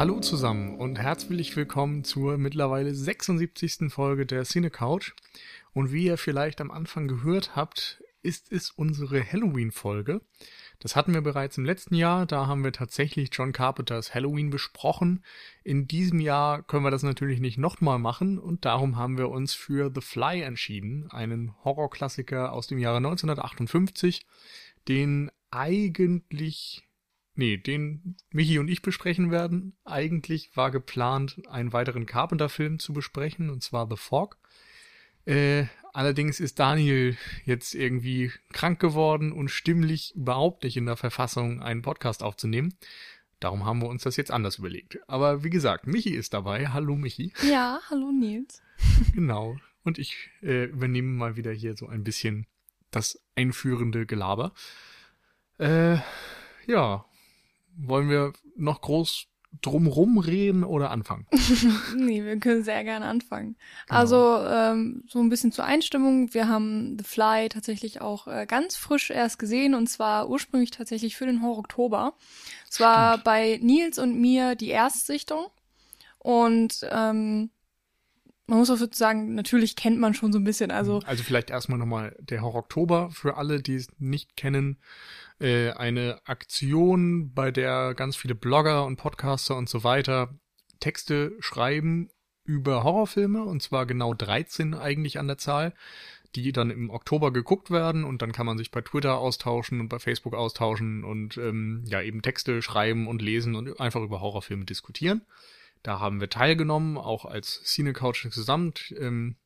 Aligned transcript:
Hallo 0.00 0.18
zusammen 0.18 0.76
und 0.76 0.98
herzlich 0.98 1.54
willkommen 1.56 2.04
zur 2.04 2.38
mittlerweile 2.38 2.94
76. 2.94 3.92
Folge 3.92 4.24
der 4.24 4.44
Cine 4.44 4.70
Couch. 4.70 5.12
Und 5.74 5.92
wie 5.92 6.06
ihr 6.06 6.16
vielleicht 6.16 6.62
am 6.62 6.70
Anfang 6.70 7.06
gehört 7.06 7.54
habt, 7.54 8.02
ist 8.22 8.50
es 8.50 8.70
unsere 8.70 9.22
Halloween-Folge. 9.22 10.22
Das 10.78 10.96
hatten 10.96 11.12
wir 11.12 11.20
bereits 11.20 11.58
im 11.58 11.66
letzten 11.66 11.94
Jahr, 11.96 12.24
da 12.24 12.46
haben 12.46 12.64
wir 12.64 12.72
tatsächlich 12.72 13.28
John 13.30 13.52
Carpenters 13.52 14.14
Halloween 14.14 14.48
besprochen. 14.48 15.22
In 15.64 15.86
diesem 15.86 16.20
Jahr 16.20 16.62
können 16.62 16.84
wir 16.84 16.90
das 16.90 17.02
natürlich 17.02 17.40
nicht 17.40 17.58
nochmal 17.58 17.98
machen 17.98 18.38
und 18.38 18.64
darum 18.64 18.96
haben 18.96 19.18
wir 19.18 19.28
uns 19.28 19.52
für 19.52 19.92
The 19.94 20.00
Fly 20.00 20.40
entschieden, 20.40 21.10
einen 21.10 21.54
Horrorklassiker 21.62 22.54
aus 22.54 22.66
dem 22.68 22.78
Jahre 22.78 22.96
1958, 22.96 24.24
den 24.88 25.30
eigentlich 25.50 26.88
Nee, 27.34 27.56
den 27.56 28.16
Michi 28.30 28.58
und 28.58 28.68
ich 28.68 28.82
besprechen 28.82 29.30
werden. 29.30 29.76
Eigentlich 29.84 30.56
war 30.56 30.70
geplant, 30.70 31.40
einen 31.48 31.72
weiteren 31.72 32.06
Carpenter-Film 32.06 32.78
zu 32.78 32.92
besprechen, 32.92 33.50
und 33.50 33.62
zwar 33.62 33.88
The 33.88 33.96
Fog. 33.96 34.36
Äh, 35.26 35.66
allerdings 35.92 36.40
ist 36.40 36.58
Daniel 36.58 37.16
jetzt 37.44 37.74
irgendwie 37.74 38.32
krank 38.52 38.80
geworden 38.80 39.32
und 39.32 39.50
stimmlich 39.50 40.14
überhaupt 40.16 40.64
nicht 40.64 40.76
in 40.76 40.86
der 40.86 40.96
Verfassung, 40.96 41.62
einen 41.62 41.82
Podcast 41.82 42.22
aufzunehmen. 42.22 42.74
Darum 43.38 43.64
haben 43.64 43.80
wir 43.80 43.88
uns 43.88 44.02
das 44.02 44.16
jetzt 44.16 44.30
anders 44.30 44.58
überlegt. 44.58 44.98
Aber 45.08 45.42
wie 45.42 45.50
gesagt, 45.50 45.86
Michi 45.86 46.10
ist 46.10 46.34
dabei. 46.34 46.68
Hallo 46.68 46.94
Michi. 46.94 47.32
Ja, 47.48 47.80
hallo 47.88 48.12
Nils. 48.12 48.60
genau. 49.14 49.56
Und 49.82 49.98
ich 49.98 50.30
äh, 50.42 50.64
übernehme 50.64 51.08
mal 51.08 51.36
wieder 51.36 51.52
hier 51.52 51.74
so 51.74 51.86
ein 51.86 52.04
bisschen 52.04 52.46
das 52.90 53.22
einführende 53.36 54.04
Gelaber. 54.04 54.52
Äh, 55.58 55.98
ja, 56.66 57.06
wollen 57.86 58.08
wir 58.08 58.32
noch 58.56 58.80
groß 58.80 59.26
drumrum 59.62 60.18
reden 60.18 60.64
oder 60.64 60.90
anfangen? 60.90 61.26
nee, 61.96 62.24
wir 62.24 62.38
können 62.38 62.62
sehr 62.62 62.84
gerne 62.84 63.06
anfangen. 63.06 63.56
Genau. 63.86 64.00
Also 64.00 64.38
ähm, 64.46 65.04
so 65.08 65.18
ein 65.18 65.28
bisschen 65.28 65.52
zur 65.52 65.64
Einstimmung. 65.64 66.32
Wir 66.32 66.48
haben 66.48 66.96
The 66.98 67.04
Fly 67.04 67.48
tatsächlich 67.48 68.00
auch 68.00 68.26
äh, 68.26 68.46
ganz 68.46 68.76
frisch 68.76 69.10
erst 69.10 69.38
gesehen 69.38 69.74
und 69.74 69.88
zwar 69.88 70.28
ursprünglich 70.28 70.70
tatsächlich 70.70 71.16
für 71.16 71.26
den 71.26 71.42
Horror 71.42 71.58
Oktober. 71.58 72.14
Es 72.70 72.80
war 72.80 73.18
bei 73.18 73.58
Nils 73.62 73.98
und 73.98 74.20
mir 74.20 74.54
die 74.54 74.68
Erstsichtung 74.68 75.46
und 76.18 76.86
ähm, 76.90 77.50
man 78.50 78.58
muss 78.58 78.70
auch 78.70 78.78
sagen, 78.92 79.34
natürlich 79.36 79.76
kennt 79.76 79.98
man 80.00 80.12
schon 80.12 80.32
so 80.32 80.38
ein 80.38 80.44
bisschen. 80.44 80.72
Also, 80.72 81.00
also 81.06 81.22
vielleicht 81.22 81.50
erstmal 81.50 81.78
nochmal 81.78 82.16
der 82.18 82.42
Horror 82.42 82.60
Oktober 82.60 83.10
für 83.12 83.36
alle, 83.36 83.62
die 83.62 83.76
es 83.76 83.86
nicht 83.98 84.36
kennen 84.36 84.80
äh, 85.38 85.70
eine 85.70 86.20
Aktion, 86.24 87.32
bei 87.32 87.52
der 87.52 87.94
ganz 87.94 88.16
viele 88.16 88.34
Blogger 88.34 88.84
und 88.84 88.96
Podcaster 88.96 89.56
und 89.56 89.68
so 89.68 89.84
weiter 89.84 90.34
Texte 90.80 91.32
schreiben 91.38 92.10
über 92.44 92.82
Horrorfilme, 92.82 93.44
und 93.44 93.62
zwar 93.62 93.86
genau 93.86 94.14
13 94.14 94.74
eigentlich 94.74 95.20
an 95.20 95.28
der 95.28 95.38
Zahl, 95.38 95.72
die 96.34 96.50
dann 96.50 96.70
im 96.70 96.90
Oktober 96.90 97.32
geguckt 97.32 97.70
werden 97.70 98.02
und 98.02 98.20
dann 98.20 98.32
kann 98.32 98.46
man 98.46 98.58
sich 98.58 98.72
bei 98.72 98.80
Twitter 98.80 99.18
austauschen 99.18 99.78
und 99.78 99.88
bei 99.88 100.00
Facebook 100.00 100.34
austauschen 100.34 101.04
und 101.04 101.36
ähm, 101.36 101.84
ja 101.86 102.02
eben 102.02 102.22
Texte 102.22 102.62
schreiben 102.62 103.06
und 103.06 103.22
lesen 103.22 103.54
und 103.54 103.78
einfach 103.80 104.02
über 104.02 104.20
Horrorfilme 104.20 104.64
diskutieren. 104.64 105.22
Da 105.82 105.98
haben 105.98 106.20
wir 106.20 106.28
teilgenommen, 106.28 106.98
auch 106.98 107.24
als 107.24 107.62
Cine 107.64 107.92
Couch 107.92 108.24
gesamt. 108.24 108.94
Ähm, 108.98 109.36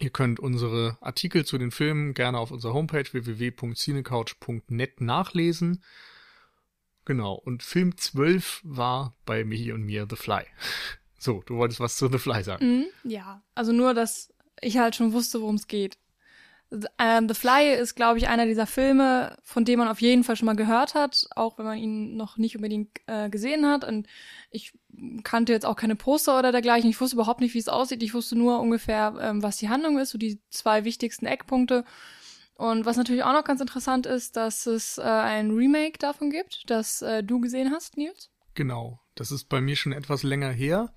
Ihr 0.00 0.10
könnt 0.10 0.40
unsere 0.40 0.98
Artikel 1.00 1.44
zu 1.44 1.56
den 1.56 1.70
Filmen 1.70 2.14
gerne 2.14 2.38
auf 2.38 2.50
unserer 2.50 2.74
Homepage 2.74 3.04
www.cinecouch.net 3.12 5.00
nachlesen. 5.00 5.84
Genau, 7.04 7.34
und 7.34 7.62
Film 7.62 7.96
12 7.96 8.62
war 8.64 9.14
bei 9.24 9.44
Michi 9.44 9.72
und 9.72 9.82
mir 9.82 10.06
The 10.08 10.16
Fly. 10.16 10.44
So, 11.16 11.42
du 11.46 11.56
wolltest 11.56 11.80
was 11.80 11.96
zu 11.96 12.08
The 12.08 12.18
Fly 12.18 12.42
sagen. 12.44 12.80
Mm, 12.80 13.08
ja, 13.08 13.42
also 13.54 13.72
nur, 13.72 13.94
dass 13.94 14.30
ich 14.60 14.76
halt 14.76 14.94
schon 14.94 15.14
wusste, 15.14 15.40
worum 15.40 15.54
es 15.54 15.68
geht. 15.68 15.96
Ähm, 16.98 17.28
The 17.28 17.34
Fly 17.34 17.74
ist, 17.74 17.94
glaube 17.94 18.18
ich, 18.18 18.28
einer 18.28 18.46
dieser 18.46 18.66
Filme, 18.66 19.36
von 19.42 19.64
dem 19.64 19.78
man 19.78 19.88
auf 19.88 20.00
jeden 20.00 20.24
Fall 20.24 20.36
schon 20.36 20.46
mal 20.46 20.56
gehört 20.56 20.94
hat, 20.94 21.26
auch 21.36 21.58
wenn 21.58 21.64
man 21.64 21.78
ihn 21.78 22.16
noch 22.16 22.36
nicht 22.36 22.56
unbedingt 22.56 23.00
äh, 23.06 23.28
gesehen 23.28 23.66
hat. 23.66 23.84
Und 23.84 24.06
ich 24.50 24.72
kannte 25.22 25.52
jetzt 25.52 25.66
auch 25.66 25.76
keine 25.76 25.96
Poster 25.96 26.38
oder 26.38 26.52
dergleichen. 26.52 26.90
Ich 26.90 27.00
wusste 27.00 27.16
überhaupt 27.16 27.40
nicht, 27.40 27.54
wie 27.54 27.58
es 27.58 27.68
aussieht. 27.68 28.02
Ich 28.02 28.14
wusste 28.14 28.36
nur 28.36 28.60
ungefähr, 28.60 29.14
ähm, 29.20 29.42
was 29.42 29.56
die 29.56 29.68
Handlung 29.68 29.98
ist, 29.98 30.10
so 30.10 30.18
die 30.18 30.40
zwei 30.50 30.84
wichtigsten 30.84 31.26
Eckpunkte. 31.26 31.84
Und 32.54 32.86
was 32.86 32.96
natürlich 32.96 33.24
auch 33.24 33.32
noch 33.32 33.44
ganz 33.44 33.60
interessant 33.60 34.06
ist, 34.06 34.36
dass 34.36 34.66
es 34.66 34.98
äh, 34.98 35.02
ein 35.02 35.50
Remake 35.50 35.98
davon 35.98 36.30
gibt, 36.30 36.70
das 36.70 37.02
äh, 37.02 37.24
du 37.24 37.40
gesehen 37.40 37.72
hast, 37.72 37.96
Nils. 37.96 38.30
Genau, 38.54 39.00
das 39.16 39.32
ist 39.32 39.48
bei 39.48 39.60
mir 39.60 39.74
schon 39.74 39.92
etwas 39.92 40.22
länger 40.22 40.50
her. 40.50 40.94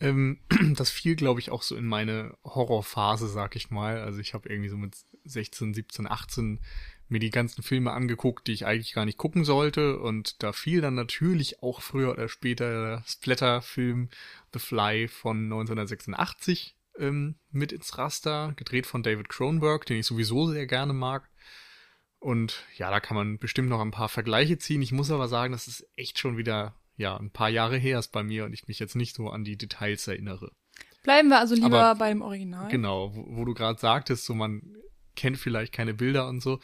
Ähm, 0.00 0.40
das 0.76 0.90
fiel, 0.90 1.16
glaube 1.16 1.40
ich, 1.40 1.50
auch 1.50 1.62
so 1.62 1.76
in 1.76 1.86
meine 1.86 2.36
Horrorphase, 2.44 3.28
sag 3.28 3.56
ich 3.56 3.70
mal. 3.70 4.00
Also 4.00 4.20
ich 4.20 4.34
habe 4.34 4.48
irgendwie 4.48 4.68
so 4.68 4.76
mit 4.76 4.96
16, 5.24 5.74
17, 5.74 6.06
18 6.06 6.60
mir 7.08 7.20
die 7.20 7.30
ganzen 7.30 7.62
Filme 7.62 7.92
angeguckt, 7.92 8.46
die 8.46 8.52
ich 8.52 8.66
eigentlich 8.66 8.92
gar 8.92 9.04
nicht 9.04 9.18
gucken 9.18 9.44
sollte. 9.44 9.98
Und 9.98 10.42
da 10.42 10.52
fiel 10.52 10.80
dann 10.80 10.94
natürlich 10.94 11.62
auch 11.62 11.80
früher 11.80 12.12
oder 12.12 12.28
später 12.28 12.70
der 12.70 13.04
Splatter-Film 13.06 14.10
The 14.52 14.58
Fly 14.58 15.08
von 15.08 15.44
1986 15.44 16.76
ähm, 16.98 17.36
mit 17.50 17.72
ins 17.72 17.96
Raster, 17.96 18.52
gedreht 18.56 18.86
von 18.86 19.02
David 19.02 19.28
Cronenberg, 19.28 19.86
den 19.86 19.98
ich 19.98 20.06
sowieso 20.06 20.50
sehr 20.50 20.66
gerne 20.66 20.92
mag. 20.92 21.28
Und 22.18 22.64
ja, 22.76 22.90
da 22.90 23.00
kann 23.00 23.16
man 23.16 23.38
bestimmt 23.38 23.68
noch 23.68 23.80
ein 23.80 23.92
paar 23.92 24.08
Vergleiche 24.08 24.58
ziehen. 24.58 24.82
Ich 24.82 24.92
muss 24.92 25.10
aber 25.10 25.28
sagen, 25.28 25.52
das 25.52 25.68
ist 25.68 25.86
echt 25.96 26.18
schon 26.18 26.36
wieder 26.36 26.74
ja, 26.98 27.16
ein 27.16 27.30
paar 27.30 27.48
Jahre 27.48 27.78
her 27.78 27.98
ist 27.98 28.08
bei 28.08 28.22
mir 28.22 28.44
und 28.44 28.52
ich 28.52 28.66
mich 28.66 28.80
jetzt 28.80 28.96
nicht 28.96 29.14
so 29.14 29.30
an 29.30 29.44
die 29.44 29.56
Details 29.56 30.06
erinnere. 30.08 30.50
Bleiben 31.04 31.28
wir 31.28 31.38
also 31.38 31.54
lieber 31.54 31.84
Aber, 31.84 31.98
beim 31.98 32.22
Original. 32.22 32.68
Genau, 32.68 33.14
wo, 33.14 33.24
wo 33.28 33.44
du 33.44 33.54
gerade 33.54 33.78
sagtest, 33.78 34.26
so 34.26 34.34
man 34.34 34.76
kennt 35.14 35.38
vielleicht 35.38 35.72
keine 35.72 35.94
Bilder 35.94 36.28
und 36.28 36.42
so. 36.42 36.58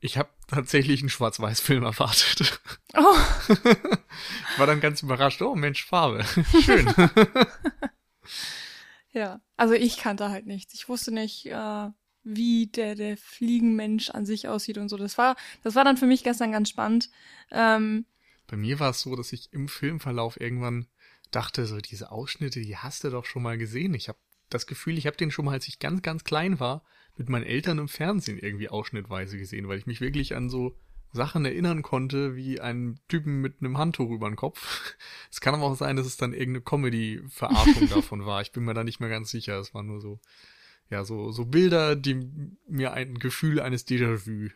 Ich 0.00 0.16
habe 0.16 0.30
tatsächlich 0.46 1.00
einen 1.00 1.10
Schwarz-Weiß-Film 1.10 1.84
erwartet. 1.84 2.60
Oh. 2.96 3.16
ich 3.48 4.58
war 4.58 4.66
dann 4.66 4.80
ganz 4.80 5.02
überrascht. 5.02 5.42
Oh 5.42 5.54
Mensch, 5.54 5.84
Farbe. 5.84 6.24
Schön. 6.62 6.88
ja, 9.12 9.40
also 9.56 9.74
ich 9.74 9.98
kannte 9.98 10.30
halt 10.30 10.46
nichts. 10.46 10.72
Ich 10.74 10.88
wusste 10.88 11.12
nicht, 11.12 11.46
äh, 11.46 11.88
wie 12.22 12.68
der, 12.68 12.94
der 12.94 13.16
Fliegenmensch 13.16 14.10
an 14.10 14.24
sich 14.24 14.48
aussieht 14.48 14.78
und 14.78 14.88
so. 14.88 14.96
Das 14.96 15.18
war, 15.18 15.36
das 15.62 15.74
war 15.74 15.84
dann 15.84 15.98
für 15.98 16.06
mich 16.06 16.24
gestern 16.24 16.52
ganz 16.52 16.70
spannend. 16.70 17.10
Ähm, 17.50 18.06
bei 18.48 18.56
mir 18.56 18.80
war 18.80 18.90
es 18.90 19.00
so, 19.00 19.14
dass 19.14 19.32
ich 19.32 19.52
im 19.52 19.68
Filmverlauf 19.68 20.40
irgendwann 20.40 20.88
dachte, 21.30 21.66
so 21.66 21.78
diese 21.78 22.10
Ausschnitte, 22.10 22.60
die 22.60 22.76
hast 22.76 23.04
du 23.04 23.10
doch 23.10 23.24
schon 23.24 23.42
mal 23.42 23.58
gesehen. 23.58 23.94
Ich 23.94 24.08
habe 24.08 24.18
das 24.48 24.66
Gefühl, 24.66 24.98
ich 24.98 25.06
habe 25.06 25.16
den 25.16 25.30
schon 25.30 25.44
mal, 25.44 25.52
als 25.52 25.68
ich 25.68 25.78
ganz, 25.78 26.02
ganz 26.02 26.24
klein 26.24 26.58
war, 26.58 26.84
mit 27.16 27.28
meinen 27.28 27.44
Eltern 27.44 27.78
im 27.78 27.88
Fernsehen 27.88 28.38
irgendwie 28.38 28.70
ausschnittweise 28.70 29.38
gesehen, 29.38 29.68
weil 29.68 29.78
ich 29.78 29.86
mich 29.86 30.00
wirklich 30.00 30.34
an 30.34 30.48
so 30.48 30.76
Sachen 31.12 31.44
erinnern 31.44 31.82
konnte, 31.82 32.36
wie 32.36 32.60
einen 32.60 33.00
Typen 33.08 33.40
mit 33.40 33.56
einem 33.60 33.76
Handtuch 33.76 34.10
über 34.10 34.28
den 34.28 34.36
Kopf. 34.36 34.94
Es 35.30 35.40
kann 35.40 35.54
aber 35.54 35.64
auch 35.64 35.76
sein, 35.76 35.96
dass 35.96 36.06
es 36.06 36.16
dann 36.16 36.32
irgendeine 36.32 36.62
Comedy-Verarschung 36.62 37.88
davon 37.90 38.24
war. 38.24 38.40
Ich 38.40 38.52
bin 38.52 38.64
mir 38.64 38.74
da 38.74 38.82
nicht 38.82 39.00
mehr 39.00 39.10
ganz 39.10 39.30
sicher. 39.30 39.58
Es 39.58 39.74
waren 39.74 39.86
nur 39.86 40.00
so, 40.00 40.20
ja, 40.88 41.04
so, 41.04 41.32
so 41.32 41.44
Bilder, 41.44 41.96
die 41.96 42.14
mir 42.66 42.94
ein 42.94 43.18
Gefühl 43.18 43.60
eines 43.60 43.86
Déjà-vu 43.86 44.48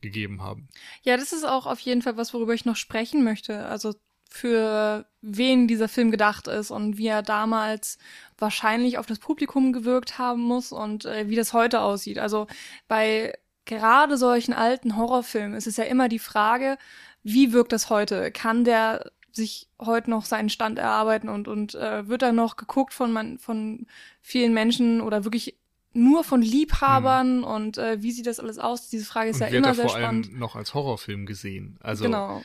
gegeben 0.00 0.42
haben. 0.42 0.68
Ja, 1.02 1.16
das 1.16 1.32
ist 1.32 1.44
auch 1.44 1.66
auf 1.66 1.80
jeden 1.80 2.02
Fall 2.02 2.16
was, 2.16 2.34
worüber 2.34 2.54
ich 2.54 2.64
noch 2.64 2.76
sprechen 2.76 3.24
möchte. 3.24 3.66
Also 3.66 3.94
für 4.28 5.06
wen 5.22 5.66
dieser 5.68 5.88
Film 5.88 6.10
gedacht 6.10 6.48
ist 6.48 6.70
und 6.70 6.98
wie 6.98 7.06
er 7.06 7.22
damals 7.22 7.98
wahrscheinlich 8.36 8.98
auf 8.98 9.06
das 9.06 9.18
Publikum 9.18 9.72
gewirkt 9.72 10.18
haben 10.18 10.42
muss 10.42 10.70
und 10.70 11.06
äh, 11.06 11.28
wie 11.28 11.36
das 11.36 11.54
heute 11.54 11.80
aussieht. 11.80 12.18
Also 12.18 12.46
bei 12.88 13.32
gerade 13.64 14.16
solchen 14.18 14.52
alten 14.52 14.96
Horrorfilmen 14.96 15.56
ist 15.56 15.66
es 15.66 15.76
ja 15.76 15.84
immer 15.84 16.08
die 16.08 16.18
Frage, 16.18 16.76
wie 17.22 17.52
wirkt 17.52 17.72
das 17.72 17.90
heute? 17.90 18.30
Kann 18.30 18.64
der 18.64 19.12
sich 19.32 19.68
heute 19.80 20.10
noch 20.10 20.24
seinen 20.24 20.50
Stand 20.50 20.78
erarbeiten 20.78 21.28
und 21.28 21.48
und 21.48 21.74
äh, 21.74 22.06
wird 22.08 22.22
er 22.22 22.32
noch 22.32 22.56
geguckt 22.56 22.92
von 22.92 23.12
man 23.12 23.38
von 23.38 23.86
vielen 24.20 24.52
Menschen 24.52 25.00
oder 25.00 25.24
wirklich 25.24 25.56
nur 25.98 26.24
von 26.24 26.40
Liebhabern 26.42 27.38
mhm. 27.38 27.44
und 27.44 27.78
äh, 27.78 28.02
wie 28.02 28.12
sieht 28.12 28.26
das 28.26 28.40
alles 28.40 28.58
aus? 28.58 28.88
Diese 28.88 29.04
Frage 29.04 29.30
ist 29.30 29.36
und 29.36 29.42
ja 29.42 29.48
immer 29.48 29.74
sehr 29.74 29.88
vor 29.88 29.98
spannend. 29.98 30.28
Allem 30.28 30.38
noch 30.38 30.56
als 30.56 30.74
Horrorfilm 30.74 31.26
gesehen. 31.26 31.76
Also 31.80 32.04
genau. 32.04 32.44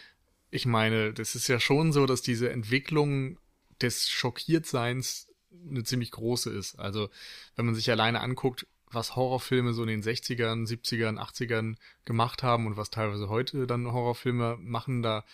ich 0.50 0.65
meine, 0.65 1.13
das 1.13 1.35
ist 1.35 1.47
ja 1.47 1.59
schon 1.59 1.91
so, 1.91 2.05
dass 2.05 2.21
diese 2.21 2.50
Entwicklung 2.50 3.38
des 3.81 4.09
Schockiertseins 4.09 5.27
eine 5.69 5.83
ziemlich 5.83 6.11
große 6.11 6.50
ist. 6.50 6.79
Also 6.79 7.09
wenn 7.55 7.65
man 7.65 7.75
sich 7.75 7.89
alleine 7.91 8.21
anguckt, 8.21 8.67
was 8.91 9.15
Horrorfilme 9.15 9.73
so 9.73 9.83
in 9.83 9.89
den 9.89 10.03
60ern, 10.03 10.67
70ern, 10.67 11.17
80ern 11.17 11.75
gemacht 12.05 12.44
haben 12.44 12.67
und 12.67 12.77
was 12.77 12.89
teilweise 12.89 13.29
heute 13.29 13.67
dann 13.67 13.91
Horrorfilme 13.91 14.57
machen, 14.59 15.01
da 15.01 15.25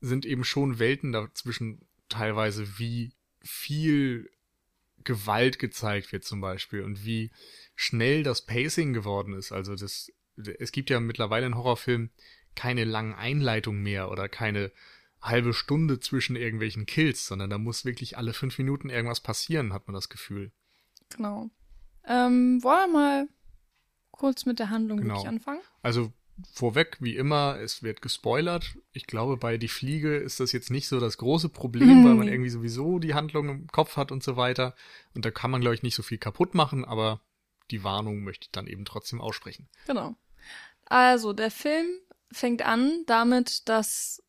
sind 0.00 0.26
eben 0.26 0.44
schon 0.44 0.78
Welten 0.78 1.12
dazwischen 1.12 1.80
teilweise, 2.08 2.78
wie 2.78 3.12
viel 3.40 4.30
Gewalt 5.04 5.58
gezeigt 5.58 6.12
wird 6.12 6.24
zum 6.24 6.40
Beispiel 6.40 6.82
und 6.82 7.04
wie 7.04 7.30
schnell 7.74 8.22
das 8.22 8.42
Pacing 8.44 8.92
geworden 8.92 9.34
ist. 9.34 9.52
Also 9.52 9.74
das, 9.74 10.10
es 10.58 10.72
gibt 10.72 10.90
ja 10.90 11.00
mittlerweile 11.00 11.46
in 11.46 11.56
Horrorfilmen 11.56 12.10
keine 12.54 12.84
langen 12.84 13.14
Einleitungen 13.14 13.82
mehr 13.82 14.10
oder 14.10 14.28
keine 14.28 14.72
halbe 15.20 15.54
Stunde 15.54 16.00
zwischen 16.00 16.36
irgendwelchen 16.36 16.84
Kills, 16.86 17.26
sondern 17.26 17.48
da 17.48 17.58
muss 17.58 17.84
wirklich 17.84 18.18
alle 18.18 18.32
fünf 18.32 18.58
Minuten 18.58 18.90
irgendwas 18.90 19.20
passieren, 19.20 19.72
hat 19.72 19.86
man 19.86 19.94
das 19.94 20.08
Gefühl. 20.08 20.52
Genau. 21.10 21.50
Ähm, 22.06 22.62
wollen 22.62 22.90
wir 22.90 22.98
mal 22.98 23.28
kurz 24.10 24.44
mit 24.46 24.58
der 24.58 24.70
Handlung 24.70 24.98
Genau. 24.98 25.14
wirklich 25.14 25.28
anfangen? 25.28 25.60
Also 25.82 26.12
vorweg, 26.52 26.96
wie 27.00 27.16
immer, 27.16 27.58
es 27.60 27.82
wird 27.82 28.02
gespoilert. 28.02 28.76
Ich 28.92 29.06
glaube, 29.06 29.36
bei 29.36 29.58
Die 29.58 29.68
Fliege 29.68 30.16
ist 30.16 30.40
das 30.40 30.52
jetzt 30.52 30.70
nicht 30.70 30.88
so 30.88 31.00
das 31.00 31.18
große 31.18 31.48
Problem, 31.48 32.04
weil 32.04 32.14
man 32.14 32.26
Nee. 32.26 32.32
irgendwie 32.32 32.50
sowieso 32.50 32.98
die 32.98 33.14
Handlung 33.14 33.48
im 33.48 33.66
Kopf 33.68 33.96
hat 33.96 34.10
und 34.12 34.22
so 34.22 34.36
weiter. 34.36 34.74
Und 35.14 35.24
da 35.24 35.30
kann 35.30 35.50
man, 35.50 35.60
glaube 35.60 35.74
ich, 35.74 35.82
nicht 35.82 35.94
so 35.94 36.02
viel 36.02 36.18
kaputt 36.18 36.54
machen, 36.54 36.84
aber 36.84 37.20
die 37.70 37.84
Warnung 37.84 38.22
möchte 38.24 38.44
ich 38.46 38.50
dann 38.50 38.66
eben 38.66 38.84
trotzdem 38.84 39.20
aussprechen. 39.20 39.68
Genau. 39.86 40.14
Also, 40.86 41.32
der 41.32 41.50
Film 41.50 41.86
fängt 42.30 42.62
an 42.62 43.04
damit, 43.06 43.68
dass 43.68 44.22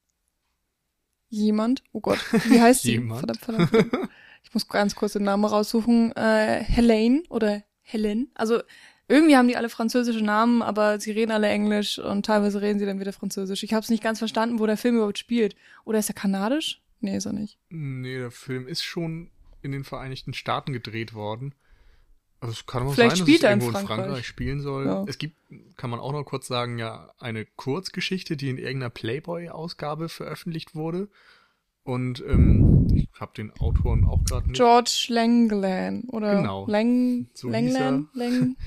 jemand, 1.30 1.84
oh 1.92 2.00
Gott, 2.02 2.20
wie 2.50 2.62
heißt 2.62 2.82
sie? 2.84 2.98
Verdammt, 3.00 3.38
verdammt, 3.40 3.70
verdammt. 3.70 4.10
Ich 4.44 4.54
muss 4.54 4.68
ganz 4.68 4.96
kurz 4.96 5.14
den 5.14 5.24
Namen 5.24 5.46
raussuchen. 5.46 6.12
Äh, 6.16 6.64
Helene 6.64 7.24
oder 7.30 7.64
Helen. 7.82 8.30
Also, 8.36 8.62
irgendwie 9.08 9.36
haben 9.36 9.48
die 9.48 9.58
alle 9.58 9.70
französische 9.70 10.24
Namen, 10.24 10.62
aber 10.62 11.00
sie 11.00 11.12
reden 11.12 11.32
alle 11.32 11.48
Englisch 11.50 12.00
und 12.00 12.26
teilweise 12.26 12.62
reden 12.62 12.80
sie 12.80 12.86
dann 12.86 13.00
wieder 13.00 13.14
Französisch. 13.14 13.64
Ich 13.64 13.74
habe 13.74 13.84
es 13.84 13.90
nicht 13.90 14.04
ganz 14.04 14.20
verstanden, 14.20 14.60
wo 14.60 14.66
der 14.66 14.78
Film 14.78 14.96
überhaupt 14.96 15.18
spielt. 15.20 15.56
Oder 15.86 16.00
ist 16.00 16.10
er 16.10 16.16
kanadisch? 16.16 16.82
Nee, 17.02 17.18
ist 17.18 17.26
er 17.26 17.34
nicht. 17.34 17.58
Nee, 17.70 18.18
der 18.18 18.32
Film 18.32 18.68
ist 18.68 18.84
schon 18.84 19.30
in 19.62 19.72
den 19.72 19.84
Vereinigten 19.84 20.34
Staaten 20.34 20.72
gedreht 20.74 21.14
worden. 21.14 21.54
Also 22.40 22.54
es 22.54 22.66
kann 22.66 22.84
auch 22.84 22.94
Vielleicht 22.94 23.18
sein, 23.18 23.26
spielt 23.26 23.44
dass 23.44 23.50
er 23.52 23.52
es 23.52 23.56
in 23.56 23.62
irgendwo 23.62 23.80
in 23.80 23.86
Frankreich. 23.88 24.06
Frankreich 24.06 24.28
spielen 24.28 24.62
soll. 24.62 24.86
Ja. 24.86 25.06
Es 25.08 25.18
gibt, 25.18 25.36
kann 25.78 25.90
man 25.90 26.00
auch 26.00 26.12
noch 26.12 26.24
kurz 26.24 26.48
sagen, 26.48 26.78
ja, 26.78 27.10
eine 27.20 27.46
Kurzgeschichte, 27.46 28.36
die 28.36 28.50
in 28.50 28.58
irgendeiner 28.58 28.90
Playboy-Ausgabe 28.90 30.10
veröffentlicht 30.10 30.76
wurde. 30.76 31.08
Und 31.84 32.22
ähm, 32.28 32.88
ich 32.94 33.08
habe 33.20 33.34
den 33.36 33.52
Autoren 33.60 34.06
auch 34.06 34.24
gerade 34.24 34.48
nicht. 34.48 34.56
George 34.58 35.06
Langland 35.10 36.06
oder 36.10 36.36
Genau. 36.38 36.66
Lang, 36.68 37.28
So 37.34 37.50
Langland? 37.50 38.08
Lang, 38.14 38.56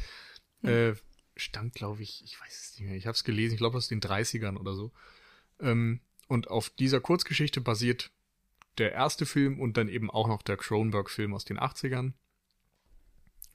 Äh, 0.63 0.95
stand, 1.37 1.75
glaube 1.75 2.03
ich, 2.03 2.25
ich 2.25 2.41
weiß 2.41 2.61
es 2.61 2.79
nicht 2.79 2.89
mehr. 2.89 2.97
Ich 2.97 3.07
habe 3.07 3.15
es 3.15 3.25
gelesen, 3.25 3.55
ich 3.55 3.59
glaube 3.59 3.77
aus 3.77 3.89
den 3.89 4.01
30ern 4.01 4.57
oder 4.57 4.75
so. 4.75 4.93
Ähm, 5.61 6.01
und 6.29 6.49
auf 6.49 6.71
dieser 6.71 7.01
Kurzgeschichte 7.01 7.61
basiert 7.61 8.11
der 8.79 8.93
erste 8.93 9.27
Film 9.27 9.61
und 9.61 9.77
dann 9.77 9.89
eben 9.89 10.11
auch 10.11 10.29
noch 10.29 10.43
der 10.43 10.57
Cronenberg-Film 10.57 11.35
aus 11.35 11.45
den 11.45 11.59
80ern. 11.59 12.13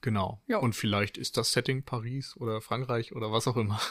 Genau. 0.00 0.42
Ja. 0.48 0.58
Und 0.58 0.74
vielleicht 0.74 1.16
ist 1.16 1.36
das 1.36 1.52
Setting 1.52 1.84
Paris 1.84 2.36
oder 2.36 2.60
Frankreich 2.60 3.14
oder 3.14 3.30
was 3.32 3.46
auch 3.46 3.56
immer. 3.56 3.80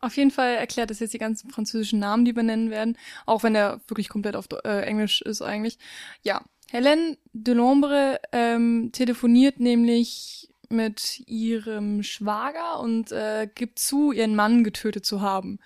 Auf 0.00 0.16
jeden 0.16 0.30
Fall 0.30 0.54
erklärt 0.54 0.92
es 0.92 1.00
jetzt 1.00 1.12
die 1.12 1.18
ganzen 1.18 1.50
französischen 1.50 1.98
Namen, 1.98 2.24
die 2.24 2.36
wir 2.36 2.44
nennen 2.44 2.70
werden, 2.70 2.96
auch 3.26 3.42
wenn 3.42 3.56
er 3.56 3.80
wirklich 3.88 4.08
komplett 4.08 4.36
auf 4.36 4.46
äh, 4.64 4.82
Englisch 4.82 5.22
ist 5.22 5.42
eigentlich. 5.42 5.76
Ja, 6.22 6.44
Hélène 6.70 7.18
Delambre 7.32 8.20
ähm, 8.30 8.90
telefoniert 8.92 9.58
nämlich 9.58 10.50
mit 10.70 11.22
ihrem 11.26 12.02
Schwager 12.02 12.80
und 12.80 13.12
äh, 13.12 13.48
gibt 13.54 13.78
zu, 13.78 14.12
ihren 14.12 14.34
Mann 14.34 14.64
getötet 14.64 15.06
zu 15.06 15.20
haben. 15.20 15.58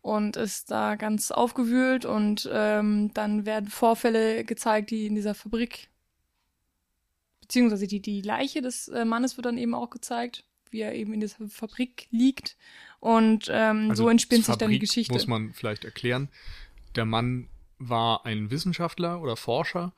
Und 0.00 0.36
ist 0.36 0.70
da 0.70 0.96
ganz 0.96 1.30
aufgewühlt 1.30 2.04
und 2.04 2.50
ähm, 2.52 3.14
dann 3.14 3.46
werden 3.46 3.70
Vorfälle 3.70 4.44
gezeigt, 4.44 4.90
die 4.90 5.06
in 5.06 5.14
dieser 5.14 5.34
Fabrik, 5.34 5.90
beziehungsweise 7.40 7.86
die, 7.86 8.00
die 8.00 8.20
Leiche 8.20 8.62
des 8.62 8.88
äh, 8.88 9.04
Mannes 9.04 9.36
wird 9.36 9.46
dann 9.46 9.58
eben 9.58 9.74
auch 9.74 9.90
gezeigt, 9.90 10.44
wie 10.70 10.80
er 10.80 10.94
eben 10.94 11.12
in 11.14 11.20
dieser 11.20 11.46
Fabrik 11.48 12.08
liegt. 12.10 12.56
Und 12.98 13.48
ähm, 13.48 13.94
so 13.94 14.08
entspinnt 14.08 14.44
sich 14.44 14.56
dann 14.56 14.70
die 14.70 14.76
Also 14.76 14.86
Geschichte. 14.86 15.12
Muss 15.12 15.28
man 15.28 15.52
vielleicht 15.52 15.84
erklären. 15.84 16.28
Der 16.96 17.04
Mann 17.04 17.48
war 17.78 18.26
ein 18.26 18.50
Wissenschaftler 18.50 19.20
oder 19.20 19.36
Forscher 19.36 19.92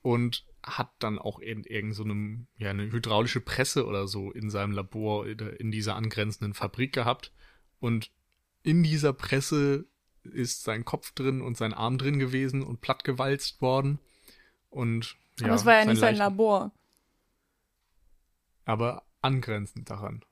und 0.00 0.44
hat 0.62 0.92
dann 1.00 1.18
auch 1.18 1.38
in 1.40 1.64
irgendeinem, 1.64 1.92
so 1.92 2.04
einem, 2.04 2.46
ja, 2.56 2.70
eine 2.70 2.90
hydraulische 2.90 3.40
Presse 3.40 3.86
oder 3.86 4.06
so 4.06 4.30
in 4.30 4.50
seinem 4.50 4.72
Labor 4.72 5.26
oder 5.26 5.58
in 5.58 5.70
dieser 5.70 5.96
angrenzenden 5.96 6.54
Fabrik 6.54 6.92
gehabt. 6.92 7.32
Und 7.80 8.10
in 8.62 8.82
dieser 8.82 9.12
Presse 9.12 9.86
ist 10.22 10.62
sein 10.62 10.84
Kopf 10.84 11.12
drin 11.12 11.40
und 11.40 11.56
sein 11.56 11.74
Arm 11.74 11.98
drin 11.98 12.18
gewesen 12.20 12.62
und 12.62 12.80
plattgewalzt 12.80 13.60
worden. 13.60 13.98
Und 14.70 15.16
ja, 15.40 15.46
Aber 15.46 15.54
es 15.56 15.64
war 15.64 15.74
ja 15.74 15.84
nicht 15.84 15.98
sein 15.98 16.14
Leichen- 16.14 16.18
Labor. 16.18 16.72
Aber 18.64 19.02
angrenzend 19.20 19.90
daran. 19.90 20.24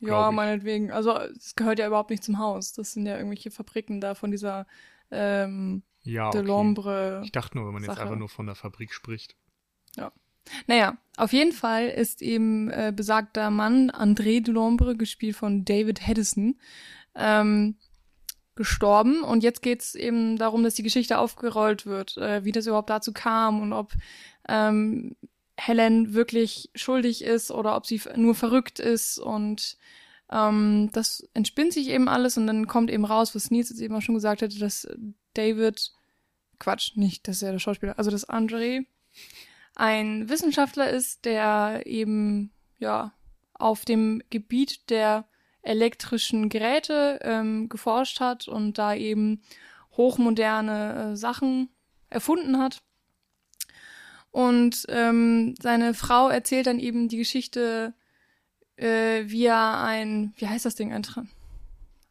Ja, 0.00 0.30
meinetwegen. 0.32 0.90
Also 0.90 1.16
es 1.18 1.54
gehört 1.54 1.78
ja 1.78 1.86
überhaupt 1.86 2.10
nicht 2.10 2.24
zum 2.24 2.38
Haus. 2.38 2.72
Das 2.72 2.92
sind 2.92 3.06
ja 3.06 3.16
irgendwelche 3.16 3.50
Fabriken 3.50 4.00
da 4.00 4.14
von 4.14 4.30
dieser 4.30 4.66
ähm, 5.10 5.82
Ja, 6.02 6.28
okay. 6.28 6.38
Delambre. 6.38 7.22
Ich 7.24 7.32
dachte 7.32 7.56
nur, 7.56 7.66
wenn 7.66 7.74
man 7.74 7.82
jetzt 7.82 7.94
Sache. 7.94 8.02
einfach 8.02 8.16
nur 8.16 8.28
von 8.28 8.46
der 8.46 8.54
Fabrik 8.54 8.92
spricht. 8.92 9.36
Naja, 10.66 10.96
auf 11.16 11.32
jeden 11.32 11.52
Fall 11.52 11.88
ist 11.88 12.22
eben 12.22 12.70
äh, 12.70 12.92
besagter 12.94 13.50
Mann 13.50 13.90
André 13.90 14.42
Delambre, 14.42 14.96
gespielt 14.96 15.36
von 15.36 15.64
David 15.64 16.06
Hedison, 16.06 16.58
ähm, 17.14 17.76
gestorben. 18.54 19.22
Und 19.22 19.42
jetzt 19.42 19.62
geht's 19.62 19.94
eben 19.94 20.36
darum, 20.36 20.62
dass 20.62 20.74
die 20.74 20.82
Geschichte 20.82 21.18
aufgerollt 21.18 21.86
wird, 21.86 22.16
äh, 22.16 22.44
wie 22.44 22.52
das 22.52 22.66
überhaupt 22.66 22.90
dazu 22.90 23.12
kam 23.12 23.60
und 23.60 23.72
ob 23.72 23.92
ähm, 24.48 25.16
Helen 25.56 26.14
wirklich 26.14 26.70
schuldig 26.74 27.22
ist 27.22 27.50
oder 27.50 27.76
ob 27.76 27.86
sie 27.86 28.00
nur 28.16 28.34
verrückt 28.34 28.78
ist. 28.78 29.18
Und 29.18 29.76
ähm, 30.30 30.90
das 30.92 31.28
entspinnt 31.34 31.72
sich 31.72 31.88
eben 31.88 32.08
alles 32.08 32.36
und 32.36 32.46
dann 32.46 32.66
kommt 32.66 32.90
eben 32.90 33.04
raus, 33.04 33.34
was 33.34 33.50
Nils 33.50 33.70
jetzt 33.70 33.80
eben 33.80 33.94
auch 33.94 34.02
schon 34.02 34.14
gesagt 34.14 34.42
hatte, 34.42 34.58
dass 34.58 34.88
David, 35.34 35.92
Quatsch, 36.58 36.96
nicht, 36.96 37.28
dass 37.28 37.42
er 37.42 37.52
der 37.52 37.58
Schauspieler, 37.58 37.98
also 37.98 38.10
dass 38.10 38.28
André 38.28 38.86
ein 39.74 40.28
Wissenschaftler 40.28 40.90
ist, 40.90 41.24
der 41.24 41.82
eben 41.86 42.52
ja 42.78 43.12
auf 43.54 43.84
dem 43.84 44.22
Gebiet 44.30 44.90
der 44.90 45.26
elektrischen 45.62 46.48
Geräte 46.48 47.20
ähm, 47.22 47.68
geforscht 47.68 48.20
hat 48.20 48.48
und 48.48 48.78
da 48.78 48.94
eben 48.94 49.42
hochmoderne 49.96 51.12
äh, 51.12 51.16
Sachen 51.16 51.68
erfunden 52.10 52.58
hat. 52.58 52.82
Und 54.30 54.86
ähm, 54.88 55.54
seine 55.60 55.94
Frau 55.94 56.28
erzählt 56.28 56.66
dann 56.66 56.78
eben 56.78 57.08
die 57.08 57.18
Geschichte, 57.18 57.94
äh, 58.76 59.24
wie 59.26 59.44
er 59.44 59.82
ein, 59.82 60.32
wie 60.36 60.48
heißt 60.48 60.64
das 60.64 60.74
Ding, 60.74 60.92
ein 60.92 61.02
Tra 61.02 61.24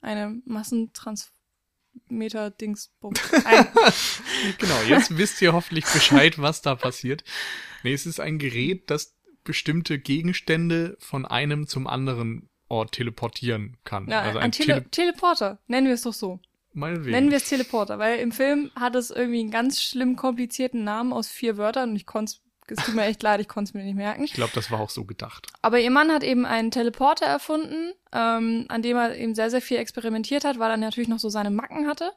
eine 0.01 0.41
Massentransmeter-Dingsbums. 2.12 3.19
Ein, 3.45 3.67
Genau, 4.57 4.81
jetzt 4.88 5.17
wisst 5.17 5.41
ihr 5.41 5.53
hoffentlich 5.53 5.86
Bescheid, 5.86 6.39
was 6.39 6.62
da 6.62 6.75
passiert. 6.75 7.24
Nee, 7.83 7.93
es 7.93 8.05
ist 8.05 8.19
ein 8.19 8.38
Gerät, 8.38 8.89
das 8.89 9.15
bestimmte 9.43 10.00
Gegenstände 10.00 10.98
von 11.00 11.25
einem 11.25 11.67
zum 11.67 11.88
anderen 11.88 12.50
Ort 12.67 12.93
teleportieren 12.93 13.77
kann. 13.83 14.07
ja, 14.07 14.21
also 14.21 14.38
ein, 14.39 14.45
ein 14.45 14.51
Tele 14.51 14.74
Tele 14.74 14.89
Teleporter, 14.89 15.60
nennen 15.67 15.88
wir 15.88 15.95
es 15.95 16.03
doch 16.03 16.13
so. 16.13 16.39
meinetwegen. 16.74 17.12
Nennen 17.12 17.29
wir 17.31 17.38
es 17.38 17.50
Teleporter, 17.50 18.00
weil 18.00 18.19
im 18.19 18.31
Film 18.31 18.71
hat 18.75 18.95
es 18.95 19.10
irgendwie 19.10 19.41
einen 19.41 19.51
ganz 19.51 19.81
schlimm 19.81 20.15
komplizierten 20.15 20.83
Namen 20.83 21.12
aus 21.12 21.27
vier 21.27 21.57
Wörtern 21.57 21.91
und 21.91 21.95
ich 21.95 22.05
konnte 22.05 22.31
es 22.31 22.41
tut 22.77 22.95
mir 22.95 23.05
echt 23.05 23.23
leid, 23.23 23.39
ich 23.41 23.47
konnte 23.47 23.69
es 23.69 23.73
mir 23.73 23.83
nicht 23.83 23.95
merken. 23.95 24.23
ich 24.23 24.33
glaube, 24.33 24.51
das 24.55 24.71
war 24.71 24.79
auch 24.79 24.89
so 24.89 25.05
gedacht. 25.05 25.47
Aber 25.61 25.79
ihr 25.79 25.91
Mann 25.91 26.11
hat 26.11 26.23
eben 26.23 26.45
einen 26.45 26.71
Teleporter 26.71 27.25
erfunden, 27.25 27.93
ähm, 28.11 28.65
an 28.69 28.81
dem 28.81 28.97
er 28.97 29.15
eben 29.15 29.35
sehr, 29.35 29.49
sehr 29.49 29.61
viel 29.61 29.77
experimentiert 29.77 30.45
hat, 30.45 30.59
weil 30.59 30.71
er 30.71 30.77
natürlich 30.77 31.09
noch 31.09 31.19
so 31.19 31.29
seine 31.29 31.51
Macken 31.51 31.87
hatte. 31.87 32.11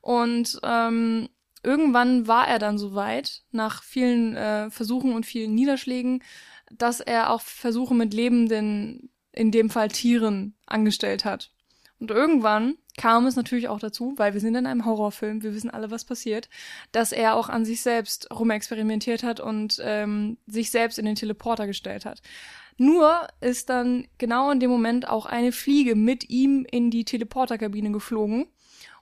Und 0.00 0.58
ähm, 0.62 1.28
irgendwann 1.62 2.26
war 2.26 2.48
er 2.48 2.58
dann 2.58 2.78
so 2.78 2.94
weit, 2.94 3.42
nach 3.50 3.82
vielen 3.82 4.36
äh, 4.36 4.70
Versuchen 4.70 5.12
und 5.12 5.26
vielen 5.26 5.54
Niederschlägen, 5.54 6.22
dass 6.70 7.00
er 7.00 7.30
auch 7.30 7.40
Versuche 7.40 7.94
mit 7.94 8.14
lebenden, 8.14 9.10
in 9.32 9.50
dem 9.50 9.70
Fall 9.70 9.88
Tieren, 9.88 10.54
angestellt 10.66 11.24
hat. 11.24 11.50
Und 12.00 12.10
irgendwann 12.10 12.76
kam 12.96 13.26
es 13.26 13.36
natürlich 13.36 13.68
auch 13.68 13.78
dazu, 13.78 14.14
weil 14.16 14.32
wir 14.32 14.40
sind 14.40 14.54
in 14.54 14.66
einem 14.66 14.86
Horrorfilm, 14.86 15.42
wir 15.42 15.54
wissen 15.54 15.70
alle, 15.70 15.90
was 15.90 16.06
passiert, 16.06 16.48
dass 16.92 17.12
er 17.12 17.34
auch 17.34 17.50
an 17.50 17.66
sich 17.66 17.82
selbst 17.82 18.30
rumexperimentiert 18.30 19.22
hat 19.22 19.38
und 19.38 19.80
ähm, 19.82 20.38
sich 20.46 20.70
selbst 20.70 20.98
in 20.98 21.04
den 21.04 21.14
Teleporter 21.14 21.66
gestellt 21.66 22.06
hat. 22.06 22.22
Nur 22.78 23.28
ist 23.42 23.68
dann 23.68 24.08
genau 24.16 24.50
in 24.50 24.60
dem 24.60 24.70
Moment 24.70 25.06
auch 25.06 25.26
eine 25.26 25.52
Fliege 25.52 25.94
mit 25.94 26.30
ihm 26.30 26.66
in 26.70 26.90
die 26.90 27.04
Teleporterkabine 27.04 27.92
geflogen 27.92 28.46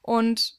und 0.02 0.58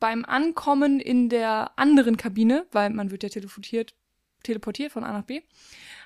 beim 0.00 0.24
Ankommen 0.24 0.98
in 0.98 1.28
der 1.28 1.72
anderen 1.76 2.16
Kabine, 2.16 2.66
weil 2.72 2.90
man 2.90 3.12
wird 3.12 3.22
ja 3.22 3.28
teleportiert, 3.28 3.94
teleportiert 4.42 4.90
von 4.90 5.04
A 5.04 5.12
nach 5.12 5.24
B, 5.24 5.42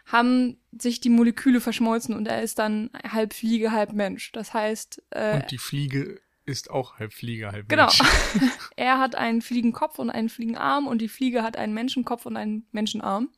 haben 0.06 0.58
sich 0.72 1.00
die 1.00 1.10
Moleküle 1.10 1.60
verschmolzen 1.60 2.14
und 2.14 2.26
er 2.26 2.42
ist 2.42 2.58
dann 2.58 2.90
halb 3.10 3.34
Fliege, 3.34 3.72
halb 3.72 3.92
Mensch. 3.92 4.32
Das 4.32 4.52
heißt, 4.54 5.02
äh, 5.10 5.36
Und 5.36 5.50
die 5.50 5.58
Fliege 5.58 6.20
ist 6.44 6.70
auch 6.70 6.98
halb 6.98 7.12
Fliege, 7.12 7.52
halb 7.52 7.68
Genau. 7.68 7.86
Mensch. 7.86 8.00
er 8.76 8.98
hat 8.98 9.14
einen 9.14 9.42
Fliegenkopf 9.42 9.98
und 9.98 10.10
einen 10.10 10.28
Fliegenarm 10.28 10.86
und 10.86 10.98
die 10.98 11.08
Fliege 11.08 11.42
hat 11.42 11.56
einen 11.56 11.74
Menschenkopf 11.74 12.26
und 12.26 12.36
einen 12.36 12.66
Menschenarm 12.72 13.28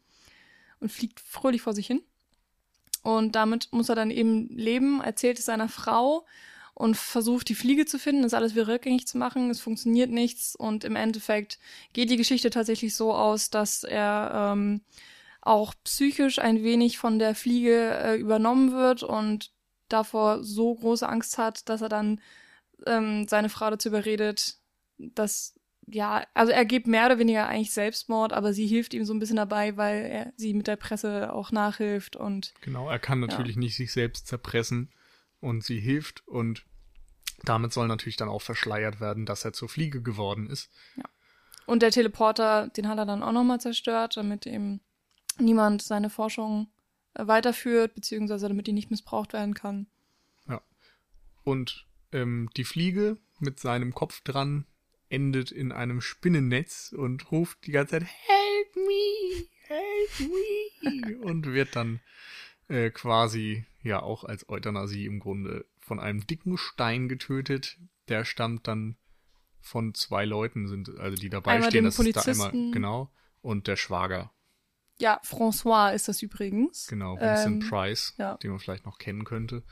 und 0.81 0.93
fliegt 0.93 1.21
fröhlich 1.21 1.63
vor 1.63 1.75
sich 1.75 1.87
hin. 1.87 2.03
Und 3.03 3.37
damit 3.37 3.69
muss 3.71 3.91
er 3.91 3.95
dann 3.95 4.11
eben 4.11 4.49
leben, 4.49 5.03
erzählt 5.03 5.39
es 5.39 5.45
seiner 5.45 5.69
Frau 5.69 6.25
und 6.73 6.97
versucht, 6.97 7.49
die 7.49 7.55
Fliege 7.55 7.85
zu 7.85 7.99
finden, 7.99 8.23
das 8.23 8.35
alles 8.35 8.55
wieder 8.55 8.67
rückgängig 8.67 9.07
zu 9.07 9.19
machen. 9.19 9.51
Es 9.51 9.61
funktioniert 9.61 10.11
nichts 10.11 10.57
und 10.57 10.85
im 10.85 10.97
Endeffekt 10.97 11.59
geht 11.93 12.11
die 12.11 12.17
Geschichte 12.17 12.51
tatsächlich 12.51 12.97
so 12.97 13.13
aus, 13.15 13.51
dass 13.51 13.85
er 13.85 14.53
ähm, 14.55 14.81
auch 15.45 15.75
psychisch 15.85 16.39
ein 16.39 16.63
wenig 16.63 16.99
von 16.99 17.19
der 17.19 17.35
Fliege 17.35 17.91
äh, 17.91 18.17
übernommen 18.17 18.73
wird 18.73 19.03
und 19.03 19.53
davor 19.89 20.43
so 20.43 20.75
große 20.75 21.09
Angst 21.09 21.39
hat, 21.39 21.69
dass 21.69 21.83
er 21.83 21.89
dann 21.89 22.21
ähm, 22.87 23.29
seine 23.29 23.49
Frau 23.49 23.71
dazu 23.71 23.89
überredet, 23.89 24.59
dass 24.99 25.55
ja, 25.87 26.27
also 26.33 26.51
er 26.51 26.65
gibt 26.65 26.87
mehr 26.87 27.05
oder 27.05 27.19
weniger 27.19 27.47
eigentlich 27.47 27.73
Selbstmord, 27.73 28.33
aber 28.33 28.55
sie 28.55 28.67
hilft 28.67 28.95
ihm 28.95 29.05
so 29.05 29.13
ein 29.13 29.19
bisschen 29.19 29.37
dabei, 29.37 29.77
weil 29.77 30.05
er 30.07 30.33
sie 30.37 30.55
mit 30.55 30.67
der 30.67 30.77
Presse 30.77 31.31
auch 31.31 31.53
nachhilft 31.53 32.17
und 32.17 32.55
genau, 32.63 32.89
er 32.89 32.99
kann 32.99 33.21
natürlich 33.21 33.57
ja. 33.57 33.61
nicht 33.61 33.77
sich 33.77 33.93
selbst 33.93 34.27
zerpressen 34.27 34.91
und 35.41 35.63
sie 35.63 35.79
hilft 35.79 36.27
und 36.27 36.65
damit 37.43 37.75
soll 37.75 37.87
natürlich 37.87 38.17
dann 38.17 38.31
auch 38.31 38.41
verschleiert 38.41 39.01
werden, 39.01 39.27
dass 39.27 39.45
er 39.45 39.53
zur 39.53 39.69
Fliege 39.69 40.01
geworden 40.01 40.49
ist. 40.49 40.71
Ja. 40.97 41.05
Und 41.67 41.83
der 41.83 41.91
Teleporter, 41.91 42.69
den 42.69 42.89
hat 42.89 42.99
er 42.99 43.07
dann 43.07 43.23
auch 43.23 43.33
nochmal 43.33 43.61
zerstört, 43.61 44.17
damit 44.17 44.47
eben 44.47 44.81
niemand 45.39 45.83
seine 45.83 46.11
Forschung 46.11 46.69
äh, 47.15 47.27
weiterführt, 47.27 47.95
beziehungsweise 47.95 48.49
damit 48.49 48.67
die 48.67 48.73
nicht 48.73 48.91
missbraucht 48.91 49.33
werden 49.33 49.55
kann. 49.55 49.87
Ja. 50.49 50.61
Und 51.45 51.87
ähm, 52.13 52.51
die 52.57 52.65
Fliege 52.65 53.19
mit 53.41 53.61
seinem 53.61 53.95
Kopf 53.95 54.21
dran 54.23 54.67
endet 55.09 55.51
in 55.51 55.73
einem 55.73 56.01
Spinnennetz 56.01 56.93
und 56.97 57.31
ruft 57.31 57.67
die 57.67 57.73
ganze 57.73 57.93
Zeit 57.93 58.05
Help 58.05 58.77
me, 58.77 59.47
help 59.69 60.31
me 60.83 61.19
und 61.19 61.47
wird 61.47 61.77
dann 61.77 62.01
äh, 62.69 62.91
quasi 62.91 63.65
ja 63.83 64.03
auch 64.03 64.25
als 64.25 64.49
Euthanasie 64.49 65.07
im 65.07 65.21
Grunde 65.21 65.67
von 65.79 66.01
einem 66.01 66.27
dicken 66.27 66.57
Stein 66.57 67.09
getötet. 67.09 67.79
Der 68.09 68.25
stammt 68.25 68.67
dann 68.67 68.97
von 69.61 69.95
zwei 69.95 70.25
Leuten 70.25 70.69
sind, 70.69 70.91
also 70.99 71.17
die 71.17 71.31
dabei 71.31 71.53
einmal 71.53 71.71
stehen, 71.71 71.85
das 71.85 71.97
Polizisten. 71.97 72.31
ist 72.31 72.41
da 72.41 72.49
einmal 72.49 72.73
genau 72.73 73.11
und 73.41 73.67
der 73.67 73.77
Schwager 73.77 74.34
ja, 74.99 75.21
François 75.25 75.93
ist 75.93 76.09
das 76.09 76.23
übrigens. 76.23 76.87
Genau, 76.87 77.17
Vincent 77.19 77.65
ähm, 77.65 77.69
Price, 77.69 78.15
ja. 78.19 78.37
den 78.37 78.51
man 78.51 78.61
vielleicht 78.61 78.87
noch 78.87 78.99
kennen 78.99 79.25
könnte. 79.25 79.63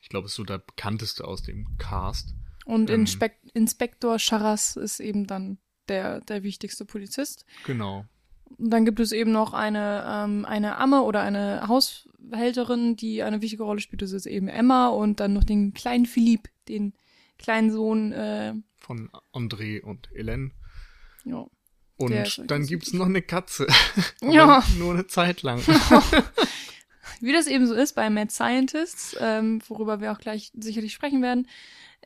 Ich 0.00 0.08
glaube, 0.08 0.26
ist 0.26 0.34
so 0.34 0.44
der 0.44 0.58
bekannteste 0.58 1.24
aus 1.24 1.42
dem 1.42 1.76
Cast. 1.78 2.34
Und 2.64 2.90
ähm, 2.90 3.00
Inspek 3.00 3.38
Inspektor 3.54 4.18
Charras 4.18 4.76
ist 4.76 5.00
eben 5.00 5.26
dann 5.26 5.58
der, 5.88 6.20
der 6.20 6.42
wichtigste 6.42 6.84
Polizist. 6.84 7.44
Genau. 7.66 8.04
Und 8.58 8.70
dann 8.70 8.84
gibt 8.84 9.00
es 9.00 9.12
eben 9.12 9.32
noch 9.32 9.52
eine, 9.52 10.04
ähm, 10.06 10.44
eine 10.44 10.76
Amme 10.76 11.02
oder 11.02 11.22
eine 11.22 11.68
Haushälterin, 11.68 12.96
die 12.96 13.22
eine 13.22 13.40
wichtige 13.40 13.62
Rolle 13.62 13.80
spielt. 13.80 14.02
Das 14.02 14.12
ist 14.12 14.26
eben 14.26 14.48
Emma 14.48 14.88
und 14.88 15.20
dann 15.20 15.32
noch 15.32 15.44
den 15.44 15.72
kleinen 15.72 16.06
Philipp, 16.06 16.48
den 16.68 16.94
kleinen 17.38 17.70
Sohn 17.70 18.12
äh, 18.12 18.54
von 18.78 19.10
André 19.32 19.82
und 19.82 20.08
Hélène. 20.10 20.50
Ja. 21.24 21.46
Und 22.00 22.50
dann 22.50 22.66
gibt's 22.66 22.94
noch 22.94 23.06
eine 23.06 23.20
Katze. 23.20 23.66
ja. 24.22 24.64
Nur 24.78 24.94
eine 24.94 25.06
Zeit 25.06 25.42
lang. 25.42 25.60
Wie 27.20 27.32
das 27.32 27.46
eben 27.46 27.66
so 27.66 27.74
ist 27.74 27.94
bei 27.94 28.08
Mad 28.08 28.30
Scientists, 28.30 29.14
ähm, 29.20 29.60
worüber 29.68 30.00
wir 30.00 30.12
auch 30.12 30.18
gleich 30.18 30.50
sicherlich 30.58 30.94
sprechen 30.94 31.20
werden, 31.20 31.46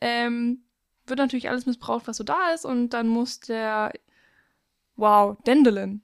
ähm, 0.01 0.65
wird 1.07 1.19
natürlich 1.19 1.47
alles 1.49 1.65
missbraucht, 1.65 2.07
was 2.07 2.17
so 2.17 2.25
da 2.25 2.53
ist. 2.53 2.65
Und 2.65 2.89
dann 2.89 3.07
muss 3.07 3.39
der, 3.39 3.93
wow, 4.97 5.37
Dendelin, 5.47 6.01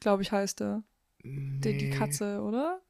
glaube 0.00 0.22
ich, 0.22 0.32
heißt 0.32 0.60
er. 0.60 0.82
Nee. 1.22 1.60
Die, 1.60 1.78
die 1.78 1.90
Katze, 1.90 2.40
oder? 2.40 2.80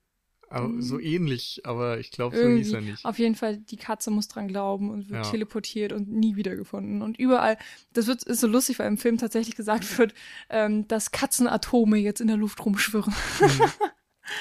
Mhm. 0.50 0.82
so 0.82 0.98
ähnlich, 0.98 1.62
aber 1.64 1.98
ich 1.98 2.10
glaube, 2.10 2.36
so 2.36 2.48
hieß 2.48 2.72
er 2.72 2.80
nicht. 2.80 3.04
Auf 3.04 3.18
jeden 3.18 3.34
Fall, 3.34 3.58
die 3.58 3.76
Katze 3.76 4.10
muss 4.10 4.28
dran 4.28 4.48
glauben 4.48 4.90
und 4.90 5.10
wird 5.10 5.24
ja. 5.24 5.30
teleportiert 5.30 5.92
und 5.92 6.10
nie 6.10 6.36
wiedergefunden. 6.36 7.02
Und 7.02 7.18
überall, 7.18 7.58
das 7.92 8.06
wird, 8.06 8.22
ist 8.22 8.40
so 8.40 8.46
lustig, 8.46 8.78
weil 8.78 8.86
im 8.86 8.98
Film 8.98 9.18
tatsächlich 9.18 9.56
gesagt 9.56 9.98
wird, 9.98 10.14
ähm, 10.48 10.88
dass 10.88 11.10
Katzenatome 11.10 11.98
jetzt 11.98 12.20
in 12.20 12.28
der 12.28 12.36
Luft 12.36 12.64
rumschwirren. 12.64 13.14
Mhm. 13.40 13.62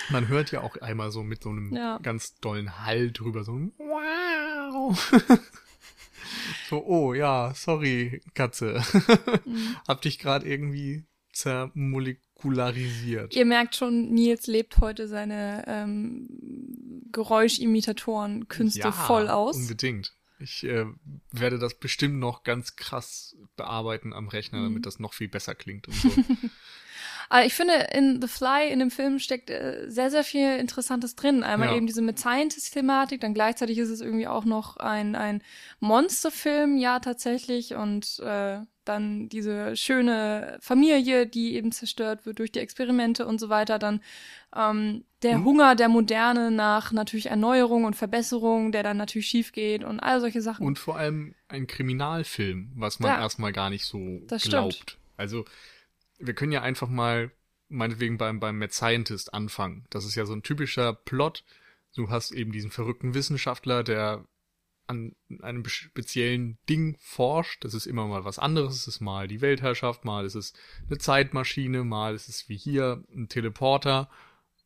Man 0.10 0.28
hört 0.28 0.52
ja 0.52 0.62
auch 0.62 0.76
einmal 0.78 1.12
so 1.12 1.24
mit 1.24 1.44
so 1.44 1.50
einem 1.50 1.74
ja. 1.74 1.98
ganz 2.00 2.36
dollen 2.40 2.84
Hall 2.86 3.12
drüber, 3.12 3.44
so 3.44 3.54
ein 3.54 3.72
Wow. 3.78 5.14
so, 6.70 6.86
oh 6.86 7.14
ja, 7.14 7.54
sorry, 7.56 8.22
Katze. 8.34 8.82
mhm. 9.46 9.76
Hab 9.88 10.02
dich 10.02 10.20
gerade 10.20 10.48
irgendwie 10.48 11.06
zermolekuliert 11.32 12.27
säkularisiert. 12.38 13.36
Ihr 13.36 13.46
merkt 13.46 13.76
schon, 13.76 14.10
Nils 14.12 14.48
lebt 14.48 14.80
heute 14.80 15.08
seine 15.08 15.64
ähm, 15.68 16.28
Geräuschimitatoren-Künste 17.12 18.80
ja, 18.80 18.92
voll 18.92 19.30
aus. 19.30 19.58
Unbedingt. 19.58 20.14
Ich 20.40 20.64
äh, 20.64 20.86
werde 21.32 21.58
das 21.58 21.80
bestimmt 21.80 22.20
noch 22.20 22.44
ganz 22.44 22.76
krass 22.76 23.36
bearbeiten 23.56 24.14
am 24.14 24.28
Rechner, 24.28 24.60
mhm. 24.60 24.64
damit 24.66 24.86
das 24.86 25.00
noch 25.00 25.14
viel 25.14 25.30
besser 25.30 25.56
klingt 25.56 25.88
und 25.88 25.96
so. 25.96 26.10
Aber 27.30 27.46
ich 27.46 27.54
finde, 27.56 27.74
in 27.92 28.22
The 28.22 28.28
Fly, 28.28 28.70
in 28.72 28.80
dem 28.80 28.92
Film, 28.92 29.20
steckt 29.20 29.50
äh, 29.50 29.86
sehr, 29.90 30.10
sehr 30.12 30.24
viel 30.24 30.58
Interessantes 30.60 31.16
drin. 31.16 31.44
Einmal 31.44 31.70
ja. 31.70 31.76
eben 31.76 31.86
diese 31.86 32.02
mit 32.02 32.20
Scientist-Thematik, 32.20 33.20
dann 33.20 33.34
gleichzeitig 33.34 33.80
ist 33.80 33.90
es 33.90 34.00
irgendwie 34.00 34.28
auch 34.28 34.46
noch 34.46 34.78
ein, 34.78 35.16
ein 35.16 35.44
Monsterfilm, 35.82 36.78
ja, 36.78 37.00
tatsächlich. 37.00 37.74
Und 37.74 38.20
äh, 38.20 38.60
dann 38.88 39.30
diese 39.30 39.76
schöne 39.76 40.58
Familie, 40.62 41.28
die 41.28 41.56
eben 41.56 41.72
zerstört 41.72 42.26
wird 42.26 42.40
durch 42.40 42.52
die 42.52 42.60
Experimente 42.60 43.26
und 43.26 43.40
so 43.40 43.50
weiter, 43.50 43.80
dann 43.80 44.02
ähm, 44.56 45.04
der 45.24 45.40
mhm. 45.40 45.46
Hunger 45.46 45.76
der 45.76 45.90
Moderne 45.90 46.52
nach 46.52 46.92
natürlich 46.92 47.28
Erneuerung 47.28 47.86
und 47.86 47.96
Verbesserung, 47.96 48.72
der 48.72 48.84
dann 48.84 48.98
natürlich 48.98 49.28
schief 49.28 49.52
geht 49.52 49.84
und 49.84 50.00
all 50.00 50.22
solche 50.22 50.42
Sachen. 50.42 50.66
Und 50.66 50.80
vor 50.80 50.98
allem 50.98 51.36
ein 51.48 51.68
Kriminalfilm, 51.68 52.72
was 52.76 53.00
man 53.00 53.12
ja, 53.12 53.20
erstmal 53.20 53.52
gar 53.52 53.70
nicht 53.70 53.86
so 53.86 54.22
glaubt. 54.28 54.74
Stimmt. 54.74 54.98
Also 55.18 55.46
wir 56.20 56.34
können 56.34 56.52
ja 56.52 56.62
einfach 56.62 56.88
mal 56.88 57.32
meinetwegen 57.70 58.18
beim, 58.18 58.40
beim 58.40 58.58
Mad 58.58 58.74
Scientist 58.74 59.34
anfangen. 59.34 59.86
Das 59.90 60.06
ist 60.06 60.16
ja 60.16 60.26
so 60.26 60.34
ein 60.34 60.44
typischer 60.44 60.94
Plot. 60.94 61.44
Du 61.96 62.10
hast 62.10 62.32
eben 62.32 62.52
diesen 62.52 62.72
verrückten 62.72 63.14
Wissenschaftler, 63.14 63.84
der 63.84 64.24
an 64.88 65.16
einem 65.42 65.66
speziellen 65.68 66.58
Ding 66.70 66.98
forscht. 67.00 67.64
Das 67.64 67.74
ist 67.74 67.86
immer 67.86 68.08
mal 68.08 68.26
was 68.26 68.40
anderes. 68.40 68.76
Es 68.76 68.88
ist 68.88 69.02
mal 69.02 69.28
die 69.28 69.42
Weltherrschaft, 69.42 70.06
mal 70.06 70.26
ist 70.26 70.36
es 70.36 70.54
eine 70.88 70.98
Zeitmaschine, 70.98 71.84
mal 71.84 72.16
ist 72.16 72.30
es 72.30 72.50
wie 72.50 72.58
hier 72.58 73.04
ein 73.14 73.30
Teleporter. 73.30 74.10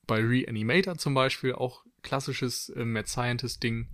Bei 0.07 0.19
Reanimator 0.19 0.97
zum 0.97 1.13
Beispiel 1.13 1.53
auch 1.53 1.83
klassisches 2.03 2.69
äh, 2.69 2.85
Mad 2.85 3.07
Scientist 3.07 3.63
Ding. 3.63 3.87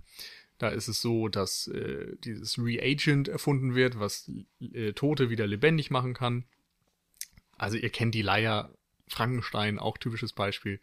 Da 0.58 0.68
ist 0.68 0.88
es 0.88 1.00
so, 1.00 1.28
dass 1.28 1.68
äh, 1.68 2.16
dieses 2.24 2.58
Reagent 2.58 3.28
erfunden 3.28 3.74
wird, 3.74 3.98
was 3.98 4.30
äh, 4.60 4.92
Tote 4.92 5.30
wieder 5.30 5.46
lebendig 5.46 5.90
machen 5.90 6.14
kann. 6.14 6.44
Also 7.56 7.76
ihr 7.76 7.90
kennt 7.90 8.14
die 8.14 8.22
Leier 8.22 8.72
Frankenstein, 9.08 9.78
auch 9.78 9.98
typisches 9.98 10.32
Beispiel. 10.32 10.80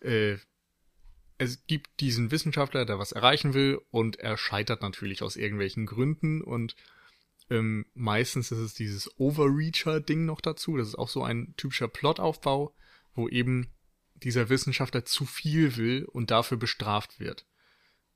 Äh, 0.00 0.36
es 1.42 1.66
gibt 1.66 2.00
diesen 2.00 2.30
Wissenschaftler, 2.30 2.84
der 2.84 2.98
was 2.98 3.12
erreichen 3.12 3.54
will 3.54 3.80
und 3.90 4.16
er 4.16 4.36
scheitert 4.36 4.82
natürlich 4.82 5.22
aus 5.22 5.36
irgendwelchen 5.36 5.86
Gründen 5.86 6.40
und 6.40 6.76
ähm, 7.50 7.86
meistens 7.94 8.50
ist 8.50 8.58
es 8.58 8.74
dieses 8.74 9.18
Overreacher-Ding 9.18 10.24
noch 10.24 10.40
dazu. 10.40 10.76
Das 10.76 10.88
ist 10.88 10.98
auch 10.98 11.08
so 11.08 11.22
ein 11.22 11.54
typischer 11.56 11.88
Plotaufbau, 11.88 12.74
wo 13.14 13.28
eben 13.28 13.68
dieser 14.14 14.48
Wissenschaftler 14.48 15.04
zu 15.04 15.26
viel 15.26 15.76
will 15.76 16.04
und 16.04 16.30
dafür 16.30 16.56
bestraft 16.56 17.20
wird. 17.20 17.46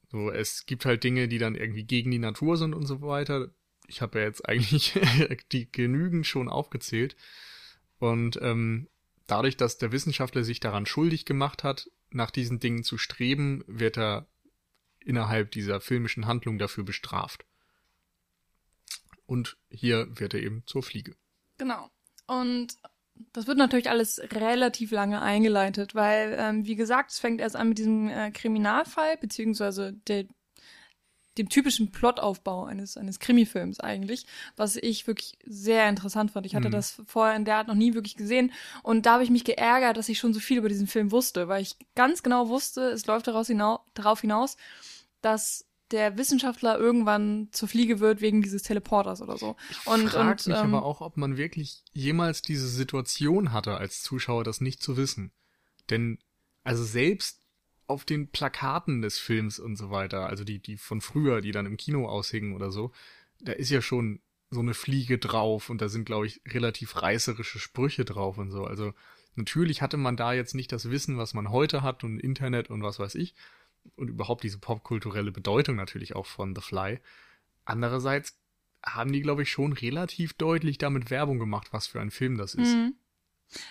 So, 0.09 0.31
es 0.31 0.67
gibt 0.67 0.85
halt 0.85 1.03
Dinge, 1.03 1.29
die 1.29 1.39
dann 1.39 1.57
irgendwie 1.57 1.85
gegen 1.85 2.11
die 2.11 2.19
Natur 2.19 2.57
sind 2.57 2.75
und 2.75 2.87
so 2.87 3.03
weiter. 3.03 3.51
Ich 3.89 4.01
habe 4.01 4.21
ja 4.21 4.25
jetzt 4.25 4.49
eigentlich 4.49 4.99
die 5.53 5.71
genügend 5.71 6.27
schon 6.27 6.49
aufgezählt. 6.49 7.17
Und 7.99 8.39
ähm, 8.41 8.89
dadurch, 9.27 9.57
dass 9.57 9.79
der 9.79 9.93
Wissenschaftler 9.93 10.45
sich 10.45 10.61
daran 10.61 10.87
schuldig 10.87 11.25
gemacht 11.25 11.65
hat, 11.65 11.91
nach 12.11 12.31
diesen 12.31 12.61
Dingen 12.61 12.85
zu 12.85 12.99
streben, 12.99 13.65
wird 13.67 13.99
er 13.99 14.27
innerhalb 15.01 15.51
dieser 15.51 15.81
filmischen 15.81 16.27
Handlung 16.27 16.59
dafür 16.59 16.85
bestraft. 16.85 17.45
Und 19.27 19.57
hier 19.71 20.07
wird 20.19 20.35
er 20.35 20.43
eben 20.43 20.63
zur 20.67 20.83
Fliege. 20.83 21.17
Genau. 21.59 21.91
Und 22.27 22.77
das 23.33 23.47
wird 23.47 23.59
natürlich 23.59 23.89
alles 23.89 24.21
relativ 24.33 24.91
lange 24.91 25.23
eingeleitet, 25.23 25.95
weil, 25.95 26.37
ähm, 26.39 26.67
wie 26.67 26.77
gesagt, 26.77 27.11
es 27.11 27.19
fängt 27.19 27.41
erst 27.41 27.57
an 27.57 27.69
mit 27.69 27.79
diesem 27.79 28.09
äh, 28.09 28.31
Kriminalfall, 28.31 29.17
beziehungsweise 29.17 29.95
der 30.07 30.27
dem 31.39 31.49
typischen 31.49 31.91
Plotaufbau 31.91 32.65
eines, 32.65 32.97
eines 32.97 33.19
Krimifilms 33.19 33.81
eigentlich, 33.81 34.27
was 34.57 34.77
ich 34.77 35.07
wirklich 35.07 35.39
sehr 35.45 35.89
interessant 35.89 36.31
fand. 36.31 36.47
Ich 36.47 36.55
hatte 36.55 36.69
mhm. 36.69 36.73
das 36.73 37.03
vorher 37.07 37.37
in 37.37 37.45
der 37.45 37.57
Art 37.57 37.69
noch 37.69 37.75
nie 37.75 37.95
wirklich 37.95 38.17
gesehen 38.17 38.53
und 38.83 39.07
da 39.07 39.15
habe 39.15 39.25
ich 39.25 39.31
mich 39.31 39.45
geärgert, 39.45 39.97
dass 39.97 40.09
ich 40.09 40.19
schon 40.19 40.35
so 40.35 40.41
viel 40.41 40.59
über 40.59 40.69
diesen 40.69 40.87
Film 40.87 41.11
wusste, 41.11 41.49
weil 41.49 41.63
ich 41.63 41.77
ganz 41.95 42.23
genau 42.23 42.49
wusste, 42.49 42.91
es 42.91 43.07
läuft 43.07 43.27
daraus 43.27 43.47
hinaus, 43.47 43.81
darauf 43.95 44.21
hinaus, 44.21 44.57
dass 45.21 45.67
der 45.91 46.17
Wissenschaftler 46.19 46.79
irgendwann 46.79 47.49
zur 47.53 47.69
Fliege 47.69 48.01
wird 48.01 48.21
wegen 48.21 48.43
dieses 48.43 48.63
Teleporters 48.63 49.23
oder 49.23 49.37
so. 49.37 49.57
Ich 49.71 49.87
und 49.87 50.09
frag 50.09 50.31
und, 50.31 50.47
mich 50.47 50.57
ähm, 50.57 50.75
aber 50.75 50.85
auch, 50.85 51.01
ob 51.01 51.17
man 51.17 51.37
wirklich 51.37 51.85
jemals 51.93 52.43
diese 52.43 52.69
Situation 52.69 53.53
hatte 53.53 53.77
als 53.77 54.03
Zuschauer, 54.03 54.43
das 54.43 54.61
nicht 54.61 54.83
zu 54.83 54.97
wissen. 54.97 55.31
Denn 55.91 56.19
also 56.65 56.83
selbst 56.83 57.46
auf 57.87 58.05
den 58.05 58.29
Plakaten 58.29 59.03
des 59.03 59.19
Films 59.19 59.59
und 59.59 59.77
so 59.77 59.91
weiter, 59.91 60.27
also 60.27 60.45
die, 60.45 60.59
die 60.59 60.77
von 60.77 61.01
früher, 61.01 61.41
die 61.41 61.53
dann 61.53 61.67
im 61.67 61.77
Kino 61.77 62.09
aushingen 62.09 62.55
oder 62.55 62.71
so, 62.71 62.93
da 63.41 63.53
ist 63.53 63.71
ja 63.71 63.81
schon 63.81 64.21
so 64.51 64.61
eine 64.61 64.75
Fliege 64.75 65.19
drauf 65.19 65.71
und 65.71 65.81
da 65.81 65.89
sind, 65.89 66.05
glaube 66.05 66.27
ich, 66.27 66.41
relativ 66.47 67.03
reißerische 67.03 67.59
Sprüche 67.59 68.05
drauf 68.05 68.39
und 68.39 68.51
so. 68.51 68.65
Also 68.65 68.93
natürlich 69.35 69.83
hatte 69.83 69.97
man 69.97 70.17
da 70.17 70.33
jetzt 70.33 70.55
nicht 70.55 70.73
das 70.73 70.91
Wissen, 70.91 71.19
was 71.19 71.35
man 71.35 71.51
heute 71.51 71.83
hat 71.83 72.05
und 72.05 72.19
Internet 72.21 72.71
und 72.71 72.83
was 72.83 72.99
weiß 72.99 73.15
ich. 73.17 73.35
Und 73.97 74.09
überhaupt 74.09 74.43
diese 74.43 74.59
popkulturelle 74.59 75.33
Bedeutung 75.33 75.77
natürlich 75.77 76.17
auch 76.17 76.27
von 76.27 76.55
The 76.55 76.61
Fly. 76.61 77.01
Andererseits 77.65 78.39
haben 78.85 79.13
die, 79.13 79.23
glaube 79.23 79.43
ich, 79.43 79.51
schon 79.51 79.73
relativ 79.73 80.35
deutlich 80.35 80.79
damit 80.79 81.11
Werbung 81.11 81.39
gemacht, 81.39 81.69
was 81.73 81.87
für 81.87 82.01
ein 82.01 82.11
Film 82.11 82.37
das 82.37 82.55
ist. 82.55 82.75
Mhm. 82.75 82.95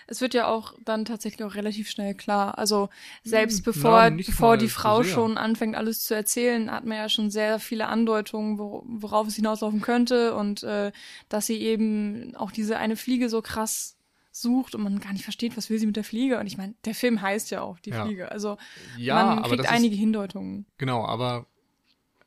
Es 0.08 0.22
wird 0.22 0.34
ja 0.34 0.48
auch 0.48 0.74
dann 0.84 1.06
tatsächlich 1.06 1.44
auch 1.44 1.56
relativ 1.56 1.90
schnell 1.90 2.16
klar. 2.16 2.58
Also 2.58 2.90
selbst 3.24 3.64
bevor, 3.64 4.10
nicht 4.10 4.28
bevor 4.28 4.58
die 4.58 4.70
Frau 4.70 5.04
sehr. 5.04 5.14
schon 5.14 5.38
anfängt, 5.38 5.76
alles 5.76 6.04
zu 6.04 6.14
erzählen, 6.16 6.72
hat 6.72 6.86
man 6.86 6.98
ja 6.98 7.10
schon 7.10 7.30
sehr 7.30 7.60
viele 7.60 7.88
Andeutungen, 7.88 8.58
wo, 8.58 8.84
worauf 8.88 9.28
es 9.28 9.36
hinauslaufen 9.36 9.82
könnte 9.82 10.34
und 10.36 10.64
äh, 10.64 10.92
dass 11.30 11.46
sie 11.46 11.60
eben 11.62 12.36
auch 12.36 12.52
diese 12.52 12.78
eine 12.78 12.96
Fliege 12.96 13.30
so 13.30 13.42
krass 13.42 13.98
sucht 14.32 14.76
und 14.76 14.84
man 14.84 15.00
gar 15.00 15.14
nicht 15.14 15.24
versteht, 15.24 15.56
was 15.56 15.70
will 15.70 15.80
sie 15.80 15.86
mit 15.86 15.96
der 15.96 16.04
Fliege. 16.04 16.40
Und 16.40 16.48
ich 16.48 16.58
meine, 16.58 16.76
der 16.84 16.94
Film 16.96 17.22
heißt 17.22 17.52
ja 17.52 17.62
auch 17.62 17.80
die 17.80 17.92
Ja. 17.92 18.06
Fliege. 18.06 18.32
Also 18.32 18.58
Ja, 18.98 19.16
man 19.16 19.40
aber 19.40 19.50
kriegt 19.50 19.64
ist, 19.64 19.70
einige 19.72 19.96
Hindeutungen. 19.96 20.66
Genau, 20.78 21.06
aber 21.06 21.48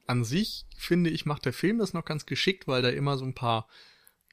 an 0.06 0.24
sich 0.24 0.64
finde 0.76 1.10
ich, 1.10 1.26
macht 1.26 1.44
der 1.44 1.52
Film 1.52 1.78
das 1.78 1.92
noch 1.92 2.04
ganz 2.06 2.24
geschickt, 2.24 2.66
weil 2.66 2.80
da 2.80 2.88
immer 2.88 3.18
so 3.18 3.26
ein 3.26 3.34
paar, 3.34 3.68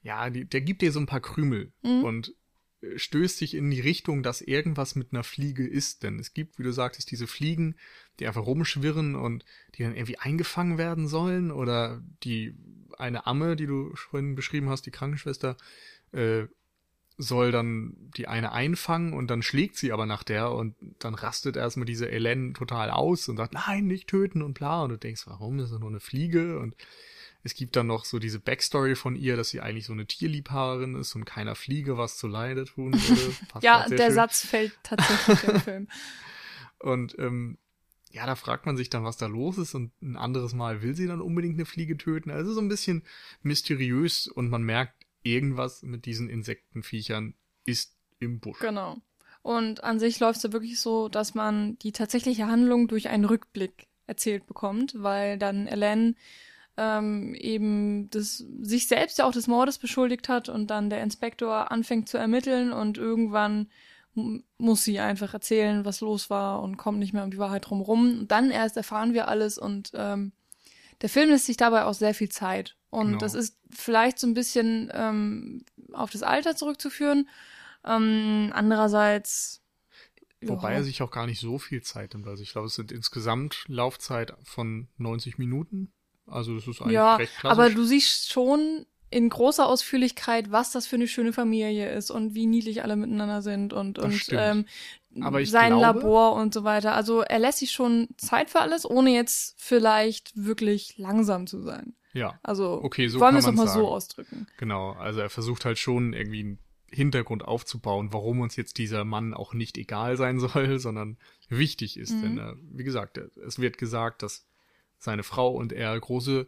ja, 0.04 0.30
die, 0.30 0.46
der 0.46 0.62
gibt 0.62 0.82
dir 0.82 0.92
so 0.94 1.00
ein 1.02 1.06
paar 1.06 1.20
Krümel 1.20 1.74
Mhm. 1.82 2.04
und 2.04 2.34
stößt 2.96 3.42
dich 3.42 3.54
in 3.54 3.70
die 3.72 3.80
Richtung, 3.82 4.24
dass 4.24 4.42
irgendwas 4.42 4.96
mit 4.96 5.12
einer 5.12 5.24
Fliege 5.24 5.68
ist. 5.68 6.04
Denn 6.04 6.20
es 6.20 6.34
gibt, 6.34 6.60
wie 6.60 6.64
du 6.64 6.72
sagtest, 6.72 7.12
diese 7.12 7.28
Fliegen, 7.28 7.76
die 8.20 8.28
einfach 8.28 8.46
rumschwirren 8.46 9.16
und 9.16 9.46
die 9.76 9.84
dann 9.84 9.96
irgendwie 9.96 10.20
eingefangen 10.20 10.78
werden 10.78 11.08
sollen 11.08 11.52
oder 11.52 12.02
die 12.24 12.56
eine 12.98 13.26
Amme, 13.28 13.56
die 13.56 13.68
du 13.68 13.94
vorhin 13.96 14.36
beschrieben 14.36 14.70
hast, 14.70 14.86
die 14.86 14.92
Krankenschwester, 14.92 15.58
äh, 16.12 16.46
soll 17.18 17.52
dann 17.52 17.96
die 18.18 18.28
eine 18.28 18.52
einfangen 18.52 19.14
und 19.14 19.28
dann 19.28 19.42
schlägt 19.42 19.78
sie 19.78 19.94
aber 19.94 20.06
nach 20.06 20.24
der 20.24 20.52
und 20.52 20.76
dann 21.00 21.16
rastet 21.16 21.56
erstmal 21.56 21.86
diese 21.86 22.12
Ellen 22.12 22.54
total 22.54 22.90
aus 22.90 23.30
und 23.30 23.38
sagt, 23.38 23.54
nein, 23.54 23.88
nicht 23.88 24.10
töten 24.10 24.42
und 24.42 24.54
bla. 24.54 24.84
Und 24.84 24.90
du 24.90 24.98
denkst, 24.98 25.26
warum? 25.28 25.58
Das 25.58 25.68
ist 25.68 25.74
doch 25.74 25.80
nur 25.80 25.90
eine 25.90 26.02
Fliege. 26.02 26.60
Und 26.60 26.76
es 27.46 27.54
gibt 27.54 27.76
dann 27.76 27.86
noch 27.86 28.06
so 28.06 28.18
diese 28.18 28.40
Backstory 28.40 28.96
von 28.96 29.16
ihr, 29.16 29.38
dass 29.38 29.50
sie 29.50 29.62
eigentlich 29.62 29.86
so 29.86 29.94
eine 29.94 30.08
Tierliebhaberin 30.08 30.96
ist 30.96 31.14
und 31.14 31.26
keiner 31.26 31.54
Fliege 31.54 31.96
was 31.96 32.18
zu 32.18 32.28
Leide 32.28 32.66
tun 32.66 32.94
würde. 32.94 33.36
Ja, 33.62 33.88
der 33.88 33.98
schön. 34.08 34.14
Satz 34.14 34.44
fällt 34.44 34.76
tatsächlich 34.82 35.44
im 35.44 35.60
Film. 35.62 35.88
Und 36.80 37.18
ähm, 37.20 37.58
ja, 38.12 38.26
da 38.26 38.36
fragt 38.36 38.66
man 38.66 38.78
sich 38.78 38.90
dann, 38.90 39.04
was 39.04 39.18
da 39.18 39.28
los 39.28 39.60
ist. 39.60 39.76
Und 39.76 39.92
ein 40.02 40.18
anderes 40.18 40.54
Mal 40.54 40.82
will 40.82 40.96
sie 40.96 41.06
dann 41.06 41.22
unbedingt 41.22 41.56
eine 41.56 41.66
Fliege 41.66 41.98
töten. 41.98 42.32
Also 42.32 42.52
so 42.52 42.62
ein 42.62 42.68
bisschen 42.68 43.04
mysteriös 43.44 44.28
und 44.28 44.50
man 44.50 44.64
merkt, 44.64 45.06
irgendwas 45.22 45.84
mit 45.84 46.06
diesen 46.06 46.30
Insektenviechern 46.30 47.36
ist 47.66 47.96
im 48.20 48.40
Busch. 48.40 48.60
Genau. 48.60 48.98
Und 49.44 49.84
an 49.84 50.00
sich 50.00 50.20
läuft 50.20 50.38
es 50.38 50.44
ja 50.44 50.52
wirklich 50.52 50.80
so, 50.80 51.10
dass 51.10 51.36
man 51.36 51.78
die 51.80 51.92
tatsächliche 51.92 52.48
Handlung 52.48 52.88
durch 52.88 53.10
einen 53.10 53.26
Rückblick 53.26 53.88
erzählt 54.08 54.48
bekommt, 54.48 54.96
weil 54.98 55.38
dann 55.38 55.68
Ellen 55.68 56.16
ähm, 56.78 57.34
eben 57.36 58.10
das, 58.10 58.44
sich 58.62 58.88
selbst 58.88 59.18
ja 59.18 59.26
auch 59.26 59.32
des 59.32 59.48
Mordes 59.48 59.78
beschuldigt 59.78 60.30
hat 60.30 60.50
und 60.50 60.68
dann 60.68 60.90
der 60.90 61.02
Inspektor 61.02 61.72
anfängt 61.72 62.10
zu 62.10 62.18
ermitteln 62.18 62.74
und 62.74 62.98
irgendwann 62.98 63.68
muss 64.58 64.84
sie 64.84 65.00
einfach 65.00 65.34
erzählen, 65.34 65.84
was 65.84 66.00
los 66.02 66.30
war 66.30 66.62
und 66.62 66.78
kommt 66.78 67.00
nicht 67.00 67.14
mehr 67.14 67.24
um 67.24 67.32
die 67.32 67.38
Wahrheit 67.38 67.70
drumherum. 67.70 68.20
Und 68.20 68.32
dann 68.32 68.50
erst 68.50 68.78
erfahren 68.78 69.14
wir 69.14 69.28
alles 69.28 69.58
und 69.58 69.92
ähm, 69.94 70.32
der 71.02 71.10
Film 71.10 71.30
lässt 71.30 71.46
sich 71.46 71.58
dabei 71.58 71.84
auch 71.84 71.94
sehr 71.94 72.14
viel 72.14 72.30
Zeit. 72.30 72.78
Und 72.90 73.08
Genau. 73.08 73.18
das 73.20 73.34
ist 73.34 73.60
vielleicht 73.70 74.20
so 74.20 74.28
ein 74.28 74.34
bisschen 74.34 74.90
ähm, 74.94 75.66
auf 75.92 76.12
das 76.12 76.24
Alter 76.24 76.56
zurückzuführen. 76.56 77.28
Ähm, 77.84 78.52
andererseits. 78.54 79.62
Wobei 80.42 80.72
ja. 80.72 80.78
er 80.78 80.84
sich 80.84 81.02
auch 81.02 81.12
gar 81.12 81.26
nicht 81.26 81.42
so 81.42 81.58
viel 81.60 81.82
Zeit 81.82 82.14
nimmt. 82.14 82.28
Also 82.28 82.42
ich 82.42 82.52
glaube, 82.52 82.68
es 82.68 82.76
sind 82.76 82.92
insgesamt 82.92 83.66
Laufzeit 83.68 84.34
von 84.44 84.88
90 84.98 85.38
Minuten. 85.38 85.92
Also 86.28 86.56
das 86.56 86.68
ist 86.68 86.82
eigentlich 86.82 86.94
Ja, 86.94 87.16
recht 87.16 87.34
klassisch. 87.38 87.52
aber 87.60 87.70
du 87.70 87.84
siehst 87.84 88.32
schon 88.32 88.86
in 89.12 89.30
großer 89.30 89.66
Ausführlichkeit, 89.68 90.52
was 90.52 90.72
das 90.72 90.88
für 90.88 90.96
eine 90.98 91.08
schöne 91.08 91.32
Familie 91.32 91.90
ist 91.92 92.10
und 92.12 92.34
wie 92.36 92.48
niedlich 92.48 92.84
alle 92.84 92.96
miteinander 92.96 93.42
sind 93.42 93.72
und, 93.72 93.98
Das 93.98 94.06
und 94.06 94.14
stimmt. 94.14 94.42
ähm, 94.42 94.66
sein 95.46 95.78
glaube- 95.78 96.00
Labor 96.00 96.34
und 96.36 96.54
so 96.54 96.64
weiter. 96.64 96.96
Also 96.96 97.22
er 97.22 97.40
lässt 97.40 97.60
sich 97.60 97.72
schon 97.72 98.10
Zeit 98.18 98.50
für 98.50 98.60
alles, 98.60 98.90
ohne 98.90 99.12
jetzt 99.12 99.56
vielleicht 99.58 100.32
wirklich 100.36 100.98
langsam 100.98 101.48
zu 101.48 101.62
sein. 101.62 101.94
ja, 102.14 102.38
Also 102.44 102.82
Okay, 102.84 103.08
so 103.08 103.20
wollen 103.20 103.36
wir 103.36 103.40
es 103.40 103.46
doch 103.46 103.54
man's 103.54 103.68
mal 103.70 103.74
so 103.74 103.88
ausdrücken. 103.88 104.48
genau. 104.58 104.92
Also 104.94 105.20
er 105.22 105.30
versucht 105.30 105.64
halt 105.66 105.78
schon 105.78 106.14
irgendwie 106.14 106.40
einen 106.42 106.60
Hintergrund 106.92 107.46
aufzubauen, 107.46 108.10
warum 108.12 108.40
uns 108.42 108.56
jetzt 108.56 108.78
dieser 108.78 109.06
Mann 109.06 109.34
auch 109.34 109.54
nicht 109.54 109.78
egal 109.78 110.18
sein 110.18 110.40
soll, 110.40 110.80
sondern 110.80 111.18
wichtig 111.50 111.98
ist. 111.98 112.12
Mhm. 112.12 112.22
Denn, 112.22 112.38
äh, 112.40 112.54
wie 112.74 112.84
gesagt, 112.84 113.18
es 113.18 113.60
wird 113.60 113.78
gesagt, 113.78 114.24
dass 114.24 114.46
seine 114.98 115.24
Frau 115.24 115.52
und 115.52 115.74
er 115.74 116.00
große 116.00 116.48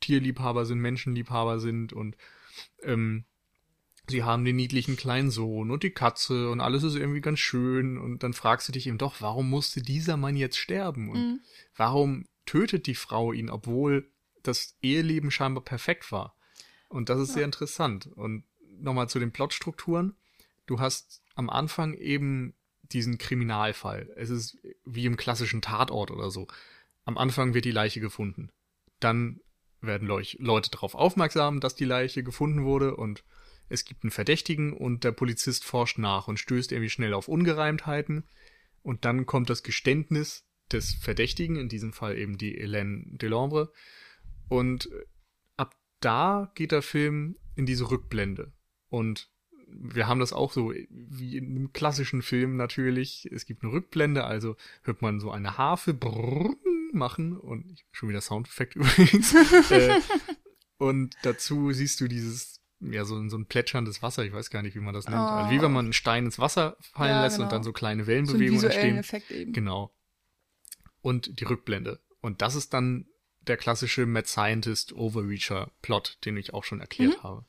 Tierliebhaber 0.00 0.66
sind, 0.66 0.78
Menschenliebhaber 0.80 1.60
sind 1.60 1.92
und 1.92 2.16
ähm, 2.82 3.24
sie 4.08 4.24
haben 4.24 4.44
den 4.44 4.56
niedlichen 4.56 4.96
kleinen 4.96 5.30
Sohn 5.30 5.70
und 5.70 5.82
die 5.84 5.90
Katze 5.90 6.50
und 6.50 6.60
alles 6.60 6.82
ist 6.82 6.96
irgendwie 6.96 7.20
ganz 7.20 7.38
schön 7.38 7.98
und 7.98 8.22
dann 8.22 8.32
fragst 8.32 8.68
du 8.68 8.72
dich 8.72 8.86
eben 8.86 8.98
doch, 8.98 9.20
warum 9.20 9.48
musste 9.48 9.80
dieser 9.80 10.16
Mann 10.16 10.36
jetzt 10.36 10.56
sterben 10.56 11.08
und 11.08 11.20
Mhm. 11.20 11.40
warum 11.76 12.26
tötet 12.46 12.86
die 12.86 12.96
Frau 12.96 13.32
ihn, 13.32 13.48
obwohl 13.48 14.10
das 14.42 14.76
Eheleben 14.82 15.30
scheinbar 15.30 15.62
perfekt 15.62 16.10
war? 16.10 16.36
Und 16.88 17.08
das 17.08 17.20
ist 17.20 17.28
Ja. 17.28 17.34
sehr 17.34 17.44
interessant. 17.44 18.06
Und 18.06 18.44
nochmal 18.78 19.08
zu 19.08 19.20
den 19.20 19.32
Plotstrukturen. 19.32 20.16
Du 20.66 20.80
hast 20.80 21.22
am 21.36 21.48
Anfang 21.48 21.94
eben 21.94 22.54
diesen 22.82 23.16
Kriminalfall. 23.18 24.12
Es 24.16 24.28
ist 24.30 24.58
wie 24.84 25.06
im 25.06 25.16
klassischen 25.16 25.62
Tatort 25.62 26.10
oder 26.10 26.30
so. 26.30 26.48
Am 27.04 27.18
Anfang 27.18 27.54
wird 27.54 27.64
die 27.64 27.72
Leiche 27.72 28.00
gefunden. 28.00 28.50
Dann 29.00 29.40
werden 29.80 30.06
Leute 30.06 30.70
darauf 30.70 30.94
aufmerksam, 30.94 31.60
dass 31.60 31.74
die 31.74 31.84
Leiche 31.84 32.22
gefunden 32.22 32.64
wurde 32.64 32.96
und 32.96 33.24
es 33.68 33.84
gibt 33.84 34.04
einen 34.04 34.10
Verdächtigen 34.10 34.72
und 34.72 35.02
der 35.02 35.12
Polizist 35.12 35.64
forscht 35.64 35.98
nach 35.98 36.28
und 36.28 36.38
stößt 36.38 36.72
irgendwie 36.72 36.90
schnell 36.90 37.14
auf 37.14 37.28
Ungereimtheiten 37.28 38.24
und 38.82 39.04
dann 39.04 39.26
kommt 39.26 39.50
das 39.50 39.62
Geständnis 39.62 40.44
des 40.70 40.94
Verdächtigen, 40.94 41.56
in 41.56 41.68
diesem 41.68 41.92
Fall 41.92 42.16
eben 42.16 42.38
die 42.38 42.56
Hélène 42.56 43.16
Delambre 43.16 43.72
und 44.48 44.88
ab 45.56 45.74
da 46.00 46.52
geht 46.54 46.72
der 46.72 46.82
Film 46.82 47.36
in 47.56 47.66
diese 47.66 47.90
Rückblende 47.90 48.52
und 48.88 49.28
wir 49.74 50.06
haben 50.06 50.20
das 50.20 50.32
auch 50.32 50.52
so 50.52 50.72
wie 50.90 51.38
in 51.38 51.46
einem 51.46 51.72
klassischen 51.72 52.20
Film 52.20 52.58
natürlich. 52.58 53.26
Es 53.32 53.46
gibt 53.46 53.62
eine 53.62 53.72
Rückblende, 53.72 54.24
also 54.24 54.54
hört 54.82 55.00
man 55.00 55.18
so 55.18 55.30
eine 55.30 55.56
Harfe 55.56 55.94
brrrr 55.94 56.54
machen 56.94 57.36
und 57.36 57.70
ich, 57.70 57.84
schon 57.92 58.08
wieder 58.08 58.20
Soundeffekt 58.20 58.74
übrigens. 58.76 59.34
äh, 59.70 60.00
und 60.78 61.14
dazu 61.22 61.72
siehst 61.72 62.00
du 62.00 62.08
dieses, 62.08 62.60
ja, 62.80 63.04
so, 63.04 63.28
so 63.28 63.36
ein 63.36 63.46
plätscherndes 63.46 64.02
Wasser, 64.02 64.24
ich 64.24 64.32
weiß 64.32 64.50
gar 64.50 64.62
nicht, 64.62 64.74
wie 64.74 64.80
man 64.80 64.94
das 64.94 65.04
nennt. 65.06 65.16
Also 65.16 65.50
wie 65.50 65.58
Oh. 65.58 65.62
wenn 65.62 65.72
man 65.72 65.86
einen 65.86 65.92
Stein 65.92 66.24
ins 66.24 66.38
Wasser 66.38 66.76
fallen 66.80 67.10
Ja, 67.12 67.22
lässt 67.22 67.36
genau. 67.36 67.46
und 67.46 67.52
dann 67.52 67.62
so 67.62 67.72
kleine 67.72 68.02
So 68.04 68.08
Wellenbewegungen 68.08 68.62
visuellen 68.62 68.96
entstehen. 68.96 68.98
Effekt 68.98 69.30
eben. 69.30 69.52
Genau. 69.52 69.92
Und 71.00 71.40
die 71.40 71.44
Rückblende. 71.44 72.00
Und 72.20 72.42
das 72.42 72.54
ist 72.54 72.72
dann 72.74 73.06
der 73.40 73.56
klassische 73.56 74.06
Mad 74.06 74.28
Scientist 74.28 74.92
Overreacher 74.92 75.72
Plot, 75.82 76.18
den 76.24 76.36
ich 76.36 76.54
auch 76.54 76.62
schon 76.62 76.80
erklärt 76.80 77.18
Mhm. 77.18 77.22
habe. 77.24 77.44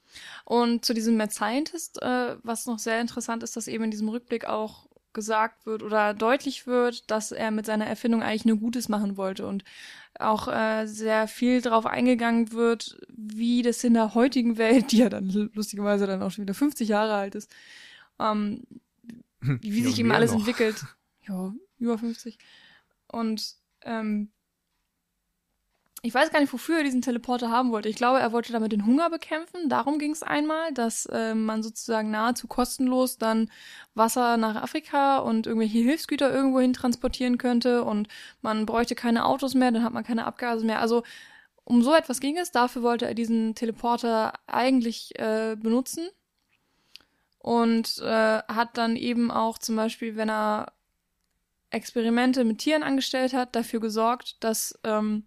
Und 0.45 0.85
zu 0.85 0.93
diesem 0.95 1.17
Mad 1.17 1.31
Scientist, 1.31 2.01
äh, 2.01 2.35
was 2.41 2.65
noch 2.65 2.79
sehr 2.79 2.99
interessant 2.99 3.43
ist, 3.43 3.55
dass 3.55 3.67
eben 3.67 3.83
in 3.83 3.91
diesem 3.91 4.09
Rückblick 4.09 4.45
auch 4.45 4.87
gesagt 5.13 5.65
wird 5.65 5.83
oder 5.83 6.13
deutlich 6.13 6.67
wird, 6.67 7.09
dass 7.11 7.31
er 7.31 7.51
mit 7.51 7.65
seiner 7.65 7.85
Erfindung 7.85 8.23
eigentlich 8.23 8.45
nur 8.45 8.57
Gutes 8.57 8.89
machen 8.89 9.17
wollte 9.17 9.45
und 9.47 9.63
auch 10.19 10.47
äh, 10.47 10.85
sehr 10.87 11.27
viel 11.27 11.61
darauf 11.61 11.85
eingegangen 11.85 12.51
wird, 12.51 12.99
wie 13.09 13.61
das 13.63 13.83
in 13.83 13.93
der 13.95 14.13
heutigen 14.15 14.57
Welt, 14.57 14.91
die 14.91 14.97
ja 14.97 15.09
dann 15.09 15.29
lustigerweise 15.53 16.07
dann 16.07 16.21
auch 16.21 16.31
schon 16.31 16.43
wieder 16.43 16.53
50 16.53 16.89
Jahre 16.89 17.15
alt 17.15 17.35
ist, 17.35 17.53
ähm, 18.19 18.63
wie 19.41 19.81
Ja, 19.81 19.89
sich 19.89 19.99
eben 19.99 20.11
alles 20.11 20.31
noch. 20.31 20.39
entwickelt. 20.39 20.83
Ja, 21.25 21.53
über 21.79 21.97
50. 21.97 22.37
Und 23.07 23.55
ähm, 23.83 24.29
ich 26.05 26.13
weiß 26.13 26.31
gar 26.31 26.41
nicht, 26.41 26.51
wofür 26.51 26.79
er 26.79 26.83
diesen 26.83 27.01
Teleporter 27.01 27.49
haben 27.49 27.71
wollte. 27.71 27.87
Ich 27.87 27.95
glaube, 27.95 28.19
er 28.19 28.33
wollte 28.33 28.51
damit 28.51 28.73
den 28.73 28.85
Hunger 28.85 29.09
bekämpfen. 29.09 29.69
Darum 29.69 29.99
ging 29.99 30.11
es 30.11 30.21
einmal, 30.21 30.73
dass 30.73 31.05
äh, 31.05 31.33
man 31.33 31.63
sozusagen 31.63 32.11
nahezu 32.11 32.47
kostenlos 32.47 33.17
dann 33.17 33.49
Wasser 33.95 34.35
nach 34.35 34.61
Afrika 34.61 35.19
und 35.19 35.47
irgendwelche 35.47 35.77
Hilfsgüter 35.79 36.29
irgendwohin 36.29 36.73
transportieren 36.73 37.37
könnte 37.37 37.85
und 37.85 38.09
man 38.41 38.65
bräuchte 38.65 38.95
keine 38.95 39.23
Autos 39.25 39.53
mehr, 39.53 39.71
dann 39.71 39.83
hat 39.83 39.93
man 39.93 40.03
keine 40.03 40.25
Abgase 40.25 40.65
mehr. 40.65 40.81
Also 40.81 41.03
um 41.63 41.81
so 41.81 41.93
etwas 41.95 42.19
ging 42.19 42.37
es. 42.37 42.51
Dafür 42.51 42.83
wollte 42.83 43.05
er 43.05 43.13
diesen 43.13 43.55
Teleporter 43.55 44.33
eigentlich 44.45 45.17
äh, 45.17 45.55
benutzen 45.57 46.09
und 47.39 47.99
äh, 47.99 48.39
hat 48.39 48.77
dann 48.77 48.97
eben 48.97 49.31
auch 49.31 49.57
zum 49.57 49.77
Beispiel, 49.77 50.17
wenn 50.17 50.29
er 50.29 50.73
Experimente 51.69 52.43
mit 52.43 52.57
Tieren 52.57 52.83
angestellt 52.83 53.31
hat, 53.33 53.55
dafür 53.55 53.79
gesorgt, 53.79 54.43
dass 54.43 54.77
ähm, 54.83 55.23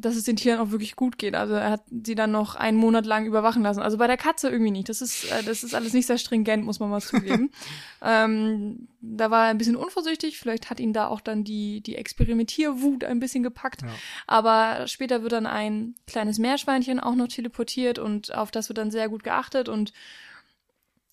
dass 0.00 0.14
es 0.14 0.24
den 0.24 0.36
Tieren 0.36 0.60
auch 0.60 0.70
wirklich 0.70 0.94
gut 0.94 1.18
geht. 1.18 1.34
Also 1.34 1.54
er 1.54 1.70
hat 1.70 1.82
sie 1.90 2.14
dann 2.14 2.30
noch 2.30 2.54
einen 2.54 2.78
Monat 2.78 3.04
lang 3.04 3.26
überwachen 3.26 3.62
lassen. 3.62 3.80
Also 3.80 3.98
bei 3.98 4.06
der 4.06 4.16
Katze 4.16 4.48
irgendwie 4.48 4.70
nicht. 4.70 4.88
Das 4.88 5.02
ist, 5.02 5.24
äh, 5.24 5.42
das 5.42 5.64
ist 5.64 5.74
alles 5.74 5.92
nicht 5.92 6.06
sehr 6.06 6.18
stringent, 6.18 6.64
muss 6.64 6.78
man 6.78 6.88
mal 6.88 7.00
zugeben. 7.00 7.50
ähm, 8.02 8.88
da 9.00 9.30
war 9.30 9.46
er 9.46 9.50
ein 9.50 9.58
bisschen 9.58 9.76
unvorsichtig. 9.76 10.38
Vielleicht 10.38 10.70
hat 10.70 10.78
ihn 10.78 10.92
da 10.92 11.08
auch 11.08 11.20
dann 11.20 11.42
die, 11.42 11.80
die 11.80 11.96
Experimentierwut 11.96 13.04
ein 13.04 13.18
bisschen 13.18 13.42
gepackt. 13.42 13.82
Ja. 13.82 13.88
Aber 14.26 14.86
später 14.86 15.22
wird 15.22 15.32
dann 15.32 15.46
ein 15.46 15.96
kleines 16.06 16.38
Meerschweinchen 16.38 17.00
auch 17.00 17.16
noch 17.16 17.28
teleportiert 17.28 17.98
und 17.98 18.34
auf 18.34 18.52
das 18.52 18.68
wird 18.68 18.78
dann 18.78 18.92
sehr 18.92 19.08
gut 19.08 19.24
geachtet. 19.24 19.68
Und 19.68 19.92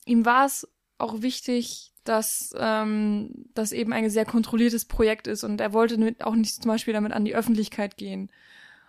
ihm 0.05 0.25
war 0.25 0.45
es 0.45 0.67
auch 0.99 1.21
wichtig, 1.23 1.91
dass 2.03 2.53
ähm, 2.57 3.31
das 3.55 3.71
eben 3.71 3.91
ein 3.93 4.09
sehr 4.11 4.25
kontrolliertes 4.25 4.85
Projekt 4.85 5.25
ist 5.25 5.43
und 5.43 5.59
er 5.59 5.73
wollte 5.73 6.15
auch 6.19 6.35
nicht 6.35 6.61
zum 6.61 6.69
Beispiel 6.69 6.93
damit 6.93 7.13
an 7.13 7.25
die 7.25 7.35
Öffentlichkeit 7.35 7.97
gehen. 7.97 8.29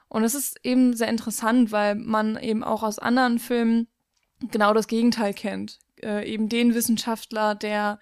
Und 0.08 0.24
es 0.24 0.34
ist 0.34 0.58
eben 0.62 0.94
sehr 0.94 1.08
interessant, 1.08 1.72
weil 1.72 1.94
man 1.94 2.36
eben 2.38 2.62
auch 2.62 2.82
aus 2.82 2.98
anderen 2.98 3.38
Filmen 3.38 3.88
genau 4.50 4.72
das 4.72 4.88
Gegenteil 4.88 5.34
kennt. 5.34 5.78
Äh, 6.02 6.30
eben 6.30 6.48
den 6.48 6.74
Wissenschaftler, 6.74 7.54
der 7.54 7.98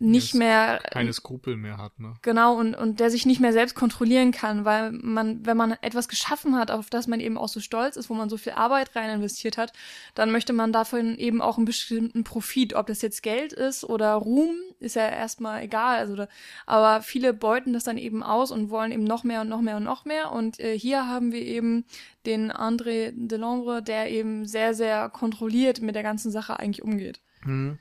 nicht 0.00 0.34
mehr 0.34 0.80
keine 0.90 1.12
Skrupel 1.12 1.56
mehr 1.56 1.76
hat, 1.76 2.00
ne? 2.00 2.14
Genau 2.22 2.58
und 2.58 2.74
und 2.74 3.00
der 3.00 3.10
sich 3.10 3.26
nicht 3.26 3.38
mehr 3.38 3.52
selbst 3.52 3.74
kontrollieren 3.74 4.32
kann, 4.32 4.64
weil 4.64 4.92
man 4.92 5.44
wenn 5.44 5.58
man 5.58 5.72
etwas 5.82 6.08
geschaffen 6.08 6.56
hat, 6.56 6.70
auf 6.70 6.88
das 6.88 7.06
man 7.06 7.20
eben 7.20 7.36
auch 7.36 7.48
so 7.48 7.60
stolz 7.60 7.96
ist, 7.96 8.08
wo 8.08 8.14
man 8.14 8.30
so 8.30 8.38
viel 8.38 8.54
Arbeit 8.54 8.96
rein 8.96 9.10
investiert 9.10 9.58
hat, 9.58 9.74
dann 10.14 10.32
möchte 10.32 10.54
man 10.54 10.72
davon 10.72 11.16
eben 11.18 11.42
auch 11.42 11.58
einen 11.58 11.66
bestimmten 11.66 12.24
Profit, 12.24 12.74
ob 12.74 12.86
das 12.86 13.02
jetzt 13.02 13.22
Geld 13.22 13.52
ist 13.52 13.84
oder 13.84 14.14
Ruhm, 14.14 14.54
ist 14.80 14.96
ja 14.96 15.06
erstmal 15.06 15.62
egal, 15.62 15.98
also 15.98 16.16
da, 16.16 16.28
aber 16.64 17.02
viele 17.02 17.34
beuten 17.34 17.74
das 17.74 17.84
dann 17.84 17.98
eben 17.98 18.22
aus 18.22 18.50
und 18.50 18.70
wollen 18.70 18.92
eben 18.92 19.04
noch 19.04 19.22
mehr 19.22 19.42
und 19.42 19.50
noch 19.50 19.60
mehr 19.60 19.76
und 19.76 19.84
noch 19.84 20.06
mehr 20.06 20.32
und 20.32 20.58
äh, 20.60 20.78
hier 20.78 21.08
haben 21.08 21.30
wir 21.30 21.42
eben 21.42 21.84
den 22.24 22.50
André 22.50 23.12
Delombre, 23.14 23.82
der 23.82 24.10
eben 24.10 24.46
sehr 24.46 24.72
sehr 24.72 25.10
kontrolliert 25.10 25.82
mit 25.82 25.94
der 25.94 26.02
ganzen 26.02 26.30
Sache 26.30 26.58
eigentlich 26.58 26.82
umgeht. 26.82 27.20
Mhm 27.44 27.78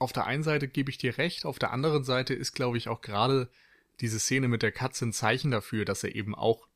auf 0.00 0.12
der 0.12 0.26
einen 0.26 0.42
Seite 0.42 0.66
gebe 0.66 0.90
ich 0.90 0.98
dir 0.98 1.18
recht, 1.18 1.44
auf 1.44 1.58
der 1.58 1.72
anderen 1.72 2.04
Seite 2.04 2.32
ist, 2.34 2.54
glaube 2.54 2.78
ich, 2.78 2.88
auch 2.88 3.02
gerade 3.02 3.50
diese 4.00 4.18
Szene 4.18 4.48
mit 4.48 4.62
der 4.62 4.72
Katze 4.72 5.04
ein 5.04 5.12
Zeichen 5.12 5.50
dafür, 5.50 5.84
dass 5.84 6.02
er 6.02 6.14
eben 6.14 6.34
auch 6.34 6.66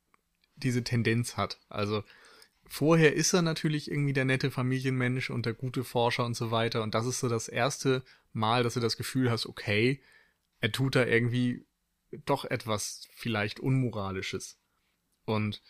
diese 0.55 0.83
Tendenz 0.83 1.35
hat. 1.35 1.59
Also 1.67 2.03
vorher 2.67 3.15
ist 3.15 3.33
er 3.33 3.41
natürlich 3.41 3.89
irgendwie 3.89 4.13
der 4.13 4.25
nette 4.25 4.51
Familienmensch 4.51 5.31
und 5.31 5.47
der 5.47 5.53
gute 5.53 5.83
Forscher 5.83 6.23
und 6.23 6.35
so 6.35 6.51
weiter. 6.51 6.83
Und 6.83 6.93
das 6.93 7.07
ist 7.07 7.19
so 7.19 7.27
das 7.27 7.47
erste 7.47 8.03
Mal, 8.31 8.61
dass 8.61 8.75
du 8.75 8.79
das 8.79 8.95
Gefühl 8.95 9.31
hast, 9.31 9.47
okay, 9.47 10.01
er 10.61 10.71
tut 10.71 10.95
da 10.95 11.03
irgendwie 11.03 11.65
doch 12.25 12.45
etwas 12.45 13.07
vielleicht 13.15 13.59
Unmoralisches. 13.59 14.59
Und 15.25 15.63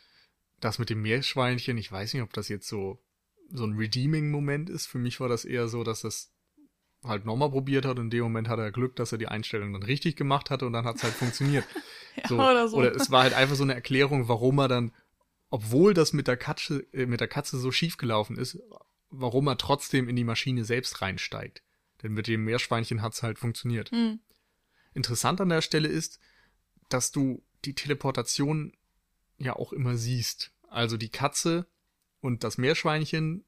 das 0.60 0.78
mit 0.78 0.90
dem 0.90 1.02
Meerschweinchen, 1.02 1.78
ich 1.78 1.90
weiß 1.90 2.14
nicht, 2.14 2.24
ob 2.24 2.34
das 2.34 2.50
jetzt 2.50 2.68
so, 2.68 3.02
so 3.50 3.66
ein 3.66 3.78
Redeeming-Moment 3.78 4.70
ist. 4.70 4.88
Für 4.88 5.00
mich 5.00 5.22
war 5.22 5.30
das 5.30 5.46
eher 5.46 5.70
so, 5.70 5.86
dass 5.86 6.02
das 6.02 6.35
halt 7.08 7.26
nochmal 7.26 7.50
probiert 7.50 7.86
hat 7.86 7.98
und 8.00 8.06
in 8.06 8.10
dem 8.10 8.24
Moment 8.24 8.48
hat 8.48 8.60
er 8.60 8.72
Glück, 8.72 8.96
dass 8.96 9.12
er 9.12 9.18
die 9.18 9.28
Einstellung 9.28 9.74
dann 9.74 9.84
richtig 9.84 10.16
gemacht 10.16 10.50
hatte 10.50 10.66
und 10.66 10.74
dann 10.74 10.86
hat 10.86 10.98
es 10.98 11.04
halt 11.04 11.14
funktioniert. 11.14 11.66
ja, 12.16 12.28
so. 12.28 12.36
Oder, 12.36 12.68
so. 12.68 12.78
oder 12.78 12.96
es 12.96 13.12
war 13.12 13.24
halt 13.24 13.34
einfach 13.34 13.56
so 13.56 13.64
eine 13.64 13.76
Erklärung, 13.76 14.28
warum 14.28 14.60
er 14.60 14.68
dann, 14.68 14.92
obwohl 15.50 15.94
das 15.94 16.14
mit 16.14 16.28
der 16.28 16.38
Katze, 16.38 16.86
äh, 16.94 17.06
mit 17.06 17.20
der 17.20 17.28
Katze 17.28 17.58
so 17.58 17.72
schief 17.72 17.98
gelaufen 17.98 18.38
ist, 18.38 18.60
warum 19.10 19.48
er 19.48 19.58
trotzdem 19.58 20.10
in 20.10 20.16
die 20.16 20.24
Maschine 20.24 20.66
selbst 20.66 21.02
reinsteigt. 21.02 21.64
Denn 22.04 22.14
mit 22.14 22.28
dem 22.28 22.44
Meerschweinchen 22.44 23.02
hat 23.02 23.14
es 23.14 23.24
halt 23.24 23.40
funktioniert. 23.40 23.92
Mhm. 23.92 24.20
Interessant 24.94 25.42
an 25.42 25.50
der 25.50 25.62
Stelle 25.62 25.88
ist, 25.88 26.20
dass 26.90 27.12
du 27.12 27.44
die 27.66 27.74
Teleportation 27.74 28.74
ja 29.38 29.56
auch 29.56 29.74
immer 29.74 29.98
siehst. 29.98 30.52
Also 30.70 30.98
die 30.98 31.10
Katze 31.10 31.68
und 32.22 32.44
das 32.44 32.58
Meerschweinchen 32.58 33.46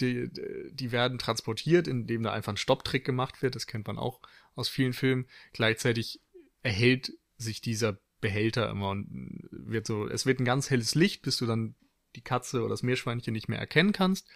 die, 0.00 0.30
die 0.72 0.92
werden 0.92 1.18
transportiert, 1.18 1.86
indem 1.86 2.22
da 2.22 2.32
einfach 2.32 2.52
ein 2.52 2.58
Stopptrick 2.58 3.04
gemacht 3.04 3.42
wird. 3.42 3.54
Das 3.54 3.66
kennt 3.66 3.86
man 3.86 3.98
auch 3.98 4.20
aus 4.54 4.68
vielen 4.68 4.92
Filmen. 4.92 5.26
Gleichzeitig 5.52 6.20
erhält 6.62 7.12
sich 7.36 7.60
dieser 7.60 7.98
Behälter 8.20 8.70
immer 8.70 8.90
und 8.90 9.48
wird 9.50 9.86
so, 9.86 10.08
es 10.08 10.26
wird 10.26 10.40
ein 10.40 10.44
ganz 10.44 10.70
helles 10.70 10.94
Licht, 10.94 11.22
bis 11.22 11.36
du 11.36 11.46
dann 11.46 11.74
die 12.14 12.22
Katze 12.22 12.60
oder 12.60 12.70
das 12.70 12.82
Meerschweinchen 12.82 13.32
nicht 13.32 13.48
mehr 13.48 13.58
erkennen 13.58 13.92
kannst. 13.92 14.28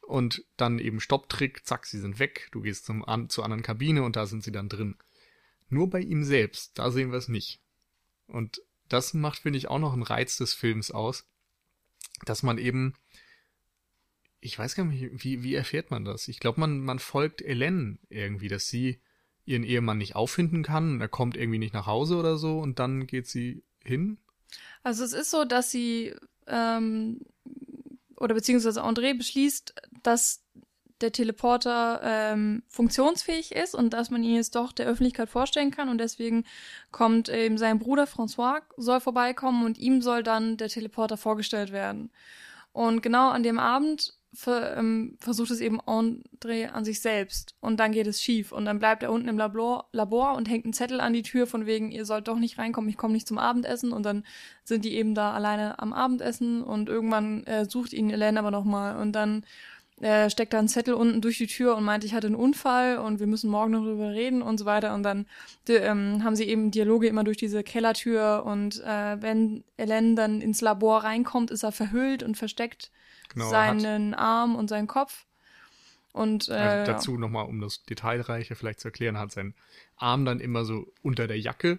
Und 0.00 0.44
dann 0.56 0.78
eben 0.78 1.00
Stopptrick, 1.00 1.66
zack, 1.66 1.86
sie 1.86 1.98
sind 1.98 2.18
weg. 2.18 2.48
Du 2.52 2.60
gehst 2.60 2.86
zum, 2.86 3.04
an, 3.04 3.28
zur 3.28 3.44
anderen 3.44 3.62
Kabine 3.62 4.04
und 4.04 4.16
da 4.16 4.26
sind 4.26 4.44
sie 4.44 4.52
dann 4.52 4.68
drin. 4.68 4.96
Nur 5.68 5.90
bei 5.90 6.00
ihm 6.00 6.22
selbst, 6.22 6.78
da 6.78 6.90
sehen 6.90 7.10
wir 7.10 7.18
es 7.18 7.28
nicht. 7.28 7.60
Und 8.28 8.62
das 8.88 9.14
macht, 9.14 9.40
finde 9.40 9.58
ich, 9.58 9.68
auch 9.68 9.80
noch 9.80 9.92
einen 9.92 10.04
Reiz 10.04 10.36
des 10.36 10.54
Films 10.54 10.92
aus, 10.92 11.26
dass 12.24 12.44
man 12.44 12.58
eben 12.58 12.94
ich 14.46 14.58
weiß 14.58 14.74
gar 14.76 14.84
nicht, 14.84 15.10
wie, 15.12 15.42
wie 15.42 15.54
erfährt 15.54 15.90
man 15.90 16.04
das? 16.04 16.28
Ich 16.28 16.40
glaube, 16.40 16.60
man, 16.60 16.80
man 16.80 16.98
folgt 16.98 17.42
Ellen 17.42 17.98
irgendwie, 18.08 18.48
dass 18.48 18.68
sie 18.68 19.00
ihren 19.44 19.64
Ehemann 19.64 19.98
nicht 19.98 20.16
auffinden 20.16 20.62
kann. 20.62 21.00
Er 21.00 21.08
kommt 21.08 21.36
irgendwie 21.36 21.58
nicht 21.58 21.74
nach 21.74 21.86
Hause 21.86 22.16
oder 22.16 22.36
so 22.38 22.58
und 22.58 22.78
dann 22.78 23.06
geht 23.06 23.26
sie 23.26 23.62
hin. 23.84 24.18
Also 24.82 25.04
es 25.04 25.12
ist 25.12 25.30
so, 25.30 25.44
dass 25.44 25.70
sie 25.70 26.14
ähm, 26.46 27.20
oder 28.16 28.34
beziehungsweise 28.34 28.82
André 28.82 29.16
beschließt, 29.16 29.74
dass 30.02 30.42
der 31.00 31.12
Teleporter 31.12 32.00
ähm, 32.02 32.62
funktionsfähig 32.68 33.52
ist 33.52 33.74
und 33.74 33.90
dass 33.90 34.10
man 34.10 34.24
ihn 34.24 34.36
jetzt 34.36 34.54
doch 34.54 34.72
der 34.72 34.86
Öffentlichkeit 34.86 35.28
vorstellen 35.28 35.70
kann 35.70 35.90
und 35.90 35.98
deswegen 35.98 36.44
kommt 36.90 37.28
eben 37.28 37.58
sein 37.58 37.78
Bruder 37.78 38.04
François 38.04 38.62
soll 38.78 39.00
vorbeikommen 39.00 39.66
und 39.66 39.76
ihm 39.76 40.00
soll 40.00 40.22
dann 40.22 40.56
der 40.56 40.68
Teleporter 40.68 41.16
vorgestellt 41.18 41.70
werden. 41.70 42.10
Und 42.72 43.02
genau 43.02 43.30
an 43.30 43.42
dem 43.42 43.58
Abend 43.58 44.15
ver, 44.36 44.76
ähm, 44.76 45.16
versucht 45.18 45.50
es 45.50 45.60
eben 45.60 45.80
André 45.80 46.68
an 46.68 46.84
sich 46.84 47.00
selbst. 47.00 47.54
Und 47.60 47.80
dann 47.80 47.92
geht 47.92 48.06
es 48.06 48.22
schief. 48.22 48.52
Und 48.52 48.64
dann 48.64 48.78
bleibt 48.78 49.02
er 49.02 49.12
unten 49.12 49.28
im 49.28 49.38
Labor, 49.38 49.88
Labor 49.92 50.34
und 50.34 50.48
hängt 50.48 50.64
einen 50.64 50.72
Zettel 50.72 51.00
an 51.00 51.12
die 51.12 51.22
Tür 51.22 51.46
von 51.46 51.66
wegen, 51.66 51.90
ihr 51.90 52.04
sollt 52.04 52.28
doch 52.28 52.38
nicht 52.38 52.58
reinkommen, 52.58 52.90
ich 52.90 52.96
komme 52.96 53.14
nicht 53.14 53.26
zum 53.26 53.38
Abendessen. 53.38 53.92
Und 53.92 54.04
dann 54.04 54.24
sind 54.64 54.84
die 54.84 54.94
eben 54.94 55.14
da 55.14 55.32
alleine 55.32 55.78
am 55.78 55.92
Abendessen. 55.92 56.62
Und 56.62 56.88
irgendwann 56.88 57.44
äh, 57.44 57.64
sucht 57.68 57.92
ihn 57.92 58.10
Elaine 58.10 58.38
aber 58.38 58.50
nochmal. 58.50 58.96
Und 58.96 59.12
dann 59.12 59.44
äh, 60.00 60.28
steckt 60.28 60.52
da 60.52 60.58
ein 60.58 60.68
Zettel 60.68 60.94
unten 60.94 61.22
durch 61.22 61.38
die 61.38 61.46
Tür 61.46 61.74
und 61.74 61.84
meint, 61.84 62.04
ich 62.04 62.12
hatte 62.12 62.26
einen 62.26 62.36
Unfall 62.36 62.98
und 62.98 63.18
wir 63.18 63.26
müssen 63.26 63.50
morgen 63.50 63.72
noch 63.72 63.84
darüber 63.84 64.10
reden 64.10 64.42
und 64.42 64.58
so 64.58 64.66
weiter. 64.66 64.94
Und 64.94 65.02
dann 65.02 65.26
ähm, 65.68 66.22
haben 66.22 66.36
sie 66.36 66.44
eben 66.44 66.70
Dialoge 66.70 67.06
immer 67.08 67.24
durch 67.24 67.38
diese 67.38 67.62
Kellertür. 67.62 68.44
Und 68.44 68.82
äh, 68.84 69.22
wenn 69.22 69.64
Ellen 69.78 70.14
dann 70.14 70.42
ins 70.42 70.60
Labor 70.60 71.04
reinkommt, 71.04 71.50
ist 71.50 71.62
er 71.62 71.72
verhüllt 71.72 72.22
und 72.22 72.36
versteckt 72.36 72.90
genau, 73.28 73.48
seinen 73.48 74.14
Arm 74.14 74.54
und 74.56 74.68
seinen 74.68 74.86
Kopf. 74.86 75.26
Und 76.12 76.48
äh, 76.48 76.54
also 76.54 76.92
dazu 76.92 77.12
ja. 77.12 77.18
nochmal, 77.18 77.46
um 77.46 77.60
das 77.60 77.82
Detailreiche 77.84 78.54
vielleicht 78.54 78.80
zu 78.80 78.88
erklären, 78.88 79.18
hat 79.18 79.32
sein 79.32 79.54
Arm 79.96 80.24
dann 80.24 80.40
immer 80.40 80.64
so 80.64 80.86
unter 81.02 81.26
der 81.26 81.38
Jacke 81.38 81.78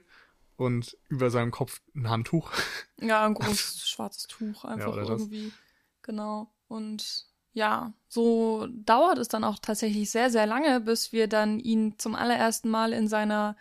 und 0.58 0.98
über 1.08 1.30
seinem 1.30 1.52
Kopf 1.52 1.82
ein 1.96 2.10
Handtuch. 2.10 2.52
Ja, 3.00 3.28
ein 3.28 3.36
großes 3.36 3.88
schwarzes 3.88 4.26
Tuch 4.26 4.66
einfach 4.66 4.96
ja, 4.96 5.04
irgendwie. 5.04 5.52
Genau. 6.02 6.52
Und 6.68 7.28
ja, 7.54 7.94
so 8.08 8.68
dauert 8.72 9.20
es 9.20 9.28
dann 9.28 9.44
auch 9.44 9.60
tatsächlich 9.60 10.10
sehr, 10.10 10.32
sehr 10.32 10.48
lange, 10.48 10.80
bis 10.80 11.12
wir 11.12 11.28
dann 11.28 11.60
ihn 11.60 12.00
zum 12.00 12.16
allerersten 12.16 12.70
Mal 12.70 12.92
in 12.92 13.08
seiner 13.08 13.56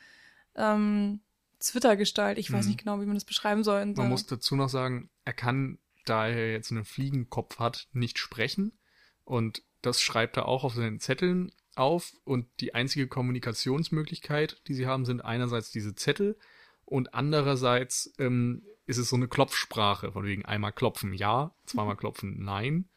ähm, 0.55 1.21
Twitter-Gestalt, 1.61 2.39
ich 2.39 2.53
weiß 2.53 2.65
mhm. 2.65 2.71
nicht 2.71 2.81
genau, 2.81 3.01
wie 3.01 3.07
man 3.07 3.15
das 3.15 3.25
beschreiben 3.25 3.65
soll. 3.65 3.85
Man 3.85 4.09
muss 4.09 4.27
dazu 4.27 4.57
noch 4.57 4.69
sagen, 4.69 5.11
er 5.25 5.33
kann 5.33 5.79
da 6.09 6.29
er 6.29 6.53
jetzt 6.53 6.71
einen 6.71 6.85
Fliegenkopf 6.85 7.59
hat, 7.59 7.89
nicht 7.93 8.19
sprechen. 8.19 8.79
Und 9.25 9.63
das 9.83 10.01
schreibt 10.01 10.37
er 10.37 10.47
auch 10.47 10.65
auf 10.65 10.75
seinen 10.75 11.01
Zetteln 11.01 11.53
auf. 11.75 12.13
Und 12.25 12.47
die 12.61 12.75
einzige 12.75 13.07
Kommunikationsmöglichkeit, 13.07 14.61
die 14.67 14.75
sie 14.75 14.87
haben, 14.87 15.05
sind 15.05 15.21
einerseits 15.21 15.71
diese 15.71 15.95
Zettel 15.95 16.39
und 16.87 17.15
andererseits 17.15 18.15
ähm, 18.19 18.63
ist 18.87 18.99
es 18.99 19.11
so 19.11 19.17
eine 19.17 19.29
Klopfsprache, 19.29 20.13
von 20.13 20.25
wegen 20.25 20.45
einmal 20.45 20.73
klopfen 20.73 21.13
ja, 21.13 21.53
zweimal 21.67 21.97
klopfen 21.97 22.43
nein. 22.43 22.89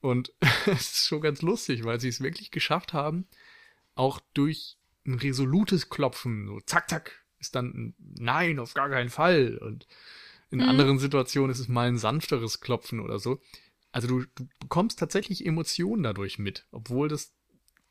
Und 0.00 0.32
es 0.66 0.92
ist 0.92 1.06
schon 1.06 1.22
ganz 1.22 1.40
lustig, 1.40 1.84
weil 1.84 2.00
sie 2.00 2.08
es 2.08 2.20
wirklich 2.20 2.50
geschafft 2.50 2.92
haben, 2.92 3.26
auch 3.94 4.20
durch 4.34 4.76
ein 5.06 5.14
resolutes 5.14 5.88
Klopfen, 5.88 6.46
so 6.46 6.60
zack, 6.60 6.90
zack, 6.90 7.24
ist 7.38 7.54
dann 7.54 7.66
ein 7.68 7.94
Nein, 7.98 8.58
auf 8.58 8.74
gar 8.74 8.90
keinen 8.90 9.10
Fall. 9.10 9.58
Und 9.58 9.86
in 10.54 10.60
mhm. 10.60 10.68
anderen 10.68 10.98
Situationen 11.00 11.50
ist 11.50 11.58
es 11.58 11.68
mal 11.68 11.88
ein 11.88 11.98
sanfteres 11.98 12.60
Klopfen 12.60 13.00
oder 13.00 13.18
so. 13.18 13.40
Also 13.90 14.06
du, 14.06 14.24
du 14.36 14.46
bekommst 14.60 14.98
tatsächlich 14.98 15.44
Emotionen 15.44 16.04
dadurch 16.04 16.38
mit, 16.38 16.66
obwohl 16.70 17.08
das 17.08 17.34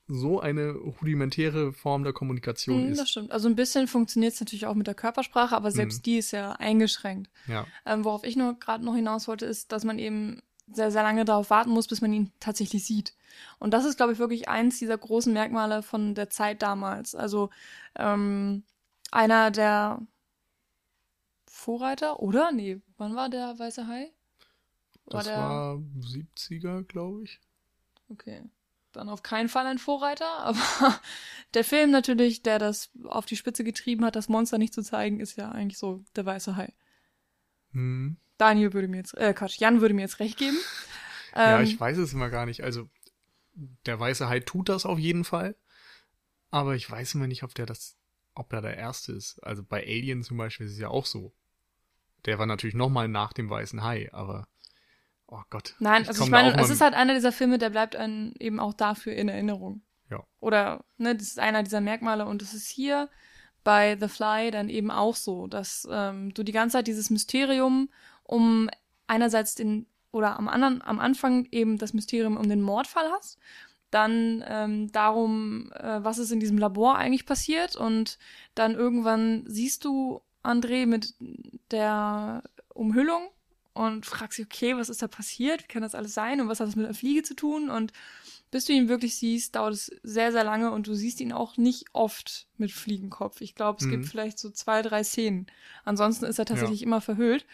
so 0.08 0.40
eine 0.40 0.72
rudimentäre 0.72 1.74
Form 1.74 2.04
der 2.04 2.14
Kommunikation 2.14 2.86
mhm, 2.86 2.92
ist. 2.92 3.02
Das 3.02 3.10
stimmt. 3.10 3.32
Also 3.32 3.50
ein 3.50 3.56
bisschen 3.56 3.88
funktioniert 3.88 4.34
es 4.34 4.40
natürlich 4.40 4.66
auch 4.66 4.76
mit 4.76 4.88
der 4.88 4.96
Körpersprache, 4.96 5.56
aber 5.56 5.72
selbst 5.72 6.00
mhm. 6.00 6.04
die 6.04 6.18
ist 6.18 6.32
ja 6.32 6.54
eingeschränkt. 6.54 7.30
Ja. 7.48 7.66
Ähm, 7.86 8.06
worauf 8.06 8.24
ich 8.24 8.36
nur 8.38 8.58
gerade 8.60 8.84
noch 8.84 8.96
hinaus 8.96 9.28
wollte, 9.28 9.46
ist, 9.46 9.72
dass 9.74 9.84
man 9.84 10.00
eben 10.00 10.42
sehr, 10.72 10.92
sehr 10.92 11.04
lange 11.04 11.26
darauf 11.26 11.50
warten 11.50 11.72
muss, 11.72 11.88
bis 11.88 12.02
man 12.02 12.14
ihn 12.14 12.32
tatsächlich 12.40 12.86
sieht. 12.86 13.14
Und 13.60 13.74
das 13.74 13.84
ist, 13.86 13.98
glaube 13.98 14.14
ich, 14.14 14.20
wirklich 14.20 14.48
eins 14.48 14.80
dieser 14.80 14.98
großen 14.98 15.34
Merkmale 15.34 15.84
von 15.84 16.16
der 16.16 16.30
Zeit 16.30 16.62
damals. 16.62 17.14
Also 17.14 17.50
ähm, 17.98 18.64
einer 19.12 19.52
der 19.52 20.00
Vorreiter, 21.64 22.20
oder? 22.20 22.52
Nee, 22.52 22.82
wann 22.98 23.16
war 23.16 23.30
der 23.30 23.58
Weiße 23.58 23.88
Hai? 23.88 24.12
War 25.06 25.20
das 25.20 25.26
der... 25.26 25.38
war 25.38 25.76
70er, 25.76 26.84
glaube 26.84 27.24
ich. 27.24 27.40
Okay. 28.10 28.44
Dann 28.92 29.10
auf 29.10 29.24
keinen 29.24 29.50
Fall 29.50 29.66
ein 29.66 29.80
Vorreiter, 29.80 30.28
aber 30.40 31.00
der 31.54 31.64
Film 31.64 31.92
natürlich, 31.92 32.44
der 32.44 32.60
das 32.60 32.92
auf 33.06 33.26
die 33.26 33.38
Spitze 33.38 33.64
getrieben 33.64 34.06
hat, 34.06 34.16
das 34.16 34.30
Monster 34.30 34.58
nicht 34.58 34.74
zu 34.74 34.84
zeigen, 34.84 35.20
ist 35.20 35.38
ja 35.38 35.52
eigentlich 35.52 35.78
so 35.78 36.04
der 36.16 36.26
Weiße 36.26 36.56
Hai. 36.56 36.74
Hm. 37.72 38.18
Daniel 38.38 38.74
würde 38.74 38.88
mir 38.88 38.98
jetzt, 38.98 39.18
äh, 39.18 39.34
Quatsch, 39.34 39.60
Jan 39.60 39.82
würde 39.82 39.94
mir 39.94 40.02
jetzt 40.02 40.20
recht 40.20 40.38
geben. 40.38 40.58
ja, 41.36 41.60
ähm, 41.60 41.64
ich 41.64 41.80
weiß 41.80 41.98
es 41.98 42.14
immer 42.14 42.30
gar 42.30 42.46
nicht. 42.46 42.62
Also, 42.62 42.90
der 43.86 44.00
Weiße 44.00 44.28
Hai 44.28 44.42
tut 44.42 44.70
das 44.70 44.86
auf 44.86 45.00
jeden 45.00 45.24
Fall. 45.24 45.56
Aber 46.52 46.76
ich 46.76 46.90
weiß 46.90 47.16
immer 47.16 47.28
nicht, 47.28 47.44
ob 47.44 47.56
der 47.56 47.66
das, 47.66 47.98
ob 48.36 48.52
er 48.54 48.62
der 48.62 48.78
Erste 48.78 49.14
ist. 49.14 49.40
Also 49.40 49.64
bei 49.64 49.84
Alien 49.84 50.24
zum 50.24 50.38
Beispiel 50.38 50.68
ist 50.68 50.74
es 50.74 50.80
ja 50.80 50.90
auch 50.90 51.06
so. 51.06 51.34
Der 52.26 52.40
war 52.40 52.46
natürlich 52.46 52.76
nochmal 52.76 53.08
nach 53.08 53.34
dem 53.34 53.50
Weißen 53.50 53.84
Hai, 53.84 54.10
aber 54.14 54.48
oh 55.28 55.42
Gott. 55.50 55.76
Nein, 55.80 56.08
also 56.08 56.24
ich 56.24 56.30
meine, 56.30 56.58
es 56.60 56.70
ist 56.70 56.82
halt 56.82 56.94
einer 56.94 57.14
dieser 57.14 57.32
Filme, 57.32 57.58
der 57.58 57.70
bleibt 57.70 57.96
einem 57.96 58.34
eben 58.40 58.60
auch 58.60 58.74
dafür 58.74 59.14
in 59.14 59.30
Erinnerung. 59.30 59.82
Ja. 60.10 60.24
Oder, 60.40 60.86
ne, 60.98 61.16
das 61.16 61.28
ist 61.28 61.40
einer 61.40 61.64
dieser 61.64 61.82
Merkmale 61.82 62.26
und 62.26 62.42
es 62.42 62.54
ist 62.54 62.68
hier 62.68 63.10
bei 63.64 63.98
The 64.00 64.08
Fly 64.08 64.52
dann 64.52 64.70
eben 64.70 64.92
auch 64.92 65.16
so, 65.16 65.48
dass 65.48 65.88
ähm, 65.90 66.34
du 66.34 66.44
die 66.44 66.52
ganze 66.52 66.78
Zeit 66.78 66.88
dieses 66.88 67.10
Mysterium 67.10 67.90
um 68.24 68.70
einerseits 69.08 69.56
den 69.56 69.88
oder 70.12 70.38
am 70.38 70.48
anderen 70.48 70.82
am 70.82 71.00
Anfang 71.00 71.48
eben 71.52 71.78
das 71.78 71.94
Mysterium 71.94 72.38
um 72.38 72.48
den 72.48 72.62
Mordfall 72.62 73.10
hast, 73.12 73.40
dann 73.90 74.44
ähm, 74.48 74.92
darum, 74.92 75.72
äh, 75.74 76.04
was 76.04 76.20
ist 76.20 76.32
in 76.32 76.40
diesem 76.40 76.58
Labor 76.58 76.98
eigentlich 76.98 77.26
passiert 77.26 77.76
und 77.76 78.18
dann 78.54 78.76
irgendwann 78.76 79.44
siehst 79.48 79.86
du 79.86 80.22
André 80.44 80.86
mit 80.86 81.14
der 81.72 82.44
Umhüllung 82.74 83.30
und 83.74 84.06
fragst 84.06 84.38
dich, 84.38 84.46
okay, 84.46 84.78
was 84.78 84.90
ist 84.90 85.02
da 85.02 85.08
passiert? 85.08 85.64
Wie 85.64 85.68
kann 85.68 85.82
das 85.82 85.96
alles 85.96 86.14
sein? 86.14 86.42
Und 86.42 86.48
was 86.48 86.60
hat 86.60 86.68
das 86.68 86.76
mit 86.76 86.86
der 86.86 86.94
Fliege 86.94 87.24
zu 87.24 87.36
tun? 87.36 87.70
Und 87.70 87.92
bis 88.52 88.66
du 88.66 88.74
ihn 88.74 88.88
wirklich 88.88 89.16
siehst, 89.16 89.56
dauert 89.56 89.74
es 89.74 89.92
sehr, 90.04 90.32
sehr 90.32 90.44
lange 90.44 90.72
und 90.72 90.86
du 90.86 90.94
siehst 90.94 91.20
ihn 91.22 91.34
auch 91.34 91.58
nicht 91.58 91.86
oft 91.94 92.48
mit 92.58 92.72
Fliegenkopf. 92.72 93.42
Ich 93.42 93.56
glaube, 93.56 93.80
es 93.80 93.88
mhm. 93.88 93.92
gibt 93.92 94.06
vielleicht 94.06 94.38
so 94.38 94.52
zwei, 94.52 94.84
drei 94.84 95.04
Szenen. 95.04 95.48
Ansonsten 95.86 96.26
ist 96.26 96.38
er 96.38 96.46
tatsächlich 96.46 96.82
ja. 96.82 96.88
immer 96.88 97.02
verhüllt. 97.02 97.46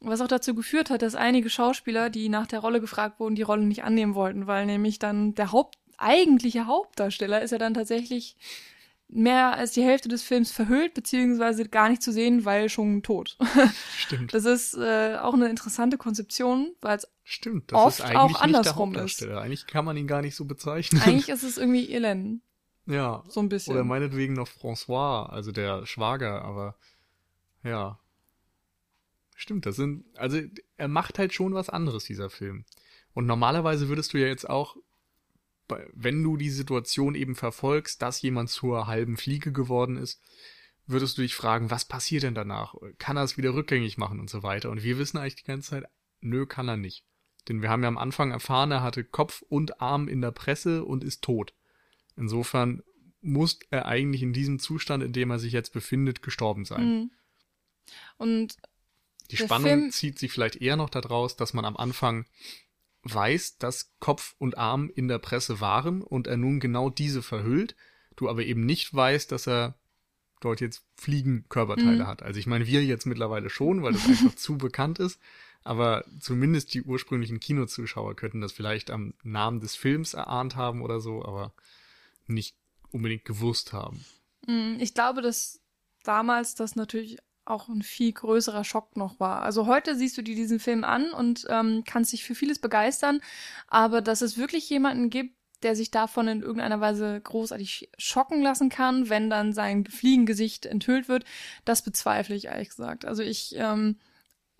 Was 0.00 0.20
auch 0.20 0.28
dazu 0.28 0.54
geführt 0.54 0.90
hat, 0.90 1.00
dass 1.00 1.14
einige 1.14 1.48
Schauspieler, 1.48 2.10
die 2.10 2.28
nach 2.28 2.46
der 2.46 2.58
Rolle 2.58 2.80
gefragt 2.80 3.18
wurden, 3.20 3.36
die 3.36 3.42
Rolle 3.42 3.64
nicht 3.64 3.84
annehmen 3.84 4.14
wollten, 4.14 4.46
weil 4.46 4.66
nämlich 4.66 4.98
dann 4.98 5.34
der 5.34 5.52
Haupt, 5.52 5.78
eigentliche 5.96 6.66
Hauptdarsteller 6.66 7.40
ist 7.40 7.52
ja 7.52 7.58
dann 7.58 7.74
tatsächlich 7.74 8.36
mehr 9.12 9.56
als 9.56 9.72
die 9.72 9.82
Hälfte 9.82 10.08
des 10.08 10.22
Films 10.22 10.50
verhüllt, 10.50 10.94
beziehungsweise 10.94 11.68
gar 11.68 11.88
nicht 11.88 12.02
zu 12.02 12.12
sehen, 12.12 12.44
weil 12.44 12.68
schon 12.68 13.02
tot. 13.02 13.36
Stimmt. 13.96 14.32
Das 14.32 14.44
ist 14.44 14.74
äh, 14.74 15.16
auch 15.20 15.34
eine 15.34 15.48
interessante 15.48 15.98
Konzeption, 15.98 16.74
weil 16.80 16.96
es 16.96 17.08
Stimmt, 17.24 17.70
das 17.70 17.78
oft 17.78 17.98
ist 17.98 18.04
eigentlich 18.04 18.36
auch 18.36 18.40
andersrum 18.40 18.94
ist. 18.94 19.22
Eigentlich 19.22 19.66
kann 19.66 19.84
man 19.84 19.96
ihn 19.96 20.06
gar 20.06 20.22
nicht 20.22 20.34
so 20.34 20.44
bezeichnen. 20.44 21.00
Eigentlich 21.02 21.28
ist 21.28 21.42
es 21.42 21.56
irgendwie 21.58 21.92
Irlen. 21.92 22.42
Ja. 22.86 23.22
So 23.28 23.40
ein 23.40 23.48
bisschen. 23.48 23.74
Oder 23.74 23.84
meinetwegen 23.84 24.32
noch 24.32 24.48
François, 24.48 25.28
also 25.28 25.52
der 25.52 25.86
Schwager, 25.86 26.42
aber 26.42 26.76
ja. 27.62 27.98
Stimmt, 29.36 29.66
das 29.66 29.76
sind, 29.76 30.04
also 30.16 30.40
er 30.76 30.88
macht 30.88 31.18
halt 31.18 31.32
schon 31.32 31.54
was 31.54 31.68
anderes, 31.68 32.04
dieser 32.04 32.30
Film. 32.30 32.64
Und 33.12 33.26
normalerweise 33.26 33.88
würdest 33.88 34.14
du 34.14 34.18
ja 34.18 34.26
jetzt 34.26 34.48
auch 34.48 34.76
wenn 35.94 36.22
du 36.22 36.36
die 36.36 36.50
Situation 36.50 37.14
eben 37.14 37.34
verfolgst, 37.34 38.02
dass 38.02 38.22
jemand 38.22 38.50
zur 38.50 38.86
halben 38.86 39.16
Fliege 39.16 39.52
geworden 39.52 39.96
ist, 39.96 40.20
würdest 40.86 41.16
du 41.16 41.22
dich 41.22 41.34
fragen, 41.34 41.70
was 41.70 41.84
passiert 41.84 42.24
denn 42.24 42.34
danach? 42.34 42.74
Kann 42.98 43.16
er 43.16 43.24
es 43.24 43.36
wieder 43.36 43.54
rückgängig 43.54 43.98
machen 43.98 44.20
und 44.20 44.28
so 44.28 44.42
weiter? 44.42 44.70
Und 44.70 44.82
wir 44.82 44.98
wissen 44.98 45.18
eigentlich 45.18 45.36
die 45.36 45.44
ganze 45.44 45.70
Zeit, 45.70 45.84
nö, 46.20 46.46
kann 46.46 46.68
er 46.68 46.76
nicht. 46.76 47.04
Denn 47.48 47.62
wir 47.62 47.70
haben 47.70 47.82
ja 47.82 47.88
am 47.88 47.98
Anfang 47.98 48.30
erfahren, 48.30 48.70
er 48.70 48.82
hatte 48.82 49.04
Kopf 49.04 49.42
und 49.48 49.80
Arm 49.80 50.08
in 50.08 50.20
der 50.20 50.30
Presse 50.30 50.84
und 50.84 51.02
ist 51.02 51.22
tot. 51.22 51.54
Insofern 52.16 52.82
muss 53.20 53.58
er 53.70 53.86
eigentlich 53.86 54.22
in 54.22 54.32
diesem 54.32 54.58
Zustand, 54.58 55.02
in 55.02 55.12
dem 55.12 55.30
er 55.30 55.38
sich 55.38 55.52
jetzt 55.52 55.72
befindet, 55.72 56.22
gestorben 56.22 56.64
sein. 56.64 56.84
Mhm. 56.84 57.10
Und 58.16 58.56
die 59.30 59.36
Spannung 59.36 59.66
Film 59.66 59.90
zieht 59.90 60.18
sich 60.18 60.30
vielleicht 60.30 60.56
eher 60.56 60.76
noch 60.76 60.90
daraus, 60.90 61.36
dass 61.36 61.54
man 61.54 61.64
am 61.64 61.76
Anfang 61.76 62.26
weiß, 63.04 63.58
dass 63.58 63.92
Kopf 63.98 64.34
und 64.38 64.58
Arm 64.58 64.90
in 64.94 65.08
der 65.08 65.18
Presse 65.18 65.60
waren 65.60 66.02
und 66.02 66.26
er 66.26 66.36
nun 66.36 66.60
genau 66.60 66.90
diese 66.90 67.22
verhüllt, 67.22 67.74
du 68.16 68.28
aber 68.28 68.44
eben 68.44 68.64
nicht 68.64 68.94
weißt, 68.94 69.32
dass 69.32 69.48
er 69.48 69.74
dort 70.40 70.60
jetzt 70.60 70.84
Fliegenkörperteile 70.96 72.04
mhm. 72.04 72.06
hat. 72.06 72.22
Also 72.22 72.38
ich 72.38 72.46
meine, 72.46 72.66
wir 72.66 72.84
jetzt 72.84 73.06
mittlerweile 73.06 73.50
schon, 73.50 73.82
weil 73.82 73.92
das 73.92 74.06
einfach 74.06 74.34
zu 74.36 74.58
bekannt 74.58 74.98
ist, 74.98 75.20
aber 75.64 76.04
zumindest 76.20 76.74
die 76.74 76.82
ursprünglichen 76.82 77.40
Kinozuschauer 77.40 78.16
könnten 78.16 78.40
das 78.40 78.52
vielleicht 78.52 78.90
am 78.90 79.14
Namen 79.22 79.60
des 79.60 79.76
Films 79.76 80.14
erahnt 80.14 80.56
haben 80.56 80.82
oder 80.82 81.00
so, 81.00 81.24
aber 81.24 81.52
nicht 82.26 82.56
unbedingt 82.90 83.24
gewusst 83.24 83.72
haben. 83.72 84.04
Mhm, 84.46 84.78
ich 84.80 84.94
glaube, 84.94 85.22
dass 85.22 85.60
damals 86.02 86.54
das 86.54 86.74
natürlich 86.76 87.18
auch 87.44 87.68
ein 87.68 87.82
viel 87.82 88.12
größerer 88.12 88.64
Schock 88.64 88.96
noch 88.96 89.18
war. 89.18 89.42
Also 89.42 89.66
heute 89.66 89.96
siehst 89.96 90.16
du 90.16 90.22
dir 90.22 90.34
diesen 90.34 90.60
Film 90.60 90.84
an 90.84 91.12
und 91.12 91.46
ähm, 91.48 91.82
kannst 91.84 92.12
dich 92.12 92.24
für 92.24 92.34
vieles 92.34 92.58
begeistern, 92.58 93.20
aber 93.68 94.00
dass 94.00 94.22
es 94.22 94.38
wirklich 94.38 94.68
jemanden 94.70 95.10
gibt, 95.10 95.34
der 95.62 95.76
sich 95.76 95.90
davon 95.90 96.28
in 96.28 96.42
irgendeiner 96.42 96.80
Weise 96.80 97.20
großartig 97.20 97.90
schocken 97.96 98.42
lassen 98.42 98.68
kann, 98.68 99.08
wenn 99.08 99.30
dann 99.30 99.52
sein 99.52 99.86
Fliegengesicht 99.86 100.66
enthüllt 100.66 101.08
wird, 101.08 101.24
das 101.64 101.82
bezweifle 101.82 102.34
ich 102.34 102.46
ehrlich 102.46 102.70
gesagt. 102.70 103.04
Also 103.04 103.22
ich, 103.22 103.54
ähm, 103.56 103.98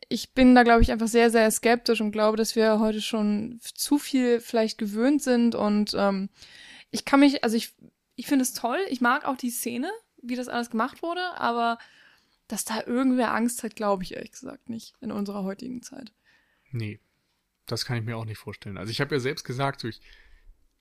ich 0.08 0.32
bin 0.32 0.54
da, 0.54 0.62
glaube 0.62 0.82
ich, 0.82 0.92
einfach 0.92 1.08
sehr, 1.08 1.30
sehr 1.30 1.50
skeptisch 1.50 2.00
und 2.00 2.12
glaube, 2.12 2.36
dass 2.36 2.56
wir 2.56 2.78
heute 2.78 3.00
schon 3.00 3.58
zu 3.74 3.98
viel 3.98 4.40
vielleicht 4.40 4.78
gewöhnt 4.78 5.22
sind 5.22 5.54
und 5.54 5.94
ähm, 5.96 6.28
ich 6.90 7.04
kann 7.04 7.20
mich, 7.20 7.42
also 7.42 7.56
ich, 7.56 7.74
ich 8.16 8.26
finde 8.26 8.42
es 8.42 8.52
toll, 8.52 8.78
ich 8.88 9.00
mag 9.00 9.24
auch 9.24 9.36
die 9.36 9.50
Szene, 9.50 9.90
wie 10.22 10.36
das 10.36 10.48
alles 10.48 10.70
gemacht 10.70 11.02
wurde, 11.02 11.22
aber 11.36 11.78
dass 12.48 12.64
da 12.64 12.82
irgendwer 12.86 13.34
Angst 13.34 13.62
hat, 13.62 13.76
glaube 13.76 14.02
ich 14.02 14.14
ehrlich 14.14 14.32
gesagt 14.32 14.68
nicht 14.68 14.94
in 15.00 15.10
unserer 15.10 15.44
heutigen 15.44 15.82
Zeit. 15.82 16.12
Nee, 16.70 17.00
das 17.66 17.84
kann 17.84 17.98
ich 17.98 18.04
mir 18.04 18.16
auch 18.16 18.24
nicht 18.24 18.38
vorstellen. 18.38 18.78
Also 18.78 18.90
ich 18.90 19.00
habe 19.00 19.14
ja 19.14 19.20
selbst 19.20 19.44
gesagt, 19.44 19.80
so 19.80 19.88
ich 19.88 20.00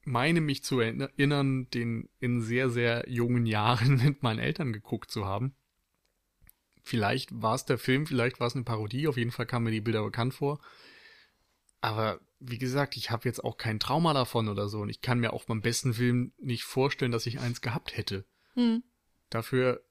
meine 0.03 0.41
mich 0.41 0.63
zu 0.63 0.79
erinnern, 0.79 1.69
den 1.69 2.09
in 2.19 2.41
sehr, 2.41 2.69
sehr 2.69 3.05
jungen 3.07 3.45
Jahren 3.45 3.97
mit 4.03 4.23
meinen 4.23 4.39
Eltern 4.39 4.73
geguckt 4.73 5.11
zu 5.11 5.25
haben. 5.25 5.55
Vielleicht 6.83 7.41
war 7.41 7.55
es 7.55 7.65
der 7.65 7.77
Film, 7.77 8.07
vielleicht 8.07 8.39
war 8.39 8.47
es 8.47 8.55
eine 8.55 8.63
Parodie, 8.63 9.07
auf 9.07 9.17
jeden 9.17 9.31
Fall 9.31 9.45
kamen 9.45 9.65
mir 9.65 9.71
die 9.71 9.81
Bilder 9.81 10.03
bekannt 10.03 10.33
vor. 10.33 10.59
Aber 11.79 12.19
wie 12.39 12.57
gesagt, 12.57 12.97
ich 12.97 13.11
habe 13.11 13.27
jetzt 13.27 13.43
auch 13.43 13.57
kein 13.57 13.79
Trauma 13.79 14.13
davon 14.13 14.49
oder 14.49 14.67
so 14.67 14.81
und 14.81 14.89
ich 14.89 15.01
kann 15.01 15.19
mir 15.19 15.33
auch 15.33 15.45
beim 15.45 15.61
besten 15.61 15.93
Film 15.93 16.33
nicht 16.39 16.63
vorstellen, 16.63 17.11
dass 17.11 17.27
ich 17.27 17.39
eins 17.39 17.61
gehabt 17.61 17.95
hätte. 17.95 18.25
Hm. 18.55 18.83
Dafür 19.29 19.83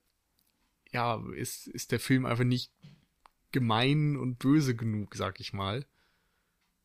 ja, 0.93 1.23
ist, 1.35 1.67
ist 1.69 1.93
der 1.93 2.01
Film 2.01 2.27
einfach 2.27 2.45
nicht 2.45 2.73
gemein 3.53 4.17
und 4.17 4.39
böse 4.39 4.75
genug, 4.75 5.15
sag 5.15 5.41
ich 5.41 5.53
mal. 5.53 5.87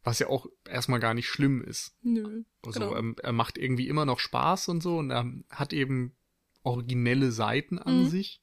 Was 0.04 0.20
ja 0.20 0.28
auch 0.28 0.46
erstmal 0.66 1.00
gar 1.00 1.16
nicht 1.16 1.28
schlimm 1.28 1.62
ist. 1.62 1.96
Nö. 2.04 2.44
Also 2.64 2.80
genau. 2.80 2.94
er, 2.94 3.24
er, 3.24 3.32
macht 3.32 3.58
irgendwie 3.58 3.88
immer 3.88 4.06
noch 4.06 4.20
Spaß 4.20 4.70
und 4.70 4.82
so 4.82 5.00
und 5.00 5.10
er 5.10 5.32
hat 5.50 5.74
eben 5.74 6.16
originelle 6.62 7.32
Seiten 7.32 7.80
an 7.80 8.04
mhm. 8.04 8.08
sich. 8.08 8.42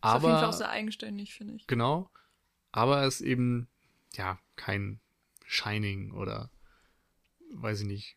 Aber, 0.00 0.16
ist 0.16 0.24
auf 0.24 0.30
jeden 0.30 0.40
Fall 0.40 0.48
auch 0.48 0.58
sehr 0.58 0.70
eigenständig, 0.70 1.34
finde 1.34 1.54
ich. 1.54 1.66
Genau. 1.66 2.10
Aber 2.72 2.98
er 3.02 3.06
ist 3.06 3.20
eben, 3.20 3.68
ja, 4.14 4.38
kein 4.56 5.00
Shining 5.46 6.10
oder 6.10 6.50
weiß 7.52 7.82
ich 7.82 7.86
nicht. 7.86 8.16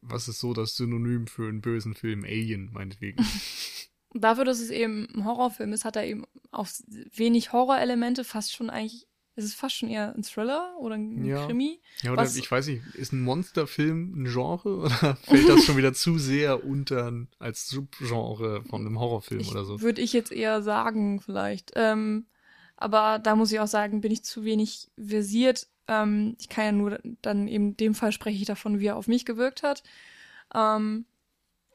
Was 0.00 0.28
ist 0.28 0.40
so 0.40 0.52
das 0.52 0.76
Synonym 0.76 1.28
für 1.28 1.48
einen 1.48 1.60
bösen 1.60 1.94
Film? 1.94 2.24
Alien, 2.24 2.72
meinetwegen. 2.72 3.24
dafür, 4.14 4.44
dass 4.44 4.60
es 4.60 4.70
eben 4.70 5.08
ein 5.14 5.24
Horrorfilm 5.24 5.72
ist, 5.72 5.84
hat 5.84 5.96
er 5.96 6.06
eben 6.06 6.24
auch 6.50 6.66
wenig 7.14 7.52
Horrorelemente, 7.52 8.24
fast 8.24 8.52
schon 8.54 8.70
eigentlich, 8.70 9.06
ist 9.34 9.46
es 9.46 9.54
fast 9.54 9.76
schon 9.76 9.88
eher 9.88 10.14
ein 10.14 10.22
Thriller 10.22 10.74
oder 10.78 10.96
ein 10.96 11.24
ja. 11.24 11.46
Krimi. 11.46 11.80
Ja, 12.02 12.12
oder 12.12 12.24
ich 12.24 12.50
weiß 12.50 12.66
nicht, 12.66 12.82
ist 12.94 13.12
ein 13.12 13.22
Monsterfilm 13.22 14.22
ein 14.22 14.24
Genre 14.26 14.76
oder 14.84 15.16
fällt 15.16 15.48
das 15.48 15.64
schon 15.64 15.76
wieder 15.76 15.94
zu 15.94 16.18
sehr 16.18 16.64
unter 16.64 17.12
als 17.38 17.68
Subgenre 17.68 18.62
von 18.64 18.82
einem 18.82 18.98
Horrorfilm 18.98 19.48
oder 19.48 19.64
so? 19.64 19.80
Würde 19.80 20.02
ich 20.02 20.12
jetzt 20.12 20.32
eher 20.32 20.62
sagen, 20.62 21.20
vielleicht. 21.20 21.72
Ähm, 21.76 22.26
aber 22.76 23.18
da 23.18 23.36
muss 23.36 23.52
ich 23.52 23.60
auch 23.60 23.68
sagen, 23.68 24.00
bin 24.00 24.12
ich 24.12 24.24
zu 24.24 24.44
wenig 24.44 24.90
versiert. 24.98 25.68
Ähm, 25.88 26.36
ich 26.38 26.48
kann 26.48 26.64
ja 26.64 26.72
nur 26.72 27.00
dann 27.22 27.48
eben 27.48 27.68
in 27.70 27.76
dem 27.76 27.94
Fall 27.94 28.12
spreche 28.12 28.38
ich 28.38 28.44
davon, 28.44 28.80
wie 28.80 28.86
er 28.86 28.96
auf 28.96 29.08
mich 29.08 29.24
gewirkt 29.24 29.62
hat. 29.62 29.82
Ähm, 30.54 31.06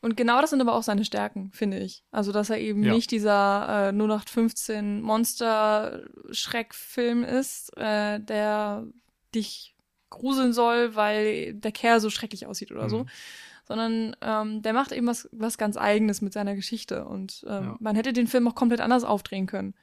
und 0.02 0.18
genau 0.18 0.42
das 0.42 0.50
sind 0.52 0.62
aber 0.62 0.76
auch 0.76 0.84
seine 0.84 1.06
Stärken, 1.06 1.52
finde 1.52 1.80
ich. 1.80 2.04
Also, 2.12 2.32
dass 2.32 2.50
er 2.50 2.60
eben 2.60 2.84
ja. 2.84 2.94
nicht 2.94 3.12
dieser 3.12 3.90
äh, 3.90 3.92
0815 3.92 5.02
Monster-Schreckfilm 5.02 7.24
ist, 7.24 7.76
äh, 7.78 8.20
der 8.20 8.86
dich 9.34 9.76
gruseln 10.10 10.54
soll, 10.54 10.96
weil 10.96 11.56
der 11.56 11.72
Kerl 11.72 12.00
so 12.00 12.10
schrecklich 12.10 12.46
aussieht 12.46 12.72
oder 12.72 12.86
mhm. 12.86 12.90
so. 12.90 13.06
sondern 13.68 14.16
ähm, 14.22 14.62
der 14.62 14.72
macht 14.72 14.94
eben 14.94 15.08
was, 15.08 15.28
was 15.34 15.58
ganz 15.58 15.76
Eigenes 15.76 16.22
mit 16.22 16.32
seiner 16.32 16.56
Geschichte 16.56 17.04
und 17.04 17.44
ähm, 17.48 17.64
Ja. 17.64 17.76
man 17.82 17.98
hätte 17.98 18.14
den 18.14 18.28
Film 18.28 18.48
auch 18.48 18.56
komplett 18.56 18.80
anders 18.80 19.04
aufdrehen 19.04 19.46
können. 19.46 19.74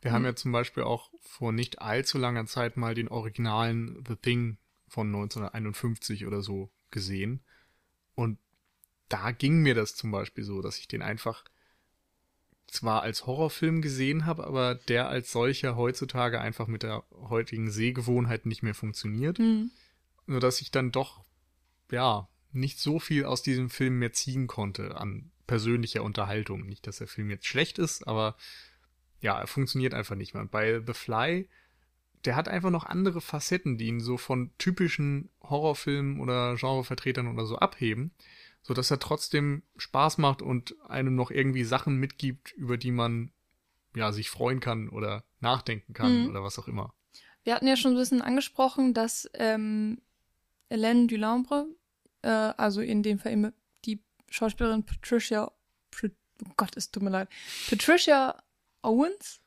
Wir 0.00 0.12
haben 0.12 0.24
ja 0.24 0.34
zum 0.34 0.52
Beispiel 0.52 0.82
auch 0.82 1.10
vor 1.20 1.52
nicht 1.52 1.80
allzu 1.80 2.18
langer 2.18 2.46
Zeit 2.46 2.76
mal 2.76 2.94
den 2.94 3.08
originalen 3.08 4.02
The 4.06 4.16
Thing 4.16 4.58
von 4.88 5.08
1951 5.08 6.26
oder 6.26 6.42
so 6.42 6.70
gesehen. 6.90 7.42
Und 8.14 8.38
da 9.08 9.30
ging 9.30 9.62
mir 9.62 9.74
das 9.74 9.94
zum 9.94 10.10
Beispiel 10.10 10.44
so, 10.44 10.62
dass 10.62 10.78
ich 10.78 10.88
den 10.88 11.02
einfach 11.02 11.44
zwar 12.66 13.02
als 13.02 13.26
Horrorfilm 13.26 13.80
gesehen 13.80 14.26
habe, 14.26 14.46
aber 14.46 14.74
der 14.74 15.08
als 15.08 15.32
solcher 15.32 15.76
heutzutage 15.76 16.40
einfach 16.40 16.66
mit 16.66 16.82
der 16.82 17.02
heutigen 17.12 17.70
Sehgewohnheit 17.70 18.46
nicht 18.46 18.62
mehr 18.62 18.74
funktioniert. 18.74 19.38
Hm. 19.38 19.70
Nur 20.26 20.40
dass 20.40 20.60
ich 20.60 20.70
dann 20.70 20.92
doch, 20.92 21.24
ja, 21.90 22.28
nicht 22.52 22.78
so 22.78 22.98
viel 22.98 23.24
aus 23.24 23.42
diesem 23.42 23.70
Film 23.70 23.98
mehr 23.98 24.12
ziehen 24.12 24.46
konnte 24.46 24.96
an 24.96 25.30
persönlicher 25.46 26.02
Unterhaltung. 26.02 26.66
Nicht, 26.66 26.86
dass 26.86 26.98
der 26.98 27.08
Film 27.08 27.30
jetzt 27.30 27.46
schlecht 27.46 27.78
ist, 27.78 28.06
aber 28.06 28.36
ja, 29.20 29.38
er 29.40 29.46
funktioniert 29.46 29.94
einfach 29.94 30.14
nicht 30.14 30.34
mehr. 30.34 30.42
Und 30.42 30.50
bei 30.50 30.82
The 30.86 30.92
Fly, 30.92 31.48
der 32.24 32.36
hat 32.36 32.48
einfach 32.48 32.70
noch 32.70 32.84
andere 32.84 33.20
Facetten, 33.20 33.78
die 33.78 33.86
ihn 33.86 34.00
so 34.00 34.16
von 34.16 34.50
typischen 34.58 35.30
Horrorfilmen 35.42 36.20
oder 36.20 36.56
Genrevertretern 36.56 37.26
oder 37.26 37.46
so 37.46 37.56
abheben, 37.56 38.12
so 38.68 38.74
dass 38.74 38.90
er 38.90 38.98
trotzdem 39.00 39.62
Spaß 39.78 40.18
macht 40.18 40.42
und 40.42 40.76
einem 40.88 41.14
noch 41.16 41.30
irgendwie 41.30 41.64
Sachen 41.64 41.96
mitgibt, 41.96 42.52
über 42.52 42.76
die 42.76 42.90
man 42.92 43.32
ja 43.96 44.12
sich 44.12 44.28
freuen 44.30 44.60
kann 44.60 44.90
oder 44.90 45.24
nachdenken 45.40 45.94
kann 45.94 46.22
Mhm. 46.24 46.28
oder 46.28 46.42
was 46.44 46.58
auch 46.58 46.68
immer. 46.68 46.92
Wir 47.44 47.54
hatten 47.54 47.66
ja 47.66 47.76
schon 47.76 47.92
ein 47.92 47.96
bisschen 47.96 48.20
angesprochen, 48.20 48.92
dass 48.92 49.28
ähm, 49.32 50.02
Hélène 50.70 51.06
Dulambre, 51.08 51.66
äh, 52.20 52.28
also 52.28 52.82
in 52.82 53.02
dem 53.02 53.18
Fall 53.18 53.32
eben 53.32 53.52
die 53.86 54.02
Schauspielerin 54.28 54.84
Patricia, 54.84 55.50
Pat- 55.90 56.12
oh 56.46 56.52
Gott, 56.58 56.76
es 56.76 56.90
tut 56.90 57.02
mir 57.02 57.10
leid, 57.10 57.28
Patricia 57.70 58.36
Owens? 58.82 59.40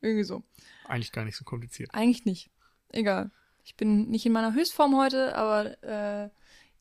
Irgendwie 0.00 0.24
so. 0.24 0.42
Eigentlich 0.84 1.12
gar 1.12 1.24
nicht 1.24 1.36
so 1.36 1.44
kompliziert. 1.44 1.94
Eigentlich 1.94 2.24
nicht. 2.24 2.50
Egal. 2.90 3.30
Ich 3.64 3.76
bin 3.76 4.08
nicht 4.10 4.26
in 4.26 4.32
meiner 4.32 4.54
Höchstform 4.54 4.96
heute, 4.96 5.36
aber 5.36 5.80
äh, 5.84 6.30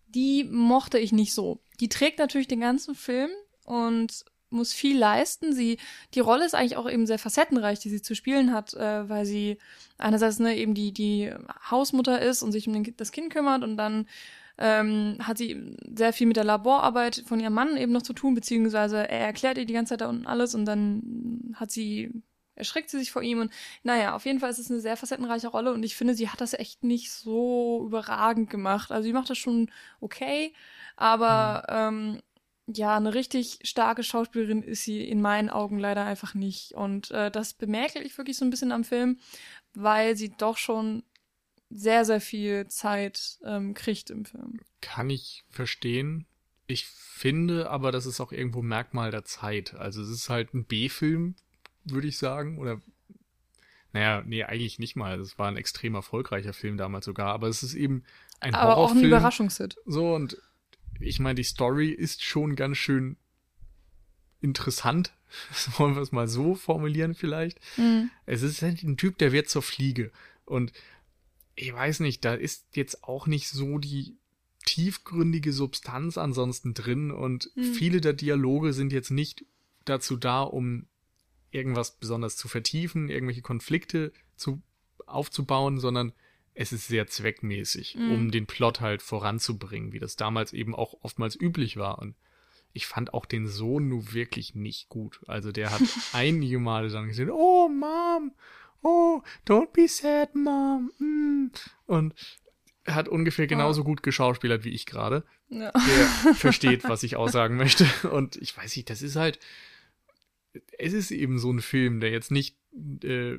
die 0.07 0.43
mochte 0.45 0.99
ich 0.99 1.11
nicht 1.11 1.33
so. 1.33 1.61
Die 1.79 1.89
trägt 1.89 2.19
natürlich 2.19 2.47
den 2.47 2.59
ganzen 2.59 2.95
Film 2.95 3.29
und 3.65 4.25
muss 4.49 4.73
viel 4.73 4.97
leisten. 4.97 5.53
Sie, 5.53 5.77
die 6.13 6.19
Rolle 6.19 6.45
ist 6.45 6.55
eigentlich 6.55 6.77
auch 6.77 6.89
eben 6.89 7.05
sehr 7.05 7.19
facettenreich, 7.19 7.79
die 7.79 7.89
sie 7.89 8.01
zu 8.01 8.15
spielen 8.15 8.53
hat, 8.53 8.73
äh, 8.73 9.09
weil 9.09 9.25
sie 9.25 9.57
einerseits 9.97 10.39
ne, 10.39 10.55
eben 10.55 10.73
die, 10.73 10.93
die 10.93 11.31
Hausmutter 11.69 12.21
ist 12.21 12.43
und 12.43 12.51
sich 12.51 12.67
um 12.67 12.73
den, 12.73 12.95
das 12.95 13.11
Kind 13.11 13.31
kümmert 13.31 13.63
und 13.63 13.77
dann 13.77 14.07
ähm, 14.57 15.17
hat 15.19 15.37
sie 15.37 15.75
sehr 15.95 16.13
viel 16.13 16.27
mit 16.27 16.37
der 16.37 16.43
Laborarbeit 16.43 17.23
von 17.27 17.39
ihrem 17.39 17.53
Mann 17.53 17.77
eben 17.77 17.91
noch 17.91 18.01
zu 18.01 18.13
tun, 18.13 18.33
beziehungsweise 18.33 18.97
er 18.97 19.19
erklärt 19.19 19.57
ihr 19.57 19.65
die 19.65 19.73
ganze 19.73 19.91
Zeit 19.91 20.01
da 20.01 20.09
unten 20.09 20.25
alles 20.25 20.55
und 20.55 20.65
dann 20.65 21.53
hat 21.55 21.69
sie, 21.71 22.11
erschreckt 22.57 22.89
sie 22.89 22.99
sich 22.99 23.11
vor 23.11 23.21
ihm 23.21 23.39
und 23.39 23.53
naja, 23.83 24.15
auf 24.15 24.25
jeden 24.25 24.39
Fall 24.39 24.49
ist 24.49 24.59
es 24.59 24.69
eine 24.69 24.81
sehr 24.81 24.97
facettenreiche 24.97 25.47
Rolle 25.47 25.73
und 25.73 25.83
ich 25.83 25.95
finde, 25.95 26.13
sie 26.13 26.29
hat 26.29 26.41
das 26.41 26.53
echt 26.53 26.83
nicht 26.83 27.11
so 27.11 27.83
überragend 27.85 28.49
gemacht. 28.49 28.91
Also 28.91 29.03
sie 29.03 29.13
macht 29.13 29.29
das 29.29 29.37
schon 29.37 29.71
okay, 30.01 30.53
aber 30.95 31.65
ähm, 31.69 32.21
ja, 32.67 32.97
eine 32.97 33.13
richtig 33.13 33.59
starke 33.63 34.03
Schauspielerin 34.03 34.61
ist 34.61 34.83
sie 34.83 35.07
in 35.07 35.21
meinen 35.21 35.49
Augen 35.49 35.79
leider 35.79 36.03
einfach 36.03 36.33
nicht. 36.33 36.73
Und 36.73 37.11
äh, 37.11 37.31
das 37.31 37.53
bemerke 37.53 38.01
ich 38.01 38.17
wirklich 38.17 38.37
so 38.37 38.43
ein 38.43 38.49
bisschen 38.49 38.73
am 38.73 38.83
Film, 38.83 39.19
weil 39.73 40.17
sie 40.17 40.29
doch 40.37 40.57
schon 40.57 41.03
sehr, 41.69 42.05
sehr 42.05 42.21
viel 42.21 42.67
Zeit 42.67 43.39
ähm, 43.45 43.73
kriegt 43.73 44.09
im 44.09 44.25
Film. 44.25 44.59
Kann 44.81 45.09
ich 45.09 45.45
verstehen. 45.49 46.25
Ich 46.65 46.85
finde 46.85 47.69
aber, 47.69 47.91
das 47.93 48.05
ist 48.05 48.19
auch 48.19 48.33
irgendwo 48.33 48.61
Merkmal 48.61 49.11
der 49.11 49.23
Zeit. 49.23 49.73
Also 49.75 50.01
es 50.01 50.09
ist 50.09 50.29
halt 50.29 50.53
ein 50.53 50.65
B-Film, 50.65 51.35
würde 51.91 52.07
ich 52.07 52.17
sagen. 52.17 52.57
Oder 52.57 52.81
naja, 53.93 54.23
nee, 54.25 54.43
eigentlich 54.43 54.79
nicht 54.79 54.95
mal. 54.95 55.19
Es 55.19 55.37
war 55.39 55.47
ein 55.47 55.57
extrem 55.57 55.95
erfolgreicher 55.95 56.53
Film 56.53 56.77
damals 56.77 57.05
sogar. 57.05 57.33
Aber 57.33 57.47
es 57.47 57.63
ist 57.63 57.73
eben 57.73 58.03
ein 58.39 58.53
Aber 58.53 58.73
auch 58.77 58.89
ein 58.89 58.95
Horrorfilm. 58.95 59.05
Überraschungshit. 59.07 59.77
So, 59.85 60.13
und 60.13 60.37
ich 60.99 61.19
meine, 61.19 61.35
die 61.35 61.43
Story 61.43 61.89
ist 61.89 62.23
schon 62.23 62.55
ganz 62.55 62.77
schön 62.77 63.17
interessant. 64.41 65.13
Wollen 65.77 65.95
wir 65.95 66.01
es 66.01 66.11
mal 66.11 66.27
so 66.27 66.55
formulieren 66.55 67.13
vielleicht. 67.13 67.59
Mhm. 67.77 68.09
Es 68.25 68.41
ist 68.41 68.61
halt 68.61 68.83
ein 68.83 68.97
Typ, 68.97 69.17
der 69.17 69.31
wird 69.31 69.49
zur 69.49 69.61
Fliege. 69.61 70.11
Und 70.45 70.71
ich 71.55 71.73
weiß 71.73 71.99
nicht, 72.01 72.23
da 72.23 72.33
ist 72.33 72.65
jetzt 72.75 73.03
auch 73.03 73.27
nicht 73.27 73.49
so 73.49 73.77
die 73.79 74.15
tiefgründige 74.65 75.53
Substanz 75.53 76.17
ansonsten 76.17 76.73
drin. 76.73 77.11
Und 77.11 77.49
Mhm. 77.55 77.63
viele 77.73 78.01
der 78.01 78.13
Dialoge 78.13 78.73
sind 78.73 78.93
jetzt 78.93 79.11
nicht 79.11 79.45
dazu 79.85 80.17
da, 80.17 80.41
um 80.41 80.85
irgendwas 81.51 81.91
besonders 81.97 82.37
zu 82.37 82.47
vertiefen, 82.47 83.09
irgendwelche 83.09 83.41
Konflikte 83.41 84.11
zu, 84.35 84.61
aufzubauen, 85.05 85.79
sondern 85.79 86.13
es 86.53 86.71
ist 86.73 86.87
sehr 86.87 87.07
zweckmäßig, 87.07 87.95
Mhm. 87.95 88.11
um 88.11 88.31
den 88.31 88.47
Plot 88.47 88.81
halt 88.81 89.01
voranzubringen, 89.01 89.93
wie 89.93 89.99
das 89.99 90.15
damals 90.15 90.53
eben 90.53 90.73
auch 90.75 90.95
oftmals 91.01 91.39
üblich 91.39 91.77
war. 91.77 91.99
Und 91.99 92.15
ich 92.73 92.87
fand 92.87 93.13
auch 93.13 93.25
den 93.25 93.47
Sohn 93.47 93.87
nur 93.87 94.13
wirklich 94.13 94.55
nicht 94.55 94.89
gut. 94.89 95.21
Also 95.27 95.51
der 95.51 95.71
hat 95.71 95.81
einige 96.13 96.59
Male 96.59 96.89
dann 96.89 97.07
gesagt, 97.07 97.29
oh 97.31 97.69
Mom, 97.69 98.31
oh, 98.81 99.21
don't 99.47 99.71
be 99.71 99.87
sad, 99.87 100.35
Mom. 100.35 100.91
Mm. 100.99 101.51
Und 101.85 102.13
er 102.83 102.95
hat 102.95 103.07
ungefähr 103.07 103.47
genauso 103.47 103.83
gut 103.83 104.01
geschauspielert 104.01 104.63
wie 104.63 104.69
ich 104.69 104.85
gerade. 104.85 105.23
Ja. 105.49 105.71
Der 105.71 106.33
versteht, 106.35 106.85
was 106.85 107.03
ich 107.03 107.15
aussagen 107.17 107.55
möchte. 107.55 107.85
Und 108.11 108.35
ich 108.37 108.55
weiß 108.57 108.75
nicht, 108.75 108.89
das 108.89 109.01
ist 109.01 109.15
halt, 109.15 109.39
es 110.77 110.93
ist 110.93 111.11
eben 111.11 111.39
so 111.39 111.51
ein 111.51 111.61
Film, 111.61 111.99
der 111.99 112.11
jetzt 112.11 112.31
nicht 112.31 112.57
äh, 113.03 113.37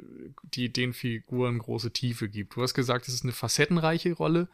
die 0.55 0.73
den 0.73 0.93
Figuren 0.93 1.59
große 1.59 1.93
Tiefe 1.93 2.29
gibt. 2.29 2.57
Du 2.57 2.63
hast 2.63 2.75
gesagt, 2.75 3.07
es 3.09 3.15
ist 3.15 3.23
eine 3.25 3.33
facettenreiche 3.33 4.13
Rolle. 4.13 4.49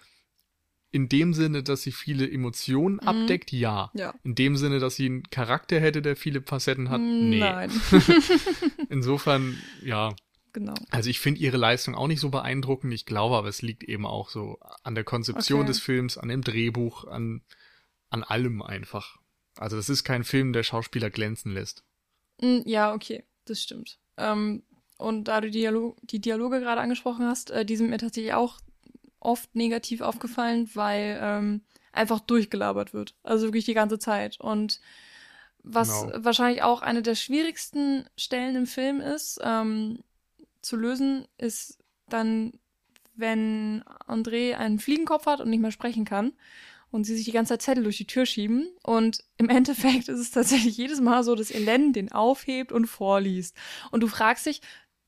In 0.91 1.09
dem 1.09 1.35
Sinne, 1.35 1.63
dass 1.65 1.83
sie 1.83 1.91
viele 1.91 2.31
Emotionen 2.31 2.97
Mhm. 2.97 3.09
abdeckt, 3.09 3.51
ja. 3.51 3.91
Ja. 3.95 4.15
In 4.23 4.35
dem 4.35 4.57
Sinne, 4.57 4.79
dass 4.79 4.95
sie 4.97 5.07
einen 5.07 5.23
Charakter 5.31 5.81
hätte, 5.81 6.03
der 6.03 6.15
viele 6.17 6.43
Facetten 6.43 6.89
hat, 6.91 7.01
nee. 7.01 7.41
Nein. 7.41 7.71
Insofern, 8.89 9.59
ja. 9.83 10.15
genau. 10.53 10.75
Also 10.91 11.11
ich 11.11 11.21
finde 11.21 11.41
ihre 11.41 11.57
Leistung 11.57 11.95
auch 11.95 12.07
nicht 12.07 12.21
so 12.21 12.31
beeindruckend. 12.31 12.93
Ich 12.93 13.07
glaube 13.07 13.37
aber, 13.37 13.49
es 13.49 13.63
liegt 13.63 13.85
eben 13.85 14.07
auch 14.07 14.29
so 14.31 14.59
an 14.83 14.95
der 14.95 15.05
Konzeption 15.05 15.61
Okay. 15.61 15.69
des 15.69 15.81
Films, 15.81 16.19
an 16.19 16.29
dem 16.29 16.43
Drehbuch, 16.43 17.05
an, 17.07 17.43
an 18.11 18.23
allem 18.23 18.63
einfach. 18.63 19.17
Also 19.57 19.77
das 19.77 19.89
ist 19.89 20.05
kein 20.05 20.25
Film, 20.25 20.53
der 20.53 20.63
Schauspieler 20.63 21.11
glänzen 21.11 21.53
lässt. 21.53 21.85
Mm, 22.41 22.61
Ja, 22.67 22.95
okay, 22.95 23.25
das 23.45 23.63
stimmt. 23.63 23.99
Ähm, 24.17 24.63
und 24.99 25.25
da 25.29 25.41
du 25.41 25.51
die, 25.51 25.59
Dialog 25.61 25.97
die 26.03 26.21
Dialoge 26.21 26.61
gerade 26.61 26.81
angesprochen 26.81 27.27
hast, 27.27 27.51
äh, 27.51 27.65
die 27.65 27.77
sind 27.77 27.91
mir 27.91 27.99
tatsächlich 27.99 28.33
auch 28.35 28.59
oft 29.21 29.55
negativ 29.55 30.01
aufgefallen, 30.01 30.71
weil 30.75 31.19
ähm, 31.21 31.63
einfach 31.93 32.21
durchgelabert 32.21 32.93
wird. 32.95 33.15
Also 33.23 33.47
wirklich 33.47 33.65
die 33.65 33.75
ganze 33.75 33.99
Zeit. 33.99 34.39
Und 34.41 34.81
was 35.63 36.03
Genau. 36.03 36.25
wahrscheinlich 36.25 36.63
auch 36.63 36.83
eine 36.83 37.03
der 37.03 37.15
schwierigsten 37.15 38.05
Stellen 38.17 38.55
im 38.57 38.67
Film 38.67 39.01
ist, 39.01 39.41
ähm, 39.43 40.01
zu 40.61 40.77
lösen, 40.77 41.27
ist 41.39 41.79
dann, 42.09 42.53
wenn 43.15 43.83
André 44.07 44.55
einen 44.57 44.79
Fliegenkopf 44.79 45.27
hat 45.27 45.41
und 45.41 45.49
nicht 45.51 45.61
mehr 45.61 45.71
sprechen 45.73 46.05
kann 46.05 46.33
und 46.95 47.05
sie 47.05 47.17
sich 47.17 47.25
die 47.25 47.33
ganze 47.33 47.55
Zeit 47.55 47.63
Zettel 47.63 47.83
durch 47.85 47.97
die 47.99 48.07
Tür 48.07 48.25
schieben. 48.25 48.69
Und 48.83 49.19
im 49.37 49.49
Endeffekt 49.59 50.09
ist 50.09 50.21
es 50.21 50.31
tatsächlich 50.31 50.77
jedes 50.77 51.01
Mal 51.01 51.25
so, 51.25 51.35
dass 51.35 51.51
Ellen 51.51 51.93
den 51.93 52.13
aufhebt 52.13 52.71
und 52.73 52.87
vorliest. 52.87 53.57
Und 53.91 54.01
du 54.03 54.07
fragst 54.07 54.47
dich, 54.47 54.61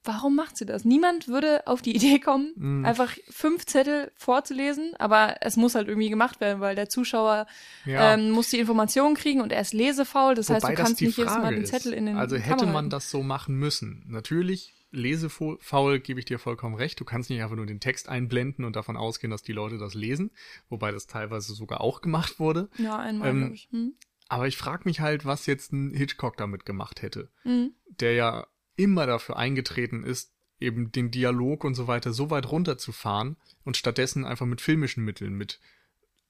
warum 0.02 0.36
macht 0.36 0.56
sie 0.56 0.66
das? 0.66 0.84
Niemand 0.84 1.26
würde 1.26 1.66
auf 1.66 1.82
die 1.82 1.94
Idee 1.96 2.20
kommen, 2.20 2.52
Mm. 2.54 2.84
einfach 2.84 3.12
fünf 3.28 3.66
Zettel 3.66 4.12
vorzulesen, 4.14 4.92
aber 5.00 5.36
es 5.40 5.56
muss 5.56 5.74
halt 5.74 5.88
irgendwie 5.88 6.10
gemacht 6.10 6.40
werden, 6.40 6.60
weil 6.60 6.76
der 6.76 6.88
Zuschauer 6.88 7.46
Ja. 7.84 8.14
ähm, 8.14 8.30
muss 8.30 8.50
die 8.50 8.58
Informationen 8.60 9.16
kriegen 9.16 9.40
und 9.40 9.50
er 9.52 9.60
ist 9.60 9.74
lesefaul. 9.74 10.36
Das 10.36 10.48
heißt, 10.48 10.62
Wobei 10.62 10.74
du 10.74 10.78
das 10.78 10.86
kannst 10.86 11.00
nicht 11.02 11.16
jedes 11.16 11.32
Mal 11.34 11.40
Frage 11.40 11.56
den. 11.56 11.66
Zettel 11.66 11.92
in 11.92 12.06
den 12.06 12.16
Also 12.18 12.36
hätte 12.36 12.50
Kamera 12.50 12.72
man 12.72 12.88
das 12.90 13.10
so 13.10 13.24
machen 13.24 13.56
müssen. 13.58 14.04
Natürlich, 14.08 14.74
lesefaul 14.90 16.00
gebe 16.00 16.20
ich 16.20 16.26
dir 16.26 16.38
vollkommen 16.38 16.74
recht. 16.74 16.98
Du 17.00 17.04
kannst 17.04 17.30
nicht 17.30 17.42
einfach 17.42 17.56
nur 17.56 17.66
den 17.66 17.80
Text 17.80 18.08
einblenden 18.08 18.64
und 18.64 18.76
davon 18.76 18.96
ausgehen, 18.96 19.30
dass 19.30 19.42
die 19.42 19.52
Leute 19.52 19.78
das 19.78 19.94
lesen. 19.94 20.30
Wobei 20.68 20.92
das 20.92 21.06
teilweise 21.06 21.54
sogar 21.54 21.80
auch 21.80 22.00
gemacht 22.00 22.38
wurde. 22.38 22.68
Ja, 22.78 22.98
einmal, 22.98 23.28
Ähm, 23.28 23.52
ich. 23.52 23.68
Hm? 23.70 23.94
Aber 24.28 24.48
ich 24.48 24.56
frage 24.56 24.82
mich 24.86 25.00
halt, 25.00 25.24
was 25.24 25.46
jetzt 25.46 25.72
ein 25.72 25.92
Hitchcock 25.94 26.36
damit 26.36 26.64
gemacht 26.64 27.02
hätte. 27.02 27.30
Hm. 27.42 27.74
Der 28.00 28.14
ja 28.14 28.46
immer 28.76 29.06
dafür 29.06 29.36
eingetreten 29.36 30.04
ist, 30.04 30.32
eben 30.58 30.90
den 30.90 31.10
Dialog 31.10 31.64
und 31.64 31.74
so 31.74 31.86
weiter 31.86 32.12
so 32.12 32.30
weit 32.30 32.50
runterzufahren 32.50 33.36
und 33.64 33.76
stattdessen 33.76 34.24
einfach 34.24 34.46
mit 34.46 34.60
filmischen 34.60 35.04
Mitteln, 35.04 35.34
mit 35.34 35.60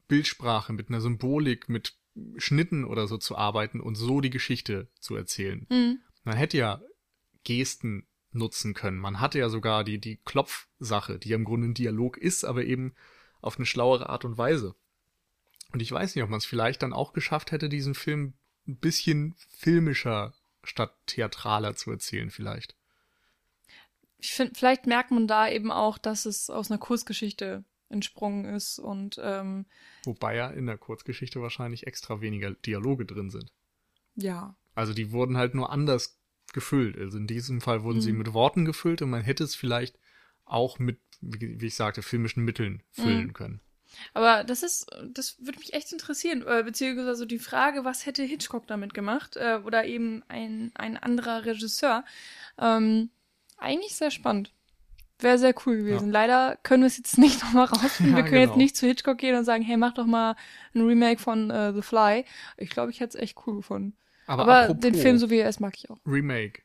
Bildsprache, 0.09 0.73
mit 0.73 0.89
einer 0.89 1.01
Symbolik, 1.01 1.69
mit 1.69 1.97
Schnitten 2.37 2.85
oder 2.85 3.07
so 3.07 3.19
zu 3.19 3.37
arbeiten 3.37 3.81
und 3.81 3.95
so 3.95 4.21
die 4.21 4.31
Geschichte 4.31 4.89
zu 4.99 5.17
erzählen. 5.17 5.67
Hm. 5.69 6.01
Man 6.25 6.37
hätte 6.37 6.59
ja 6.59 6.83
Gesten 7.45 8.07
nutzen 8.37 8.75
können. 8.75 8.99
Man 8.99 9.21
hatte 9.21 9.39
ja 9.39 9.49
sogar 9.49 9.85
die, 9.85 9.99
die 9.99 10.17
Klopfsache, 10.19 11.19
die 11.19 11.31
ja 11.31 11.37
im 11.37 11.45
Grunde 11.45 11.69
ein 11.69 11.75
Dialog 11.75 12.17
ist, 12.17 12.45
aber 12.45 12.65
eben 12.65 12.95
auf 13.41 13.57
eine 13.57 13.67
schlauere 13.67 14.09
Art 14.09 14.25
und 14.25 14.39
Weise. 14.39 14.75
Und 15.73 15.83
ich 15.83 15.91
weiß 15.91 16.15
nicht, 16.15 16.25
ob 16.25 16.31
man 16.31 16.39
es 16.39 16.47
vielleicht 16.47 16.83
dann 16.83 16.93
auch 16.93 17.13
geschafft 17.13 17.53
hätte, 17.53 17.69
diesen 17.69 17.95
Film 17.95 18.35
ein 18.67 18.79
bisschen 18.79 19.35
filmischer 19.59 20.35
statt 20.65 20.95
theatraler 21.07 21.77
zu 21.77 21.91
erzählen, 21.91 22.31
vielleicht. 22.31 22.77
Ich 24.19 24.33
finde, 24.33 24.55
vielleicht 24.55 24.87
merkt 24.87 25.11
man 25.11 25.29
da 25.29 25.49
eben 25.49 25.71
auch, 25.71 25.99
dass 25.99 26.27
es 26.27 26.51
aus 26.51 26.71
einer 26.71 26.79
Kurzgeschichte 26.79 27.65
entsprungen 27.89 28.45
ist 28.45 28.79
und 28.79 29.21
ähm, 29.23 29.67
wobei 30.05 30.35
ja 30.35 30.51
in 30.51 30.67
der 30.67 30.79
Kurzgeschichte 30.79 31.41
wahrscheinlich 31.41 31.87
extra 31.87 32.21
weniger 32.21 32.51
Dialoge 32.51 33.07
drin 33.07 33.31
sind. 33.31 33.53
Ja. 34.17 34.57
Also 34.75 34.93
die 34.93 35.13
wurden 35.13 35.37
halt 35.37 35.55
nur 35.55 35.71
anders 35.71 36.16
gefüllt. 36.53 36.97
Also 36.99 37.19
in 37.19 37.27
diesem 37.27 37.61
Fall 37.61 37.83
wurden 37.83 37.99
mhm. 37.99 38.03
sie 38.03 38.13
mit 38.13 38.33
Worten 38.33 38.65
gefüllt 38.65 39.03
und 39.03 39.11
man 39.11 39.23
hätte 39.23 39.45
es 39.45 39.55
vielleicht 39.55 39.99
auch 40.45 40.79
mit, 40.79 40.99
wie 41.21 41.67
ich 41.67 41.75
sagte, 41.75 42.03
filmischen 42.03 42.45
Mitteln 42.45 42.83
füllen 42.93 43.29
mhm. 43.29 43.33
können. 43.33 43.61
Aber 44.15 44.45
das 44.45 44.63
ist, 44.63 44.87
das 45.13 45.37
würde 45.41 45.59
mich 45.59 45.75
echt 45.75 45.93
interessieren, 45.93 46.45
äh, 46.47 46.63
beziehungsweise 46.65 47.27
die 47.27 47.39
Frage, 47.39 47.85
was 47.85 48.07
hätte 48.07 48.23
Hitchcock 48.23 48.67
damit 48.67 48.95
gemacht 48.95 49.37
äh, 49.37 49.61
oder 49.65 49.85
eben 49.85 50.23
ein, 50.29 50.71
ein 50.75 50.97
anderer 50.97 51.45
Regisseur. 51.45 52.05
Ähm, 52.59 53.11
eigentlich 53.59 53.95
sehr 53.95 54.11
spannend. 54.11 54.53
Wäre 55.19 55.39
sehr 55.39 55.55
cool 55.65 55.79
gewesen. 55.79 56.09
Ja. 56.09 56.13
Leider 56.13 56.59
können 56.63 56.83
wir 56.83 56.89
es 56.89 56.99
jetzt 56.99 57.17
nicht 57.17 57.41
nochmal 57.43 57.67
rausfinden. 57.67 58.07
Ja, 58.17 58.17
wir 58.17 58.25
können 58.25 58.43
genau. 58.43 58.53
jetzt 58.53 58.59
nicht 58.59 58.77
zu 58.77 58.87
Hitchcock 58.87 59.19
gehen 59.19 59.37
und 59.37 59.45
sagen, 59.45 59.63
hey, 59.63 59.77
mach 59.77 59.95
doch 59.95 60.07
mal 60.07 60.37
ein 60.75 60.83
Remake 60.83 61.21
von 61.21 61.51
uh, 61.51 61.73
The 61.73 61.83
Fly. 61.83 62.25
Ich 62.57 62.71
glaube, 62.71 62.91
ich 62.91 63.01
hätte 63.01 63.17
es 63.17 63.23
echt 63.23 63.39
cool 63.47 63.57
gefunden. 63.57 63.97
Aber, 64.27 64.47
Aber 64.47 64.75
den 64.75 64.95
Film, 64.95 65.19
so 65.19 65.31
wie 65.31 65.39
er 65.39 65.49
ist, 65.49 65.61
mag 65.61 65.75
ich 65.77 65.89
auch. 65.91 65.99
Remake. 66.07 66.63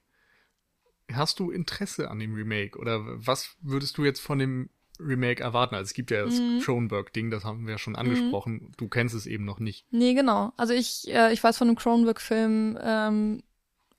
Hast 1.12 1.40
du 1.40 1.52
Interesse 1.52 2.10
an 2.10 2.20
dem 2.20 2.34
Remake? 2.34 2.78
Oder 2.80 3.02
was 3.04 3.56
würdest 3.62 3.98
du 3.98 4.06
jetzt 4.06 4.22
von 4.22 4.40
dem 4.40 4.70
Remake 5.00 5.44
erwarten? 5.44 5.76
Also 5.76 5.86
es 5.86 5.94
gibt 5.94 6.12
ja 6.12 6.24
das 6.24 6.40
mhm. 6.40 6.60
Cronenberg-Ding, 6.62 7.30
das 7.32 7.44
haben 7.44 7.66
wir 7.66 7.74
ja 7.74 7.78
schon 7.78 7.96
angesprochen. 7.96 8.54
Mhm. 8.54 8.72
Du 8.78 8.88
kennst 8.88 9.16
es 9.16 9.26
eben 9.26 9.46
noch 9.46 9.60
nicht. 9.60 9.86
Nee, 9.92 10.14
genau. 10.14 10.54
Also 10.58 10.74
ich, 10.74 11.08
äh, 11.08 11.34
ich 11.34 11.44
weiß 11.44 11.58
von 11.58 11.68
dem 11.68 11.76
Cronenberg-Film 11.76 12.80
ähm, 12.82 13.44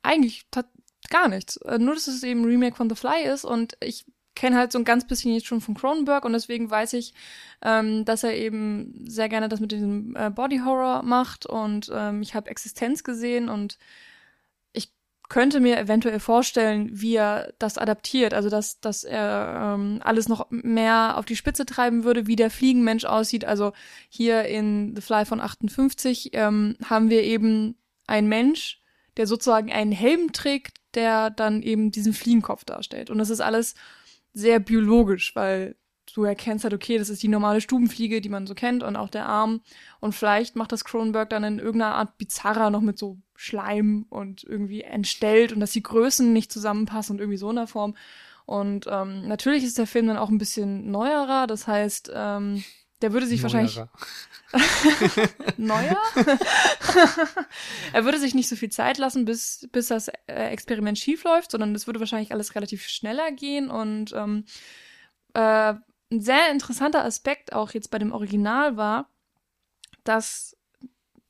eigentlich 0.02 0.46
gar 1.10 1.28
nichts. 1.28 1.56
Äh, 1.58 1.78
nur, 1.78 1.94
dass 1.94 2.06
es 2.06 2.22
eben 2.22 2.42
ein 2.42 2.46
Remake 2.46 2.76
von 2.76 2.88
The 2.88 2.96
Fly 2.96 3.24
ist 3.24 3.44
und 3.44 3.76
ich 3.80 4.06
kenne 4.34 4.56
halt 4.56 4.72
so 4.72 4.78
ein 4.78 4.84
ganz 4.84 5.06
bisschen 5.06 5.32
jetzt 5.32 5.46
schon 5.46 5.60
von 5.60 5.74
Cronenberg 5.74 6.24
und 6.24 6.32
deswegen 6.32 6.70
weiß 6.70 6.94
ich, 6.94 7.14
ähm, 7.62 8.04
dass 8.04 8.24
er 8.24 8.36
eben 8.36 9.04
sehr 9.06 9.28
gerne 9.28 9.48
das 9.48 9.60
mit 9.60 9.72
diesem 9.72 10.16
äh, 10.16 10.30
Body 10.30 10.58
Horror 10.58 11.02
macht 11.02 11.46
und 11.46 11.90
ähm, 11.92 12.22
ich 12.22 12.34
habe 12.34 12.50
Existenz 12.50 13.04
gesehen 13.04 13.48
und 13.48 13.78
ich 14.72 14.90
könnte 15.28 15.60
mir 15.60 15.78
eventuell 15.78 16.20
vorstellen, 16.20 16.88
wie 16.92 17.16
er 17.16 17.52
das 17.58 17.78
adaptiert, 17.78 18.34
also 18.34 18.48
dass, 18.48 18.80
dass 18.80 19.04
er 19.04 19.74
ähm, 19.76 20.00
alles 20.02 20.28
noch 20.28 20.46
mehr 20.50 21.16
auf 21.16 21.24
die 21.24 21.36
Spitze 21.36 21.66
treiben 21.66 22.04
würde, 22.04 22.26
wie 22.26 22.36
der 22.36 22.50
Fliegenmensch 22.50 23.04
aussieht. 23.04 23.44
Also 23.44 23.72
hier 24.08 24.44
in 24.44 24.94
The 24.96 25.02
Fly 25.02 25.24
von 25.26 25.40
58 25.40 26.30
ähm, 26.32 26.76
haben 26.84 27.10
wir 27.10 27.22
eben 27.22 27.76
einen 28.06 28.28
Mensch, 28.28 28.80
der 29.16 29.26
sozusagen 29.26 29.70
einen 29.72 29.92
Helm 29.92 30.32
trägt, 30.32 30.78
der 30.94 31.30
dann 31.30 31.62
eben 31.62 31.90
diesen 31.90 32.12
Fliegenkopf 32.12 32.64
darstellt. 32.64 33.10
Und 33.10 33.18
das 33.18 33.30
ist 33.30 33.40
alles 33.40 33.74
sehr 34.32 34.60
biologisch, 34.60 35.34
weil 35.36 35.76
du 36.14 36.24
erkennst 36.24 36.64
halt, 36.64 36.74
okay, 36.74 36.98
das 36.98 37.08
ist 37.08 37.22
die 37.22 37.28
normale 37.28 37.60
Stubenfliege, 37.60 38.20
die 38.20 38.28
man 38.28 38.46
so 38.46 38.54
kennt 38.54 38.82
und 38.82 38.96
auch 38.96 39.08
der 39.08 39.26
Arm. 39.26 39.60
Und 40.00 40.14
vielleicht 40.14 40.56
macht 40.56 40.72
das 40.72 40.84
Cronenberg 40.84 41.30
dann 41.30 41.44
in 41.44 41.58
irgendeiner 41.58 41.94
Art 41.94 42.18
bizarrer 42.18 42.70
noch 42.70 42.80
mit 42.80 42.98
so 42.98 43.18
Schleim 43.34 44.06
und 44.10 44.44
irgendwie 44.44 44.82
entstellt 44.82 45.52
und 45.52 45.60
dass 45.60 45.72
die 45.72 45.82
Größen 45.82 46.32
nicht 46.32 46.52
zusammenpassen 46.52 47.16
und 47.16 47.20
irgendwie 47.20 47.38
so 47.38 47.50
in 47.50 47.56
der 47.56 47.66
Form. 47.66 47.94
Und 48.44 48.86
ähm, 48.90 49.26
natürlich 49.28 49.64
ist 49.64 49.78
der 49.78 49.86
Film 49.86 50.08
dann 50.08 50.18
auch 50.18 50.28
ein 50.28 50.38
bisschen 50.38 50.90
neuerer, 50.90 51.46
das 51.46 51.66
heißt, 51.66 52.10
ähm, 52.14 52.62
der 53.02 53.12
würde 53.12 53.26
sich 53.26 53.42
neuerer. 53.42 53.88
wahrscheinlich 54.52 55.28
neuer. 55.56 55.96
er 57.92 58.04
würde 58.04 58.18
sich 58.18 58.34
nicht 58.34 58.48
so 58.48 58.56
viel 58.56 58.70
Zeit 58.70 58.98
lassen, 58.98 59.24
bis, 59.24 59.68
bis 59.72 59.88
das 59.88 60.08
äh, 60.08 60.48
Experiment 60.50 60.98
schief 60.98 61.24
läuft, 61.24 61.50
sondern 61.50 61.74
es 61.74 61.86
würde 61.86 62.00
wahrscheinlich 62.00 62.32
alles 62.32 62.54
relativ 62.54 62.86
schneller 62.86 63.32
gehen. 63.32 63.70
Und 63.70 64.12
ähm, 64.12 64.44
äh, 65.34 65.74
ein 66.12 66.20
sehr 66.20 66.50
interessanter 66.50 67.04
Aspekt 67.04 67.52
auch 67.52 67.72
jetzt 67.72 67.90
bei 67.90 67.98
dem 67.98 68.12
Original 68.12 68.76
war, 68.76 69.08
dass 70.04 70.56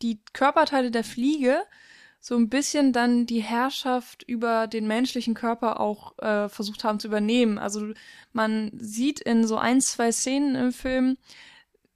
die 0.02 0.20
Körperteile 0.32 0.90
der 0.90 1.04
Fliege 1.04 1.62
so 2.24 2.36
ein 2.36 2.48
bisschen 2.48 2.92
dann 2.92 3.26
die 3.26 3.42
Herrschaft 3.42 4.22
über 4.22 4.68
den 4.68 4.86
menschlichen 4.86 5.34
Körper 5.34 5.80
auch 5.80 6.16
äh, 6.18 6.48
versucht 6.48 6.84
haben 6.84 7.00
zu 7.00 7.08
übernehmen. 7.08 7.58
Also 7.58 7.94
man 8.32 8.70
sieht 8.78 9.20
in 9.20 9.44
so 9.44 9.56
ein, 9.58 9.80
zwei 9.80 10.12
Szenen 10.12 10.54
im 10.54 10.72
Film, 10.72 11.18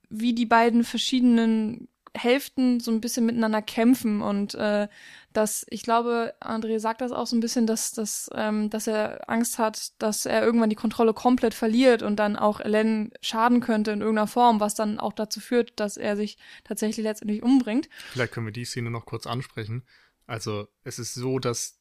wie 0.09 0.33
die 0.33 0.45
beiden 0.45 0.83
verschiedenen 0.83 1.87
Hälften 2.13 2.79
so 2.79 2.91
ein 2.91 3.01
bisschen 3.01 3.25
miteinander 3.25 3.61
kämpfen 3.61 4.21
und 4.21 4.55
äh, 4.55 4.87
dass 5.33 5.65
ich 5.69 5.83
glaube, 5.83 6.33
André 6.41 6.79
sagt 6.79 7.01
das 7.01 7.11
auch 7.11 7.27
so 7.27 7.35
ein 7.35 7.41
bisschen, 7.41 7.67
dass, 7.67 7.91
dass, 7.91 8.29
ähm, 8.33 8.69
dass 8.69 8.87
er 8.87 9.29
Angst 9.29 9.59
hat, 9.59 9.91
dass 9.99 10.25
er 10.25 10.43
irgendwann 10.43 10.69
die 10.69 10.75
Kontrolle 10.75 11.13
komplett 11.13 11.53
verliert 11.53 12.01
und 12.01 12.15
dann 12.15 12.35
auch 12.35 12.59
Ellen 12.59 13.11
schaden 13.21 13.59
könnte 13.59 13.91
in 13.91 14.01
irgendeiner 14.01 14.27
Form, 14.27 14.59
was 14.59 14.73
dann 14.73 14.99
auch 14.99 15.13
dazu 15.13 15.39
führt, 15.39 15.79
dass 15.79 15.95
er 15.97 16.15
sich 16.15 16.37
tatsächlich 16.63 17.03
letztendlich 17.03 17.43
umbringt. 17.43 17.87
Vielleicht 18.11 18.33
können 18.33 18.47
wir 18.47 18.53
die 18.53 18.65
Szene 18.65 18.89
noch 18.89 19.05
kurz 19.05 19.27
ansprechen. 19.27 19.83
Also 20.25 20.67
es 20.83 20.97
ist 20.97 21.13
so, 21.13 21.39
dass 21.39 21.77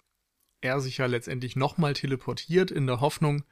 er 0.60 0.80
sich 0.80 0.98
ja 0.98 1.06
letztendlich 1.06 1.56
nochmal 1.56 1.94
teleportiert 1.94 2.70
in 2.70 2.86
der 2.86 3.00
Hoffnung, 3.00 3.44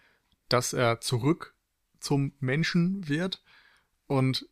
dass 0.48 0.72
er 0.72 1.00
zurück 1.00 1.54
zum 1.98 2.34
Menschen 2.40 3.08
wird 3.08 3.42
und 4.06 4.46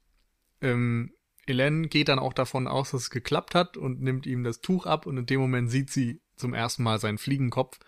ähm, 0.62 1.12
Elaine 1.46 1.88
geht 1.88 2.08
dann 2.08 2.18
auch 2.18 2.32
davon 2.32 2.68
aus, 2.68 2.92
dass 2.92 3.02
es 3.02 3.10
geklappt 3.10 3.54
hat 3.54 3.76
und 3.76 4.00
nimmt 4.00 4.26
ihm 4.26 4.44
das 4.44 4.60
Tuch 4.60 4.86
ab 4.86 5.06
und 5.06 5.16
in 5.16 5.26
dem 5.26 5.40
Moment 5.40 5.70
sieht 5.70 5.90
sie 5.90 6.20
zum 6.36 6.54
ersten 6.54 6.82
Mal 6.82 6.98
seinen 6.98 7.18
Fliegenkopf 7.18 7.80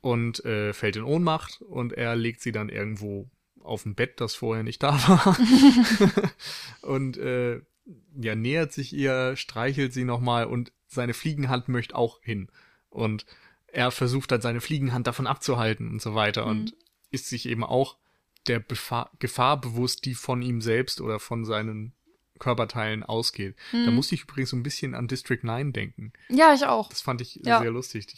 und 0.00 0.44
äh, 0.44 0.72
fällt 0.72 0.96
in 0.96 1.02
Ohnmacht 1.02 1.60
und 1.60 1.92
er 1.92 2.16
legt 2.16 2.40
sie 2.40 2.52
dann 2.52 2.68
irgendwo 2.68 3.30
auf 3.62 3.84
ein 3.84 3.94
Bett, 3.94 4.20
das 4.20 4.34
vorher 4.34 4.64
nicht 4.64 4.82
da 4.82 4.92
war 5.08 5.36
und 6.82 7.18
äh, 7.18 7.60
ja 8.18 8.34
nähert 8.34 8.72
sich 8.72 8.92
ihr, 8.94 9.36
streichelt 9.36 9.92
sie 9.92 10.04
nochmal 10.04 10.46
und 10.46 10.72
seine 10.86 11.14
Fliegenhand 11.14 11.68
möchte 11.68 11.94
auch 11.94 12.20
hin 12.22 12.48
und 12.88 13.26
er 13.66 13.90
versucht 13.90 14.32
dann 14.32 14.40
seine 14.40 14.60
Fliegenhand 14.60 15.06
davon 15.06 15.26
abzuhalten 15.26 15.88
und 15.90 16.02
so 16.02 16.14
weiter 16.14 16.44
mhm. 16.44 16.50
und 16.50 16.76
ist 17.10 17.28
sich 17.28 17.46
eben 17.46 17.64
auch 17.64 17.98
der 18.50 18.58
Befahr 18.60 19.10
Gefahr 19.20 19.60
bewusst, 19.60 20.04
die 20.04 20.14
von 20.14 20.42
ihm 20.42 20.60
selbst 20.60 21.00
oder 21.00 21.20
von 21.20 21.44
seinen 21.44 21.92
Körperteilen 22.40 23.04
ausgeht. 23.04 23.54
Mhm. 23.70 23.84
Da 23.84 23.90
musste 23.92 24.16
ich 24.16 24.22
übrigens 24.22 24.50
so 24.50 24.56
ein 24.56 24.62
bisschen 24.62 24.94
an 24.94 25.06
District 25.06 25.40
9 25.42 25.72
denken. 25.72 26.12
Ja, 26.28 26.52
ich 26.52 26.64
auch. 26.64 26.88
Das 26.88 27.00
fand 27.00 27.20
ich 27.20 27.36
ja. 27.44 27.60
sehr 27.60 27.70
lustig. 27.70 28.08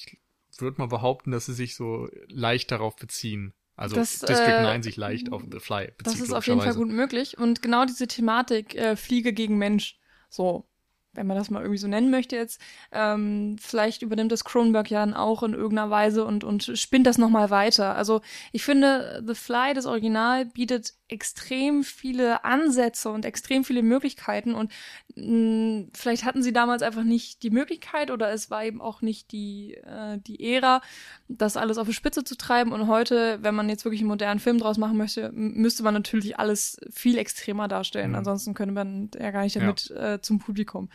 Ich 0.51 0.61
würde 0.61 0.81
mal 0.81 0.87
behaupten, 0.87 1.33
dass 1.33 1.47
sie 1.47 1.55
sich 1.55 1.75
so 1.75 2.09
leicht 2.29 2.71
darauf 2.71 2.97
beziehen. 2.97 3.53
Also 3.77 3.97
das, 3.97 4.21
District 4.21 4.49
äh, 4.49 4.63
9 4.63 4.83
sich 4.83 4.97
leicht 4.97 5.33
auf 5.33 5.43
The 5.51 5.59
Fly 5.59 5.93
bezieht. 5.97 6.07
Das 6.07 6.21
ist 6.21 6.33
auf 6.33 6.47
jeden 6.47 6.61
Fall 6.61 6.75
gut 6.75 6.89
möglich. 6.89 7.37
Und 7.37 7.63
genau 7.63 7.85
diese 7.85 8.07
Thematik, 8.07 8.75
äh, 8.75 8.97
Fliege 8.97 9.33
gegen 9.33 9.59
Mensch, 9.59 9.99
so 10.29 10.67
wenn 11.15 11.27
man 11.27 11.37
das 11.37 11.51
mal 11.51 11.61
irgendwie 11.61 11.79
so 11.79 11.89
nennen 11.89 12.11
möchte 12.11 12.37
jetzt, 12.37 12.61
ähm, 12.91 13.57
vielleicht 13.61 14.03
übernimmt 14.03 14.33
das 14.33 14.45
Cronenberg 14.45 14.91
ja 14.91 15.01
dann 15.01 15.15
auch 15.15 15.43
in 15.43 15.53
irgendeiner 15.53 15.91
Weise 15.91 16.25
und, 16.25 16.45
und 16.45 16.79
spinnt 16.79 17.07
das 17.07 17.19
nochmal 17.19 17.51
weiter. 17.51 17.95
Also 17.95 18.21
ich 18.53 18.63
finde, 18.65 19.23
The 19.27 19.35
Fly, 19.35 19.75
das 19.75 19.87
Original, 19.87 20.47
bietet 20.47 20.95
extrem 21.13 21.85
viele 21.85 22.45
Ansätze 22.45 23.11
und 23.11 23.25
extrem 23.25 23.65
viele 23.65 23.83
Möglichkeiten 23.83 24.55
und 24.55 24.73
mh, 25.15 25.27
mm, 25.27 25.91
vielleicht 25.95 26.25
hatten 26.25 26.43
sie 26.43 26.53
damals 26.53 26.83
einfach 26.83 27.05
nicht 27.05 27.43
die 27.43 27.51
Möglichkeit 27.51 28.11
oder 28.11 28.33
es 28.33 28.51
war 28.51 28.65
eben 28.65 28.81
auch 28.81 29.03
nicht 29.03 29.31
die, 29.31 29.75
äh, 29.75 30.19
die 30.19 30.55
Ära, 30.55 30.81
das 31.29 31.57
alles 31.57 31.79
auf 31.79 31.87
die 31.87 31.95
Spitze 31.95 32.25
zu 32.25 32.37
treiben 32.37 32.73
und 32.73 32.89
heute, 32.89 33.39
wenn 33.43 33.55
man 33.55 33.69
jetzt 33.69 33.85
wirklich 33.85 34.01
einen 34.01 34.09
modernen 34.09 34.41
Film 34.41 34.59
draus 34.59 34.79
machen 34.79 34.97
möchte, 34.97 35.31
müsste 35.33 35.83
man 35.83 35.95
natürlich 35.95 36.39
alles 36.39 36.79
viel 36.91 37.19
extremer 37.19 37.69
darstellen. 37.69 38.11
Mhm. 38.11 38.17
Ansonsten 38.17 38.55
könnte 38.55 38.75
man 38.75 39.11
ja 39.19 39.31
gar 39.31 39.43
nicht 39.43 39.57
damit 39.57 39.91
ja. 39.91 40.15
äh, 40.15 40.23
zum 40.23 40.39
Publikum. 40.39 40.89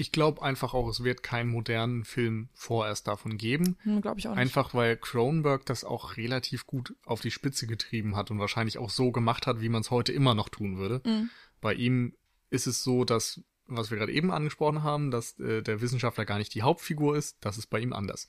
Ich 0.00 0.12
glaube 0.12 0.40
einfach 0.42 0.72
auch, 0.72 0.88
es 0.88 1.04
wird 1.04 1.22
keinen 1.22 1.50
modernen 1.50 2.04
Film 2.04 2.48
vorerst 2.54 3.06
davon 3.06 3.36
geben. 3.36 3.76
Hm, 3.82 4.00
glaube 4.00 4.18
ich 4.18 4.26
auch 4.26 4.32
nicht. 4.32 4.40
Einfach 4.40 4.72
weil 4.72 4.96
Cronenberg 4.96 5.66
das 5.66 5.84
auch 5.84 6.16
relativ 6.16 6.66
gut 6.66 6.94
auf 7.04 7.20
die 7.20 7.30
Spitze 7.30 7.66
getrieben 7.66 8.16
hat 8.16 8.30
und 8.30 8.38
wahrscheinlich 8.38 8.78
auch 8.78 8.88
so 8.88 9.12
gemacht 9.12 9.46
hat, 9.46 9.60
wie 9.60 9.68
man 9.68 9.82
es 9.82 9.90
heute 9.90 10.12
immer 10.12 10.34
noch 10.34 10.48
tun 10.48 10.78
würde. 10.78 11.02
Mhm. 11.04 11.28
Bei 11.60 11.74
ihm 11.74 12.14
ist 12.48 12.66
es 12.66 12.82
so, 12.82 13.04
dass, 13.04 13.42
was 13.66 13.90
wir 13.90 13.98
gerade 13.98 14.12
eben 14.12 14.30
angesprochen 14.30 14.82
haben, 14.82 15.10
dass 15.10 15.38
äh, 15.38 15.60
der 15.62 15.82
Wissenschaftler 15.82 16.24
gar 16.24 16.38
nicht 16.38 16.54
die 16.54 16.62
Hauptfigur 16.62 17.14
ist. 17.14 17.36
Das 17.42 17.58
ist 17.58 17.66
bei 17.66 17.78
ihm 17.78 17.92
anders. 17.92 18.28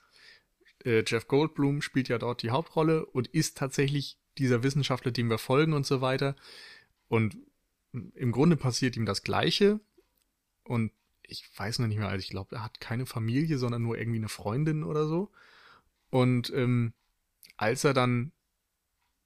Äh, 0.84 1.06
Jeff 1.08 1.30
Goldblum 1.30 1.82
spielt 1.82 2.10
ja 2.10 2.18
dort 2.18 2.44
die 2.44 2.52
Hauptrolle 2.52 3.06
und 3.06 3.28
ist 3.28 3.58
tatsächlich 3.58 4.20
dieser 4.38 4.62
Wissenschaftler, 4.62 5.12
dem 5.12 5.30
wir 5.30 5.38
folgen 5.38 5.72
und 5.72 5.86
so 5.86 6.02
weiter. 6.02 6.36
Und 7.08 7.38
im 7.94 8.34
Grunde 8.34 8.58
passiert 8.58 8.98
ihm 8.98 9.06
das 9.06 9.24
Gleiche. 9.24 9.80
Und 10.64 10.92
ich 11.24 11.50
weiß 11.56 11.80
noch 11.80 11.88
nicht 11.88 11.98
mehr, 11.98 12.10
also 12.10 12.22
ich 12.22 12.30
glaube, 12.30 12.56
er 12.56 12.64
hat 12.64 12.80
keine 12.80 13.06
Familie, 13.06 13.58
sondern 13.58 13.82
nur 13.82 13.98
irgendwie 13.98 14.20
eine 14.20 14.30
Freundin 14.30 14.84
oder 14.84 15.08
so. 15.08 15.32
Und 16.10 16.52
ähm, 16.54 16.94
als 17.58 17.84
er 17.84 17.94
dann 17.94 18.32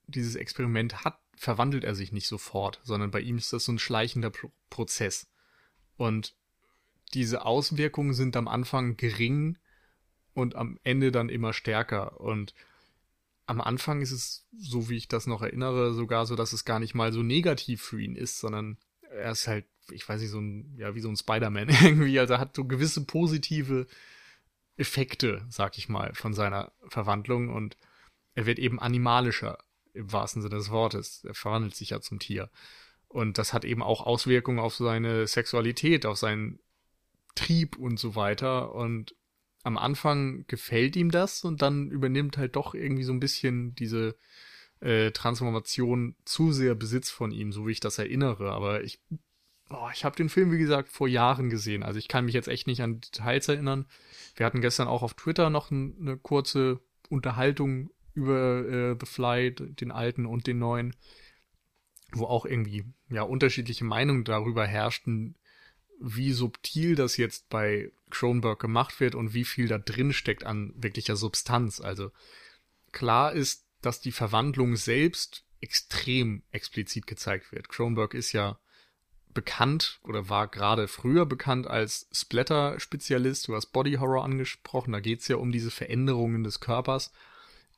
dieses 0.08 0.36
Experiment 0.36 1.04
hat, 1.04 1.20
verwandelt 1.36 1.84
er 1.84 1.96
sich 1.96 2.12
nicht 2.12 2.28
sofort, 2.28 2.80
sondern 2.84 3.12
bei 3.12 3.22
ihm 3.22 3.38
ist 3.38 3.54
das 3.54 3.66
so 3.66 3.72
ein 3.72 3.80
schleichender 3.80 4.30
Pro 4.30 4.52
Prozess. 4.70 5.28
Und 5.98 6.36
diese 7.14 7.46
Auswirkungen 7.46 8.14
sind 8.14 8.36
am 8.36 8.48
Anfang 8.48 8.98
gering 8.98 9.58
und 10.34 10.56
am 10.56 10.78
Ende 10.84 11.12
dann 11.12 11.30
immer 11.30 11.54
stärker. 11.54 12.20
Und 12.20 12.54
am 13.46 13.62
Anfang 13.62 14.02
ist 14.02 14.12
es, 14.12 14.46
so 14.58 14.90
wie 14.90 14.98
ich 14.98 15.08
das 15.08 15.28
noch 15.28 15.42
erinnere, 15.42 15.94
sogar 15.94 16.26
so, 16.26 16.36
dass 16.36 16.54
es 16.54 16.66
gar 16.66 16.80
nicht 16.80 16.96
mal 16.96 17.14
so 17.14 17.24
negativ 17.24 17.82
für 17.82 18.02
ihn 18.02 18.16
ist, 18.16 18.40
sondern 18.40 18.78
er 19.16 19.32
ist 19.32 19.48
halt, 19.48 19.66
ich 19.92 20.08
weiß 20.08 20.22
nicht, 20.22 20.32
so 20.32 20.40
ein, 20.40 20.76
ja, 20.78 20.96
wie 20.96 21.02
so 21.02 21.10
ein 21.10 21.18
Spider-Man 21.18 21.70
irgendwie. 21.84 22.20
Also 22.20 22.34
er 22.34 22.40
hat 22.40 22.56
so 22.56 22.66
gewisse 22.66 23.06
positive 23.06 23.88
Effekte, 24.78 25.46
sag 25.50 25.78
ich 25.78 25.90
mal, 25.90 26.14
von 26.14 26.34
seiner 26.34 26.72
Verwandlung 26.88 27.50
und 27.50 27.78
er 28.34 28.46
wird 28.46 28.60
eben 28.60 28.80
animalischer 28.80 29.58
im 29.94 30.12
wahrsten 30.12 30.42
Sinne 30.42 30.56
des 30.56 30.70
Wortes. 30.70 31.24
Er 31.24 31.34
verwandelt 31.34 31.76
sich 31.76 31.92
ja 31.92 32.02
zum 32.02 32.20
Tier. 32.20 32.50
Und 33.08 33.38
das 33.38 33.54
hat 33.54 33.64
eben 33.64 33.82
auch 33.82 34.06
Auswirkungen 34.06 34.60
auf 34.60 34.76
seine 34.76 35.26
Sexualität, 35.26 36.06
auf 36.06 36.18
seinen 36.18 36.60
Trieb 37.34 37.78
und 37.78 37.98
so 37.98 38.16
weiter. 38.16 38.76
Und 38.76 39.16
am 39.64 39.78
Anfang 39.78 40.46
gefällt 40.48 40.98
ihm 40.98 41.12
das 41.12 41.46
und 41.46 41.62
dann 41.62 41.90
übernimmt 41.90 42.38
halt 42.38 42.58
doch 42.58 42.76
irgendwie 42.76 43.04
so 43.04 43.14
ein 43.14 43.22
bisschen 43.22 43.74
diese 43.76 44.18
äh, 44.86 45.12
Transformation 45.12 46.16
zu 46.26 46.52
sehr 46.52 46.76
Besitz 46.76 47.10
von 47.10 47.32
ihm, 47.32 47.52
so 47.52 47.66
wie 47.68 47.72
ich 47.72 47.80
das 47.80 47.98
erinnere. 47.98 48.52
Aber 48.52 48.84
ich, 48.84 49.00
oh, 49.72 49.90
ich 49.92 50.06
habe 50.06 50.16
den 50.16 50.30
Film, 50.30 50.52
wie 50.52 50.60
gesagt, 50.60 50.90
vor 50.90 51.08
Jahren 51.08 51.50
gesehen. 51.50 51.82
Also 51.82 51.98
ich 51.98 52.08
kann 52.08 52.26
mich 52.26 52.36
jetzt 52.36 52.48
echt 52.48 52.68
nicht 52.68 52.82
an 52.82 53.02
Details 53.02 53.48
erinnern. 53.48 53.88
Wir 54.36 54.46
hatten 54.46 54.62
gestern 54.62 54.88
auch 54.88 55.02
auf 55.02 55.16
Twitter 55.16 55.50
noch 55.50 55.72
ein, 55.72 55.96
eine 56.00 56.18
kurze 56.18 56.80
Unterhaltung 57.10 57.90
über 58.14 58.66
äh, 58.66 58.96
The 59.00 59.08
Fly, 59.08 59.52
den 59.56 59.92
alten 59.92 60.28
und 60.28 60.46
den 60.46 60.60
neuen, 60.60 60.96
wo 62.14 62.26
auch 62.26 62.46
irgendwie 62.46 62.86
ja 63.10 63.24
unterschiedliche 63.24 63.86
Meinungen 63.86 64.24
darüber 64.24 64.68
herrschten, 64.68 65.36
wie 66.00 66.32
subtil 66.32 66.96
das 66.96 67.18
jetzt 67.18 67.50
bei 67.50 67.92
Cronenberg 68.12 68.60
gemacht 68.60 69.00
wird 69.00 69.16
und 69.16 69.34
wie 69.34 69.46
viel 69.46 69.68
da 69.68 69.80
drin 69.80 70.14
steckt 70.14 70.44
an 70.44 70.74
wirklicher 70.76 71.16
Substanz. 71.16 71.82
Also 71.82 72.12
klar 72.92 73.34
ist, 73.34 73.65
dass 73.86 74.02
die 74.02 74.12
Verwandlung 74.12 74.76
selbst 74.76 75.46
extrem 75.62 76.44
explizit 76.52 77.08
gezeigt 77.08 77.52
wird. 77.52 77.70
Cronenberg 77.70 78.14
ist 78.14 78.34
ja 78.34 78.60
bekannt 79.34 80.00
oder 80.04 80.30
war 80.30 80.48
gerade 80.48 80.88
früher 80.88 81.26
bekannt 81.26 81.68
als 81.68 82.08
Splatter-Spezialist. 82.12 83.48
Du 83.48 83.56
hast 83.56 83.68
Body 83.68 83.94
Horror 83.94 84.24
angesprochen. 84.24 84.94
Da 84.94 85.00
geht's 85.00 85.28
ja 85.28 85.36
um 85.36 85.52
diese 85.52 85.72
Veränderungen 85.72 86.44
des 86.44 86.62
Körpers. 86.62 87.12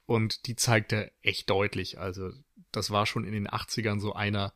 Und 0.05 0.47
die 0.47 0.55
zeigt 0.55 0.93
er 0.93 1.11
echt 1.21 1.49
deutlich. 1.49 1.99
Also 1.99 2.31
das 2.71 2.91
war 2.91 3.05
schon 3.05 3.25
in 3.25 3.33
den 3.33 3.47
80ern 3.47 3.99
so 3.99 4.13
einer 4.13 4.53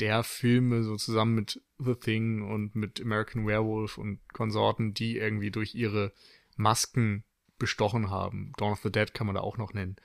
der 0.00 0.24
Filme, 0.24 0.82
so 0.82 0.96
zusammen 0.96 1.34
mit 1.34 1.62
The 1.78 1.94
Thing 1.94 2.42
und 2.42 2.74
mit 2.74 3.00
American 3.00 3.46
Werewolf 3.46 3.98
und 3.98 4.20
Konsorten, 4.32 4.94
die 4.94 5.16
irgendwie 5.16 5.50
durch 5.50 5.74
ihre 5.74 6.12
Masken 6.56 7.24
bestochen 7.58 8.10
haben. 8.10 8.52
Dawn 8.56 8.72
of 8.72 8.80
the 8.82 8.90
Dead 8.90 9.14
kann 9.14 9.26
man 9.26 9.36
da 9.36 9.42
auch 9.42 9.58
noch 9.58 9.72
nennen. 9.72 9.96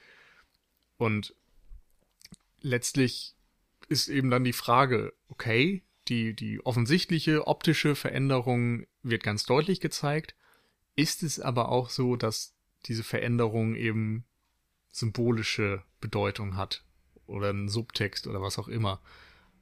Und 0.98 1.36
letztlich 2.62 3.36
ist 3.88 4.08
eben 4.08 4.30
dann 4.30 4.43
die 4.43 4.54
Frage, 4.54 5.14
okay, 5.30 5.84
die, 6.08 6.36
die 6.36 6.64
offensichtliche 6.66 7.48
optische 7.48 7.96
Veränderung 7.96 8.86
wird 9.04 9.24
ganz 9.24 9.43
deutlich 9.43 9.80
gezeigt. 9.80 10.36
Ist 10.96 11.24
es 11.24 11.39
aber 11.39 11.70
auch 11.70 11.89
so, 11.89 12.16
dass 12.16 12.56
diese 12.86 13.04
Veränderung 13.04 13.76
eben 13.76 14.26
symbolische 14.91 15.84
Bedeutung 16.00 16.56
hat 16.56 16.84
oder 17.26 17.50
einen 17.50 17.70
Subtext 17.70 18.28
oder 18.28 18.41
was 18.41 18.60
auch 18.60 18.68
immer? 18.68 19.02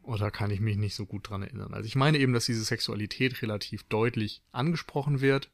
Oder 0.03 0.31
kann 0.31 0.51
ich 0.51 0.59
mich 0.59 0.75
nicht 0.77 0.95
so 0.95 1.05
gut 1.05 1.29
dran 1.29 1.43
erinnern? 1.43 1.73
Also 1.73 1.88
ich 1.88 1.95
meine 1.95 2.17
eben, 2.17 2.34
dass 2.34 2.45
diese 2.45 2.63
Sexualität 2.63 3.41
relativ 3.41 3.84
deutlich 3.84 4.43
angesprochen 4.51 5.21
wird. 5.21 5.49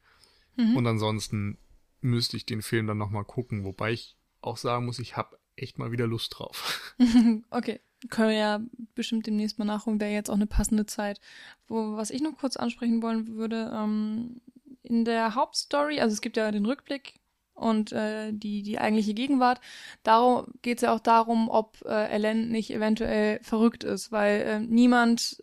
Mhm. 0.57 0.75
Und 0.75 0.87
ansonsten 0.87 1.59
müsste 2.01 2.35
ich 2.35 2.47
den 2.47 2.63
Film 2.63 2.87
dann 2.87 2.97
nochmal 2.97 3.25
gucken, 3.25 3.63
wobei 3.63 3.91
ich 3.91 4.17
auch 4.41 4.57
sagen 4.57 4.85
muss, 4.85 4.99
ich 4.99 5.15
habe 5.17 5.38
echt 5.61 5.77
mal 5.77 5.91
wieder 5.91 6.07
Lust 6.07 6.35
drauf. 6.37 6.95
okay. 7.49 7.79
Können 8.09 8.29
wir 8.29 8.37
ja 8.37 8.61
bestimmt 8.95 9.27
demnächst 9.27 9.59
mal 9.59 9.65
nachholen, 9.65 9.99
wäre 9.99 10.13
jetzt 10.13 10.29
auch 10.29 10.35
eine 10.35 10.47
passende 10.47 10.85
Zeit. 10.85 11.19
Wo, 11.67 11.97
was 11.97 12.11
ich 12.11 12.21
noch 12.21 12.37
kurz 12.37 12.55
ansprechen 12.55 13.03
wollen 13.03 13.27
würde, 13.35 13.71
ähm, 13.75 14.39
in 14.83 15.03
der 15.03 15.35
Hauptstory, 15.35 15.99
also 15.99 16.13
es 16.13 16.21
gibt 16.21 16.37
ja 16.37 16.49
den 16.51 16.65
Rückblick 16.65 17.15
und 17.53 17.91
äh, 17.91 18.31
die, 18.31 18.63
die 18.63 18.79
eigentliche 18.79 19.13
Gegenwart. 19.13 19.59
Darum 20.03 20.47
geht 20.61 20.77
es 20.77 20.81
ja 20.83 20.93
auch 20.93 21.01
darum, 21.01 21.49
ob 21.49 21.81
äh, 21.85 22.07
Ellen 22.07 22.49
nicht 22.49 22.71
eventuell 22.71 23.39
verrückt 23.43 23.83
ist, 23.83 24.11
weil 24.13 24.41
äh, 24.41 24.59
niemand 24.61 25.41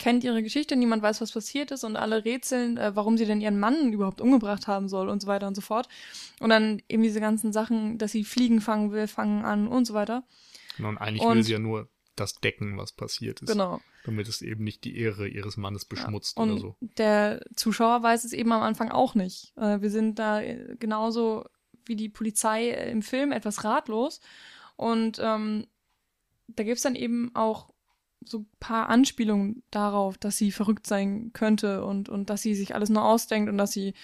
kennt 0.00 0.24
ihre 0.24 0.42
Geschichte, 0.42 0.76
niemand 0.76 1.02
weiß, 1.02 1.20
was 1.20 1.30
passiert 1.30 1.70
ist 1.70 1.84
und 1.84 1.94
alle 1.94 2.24
rätseln, 2.24 2.78
äh, 2.78 2.96
warum 2.96 3.18
sie 3.18 3.26
denn 3.26 3.42
ihren 3.42 3.60
Mann 3.60 3.92
überhaupt 3.92 4.22
umgebracht 4.22 4.66
haben 4.66 4.88
soll 4.88 5.10
und 5.10 5.20
so 5.20 5.28
weiter 5.28 5.46
und 5.46 5.54
so 5.54 5.60
fort. 5.60 5.88
Und 6.40 6.48
dann 6.48 6.82
eben 6.88 7.02
diese 7.02 7.20
ganzen 7.20 7.52
Sachen, 7.52 7.98
dass 7.98 8.12
sie 8.12 8.24
Fliegen 8.24 8.62
fangen 8.62 8.92
will, 8.92 9.06
fangen 9.06 9.44
an 9.44 9.68
und 9.68 9.84
so 9.84 9.92
weiter. 9.92 10.24
Genau, 10.78 10.88
und 10.88 10.98
eigentlich 10.98 11.22
und, 11.22 11.36
will 11.36 11.42
sie 11.44 11.52
ja 11.52 11.58
nur 11.58 11.88
das 12.16 12.40
decken, 12.40 12.78
was 12.78 12.92
passiert 12.92 13.40
ist. 13.42 13.50
Genau. 13.50 13.80
Damit 14.04 14.26
es 14.26 14.40
eben 14.40 14.64
nicht 14.64 14.84
die 14.84 14.96
Ehre 14.96 15.28
ihres 15.28 15.58
Mannes 15.58 15.84
beschmutzt 15.84 16.38
ja, 16.38 16.44
oder 16.44 16.58
so. 16.58 16.76
Der 16.80 17.44
Zuschauer 17.54 18.02
weiß 18.02 18.24
es 18.24 18.32
eben 18.32 18.52
am 18.52 18.62
Anfang 18.62 18.90
auch 18.90 19.14
nicht. 19.14 19.52
Äh, 19.56 19.82
wir 19.82 19.90
sind 19.90 20.18
da 20.18 20.40
äh, 20.40 20.76
genauso 20.78 21.44
wie 21.84 21.96
die 21.96 22.08
Polizei 22.08 22.70
äh, 22.70 22.90
im 22.90 23.02
Film 23.02 23.32
etwas 23.32 23.64
ratlos. 23.64 24.22
Und 24.76 25.18
ähm, 25.22 25.66
da 26.48 26.64
gibt 26.64 26.78
es 26.78 26.82
dann 26.82 26.94
eben 26.94 27.30
auch 27.34 27.70
so 28.24 28.44
paar 28.60 28.88
Anspielungen 28.88 29.62
darauf, 29.70 30.18
dass 30.18 30.36
sie 30.36 30.52
verrückt 30.52 30.86
sein 30.86 31.30
könnte 31.32 31.84
und, 31.84 32.08
und 32.08 32.30
dass 32.30 32.42
sie 32.42 32.54
sich 32.54 32.74
alles 32.74 32.90
nur 32.90 33.04
ausdenkt 33.04 33.50
und 33.50 33.58
dass 33.58 33.72
sie 33.72 33.94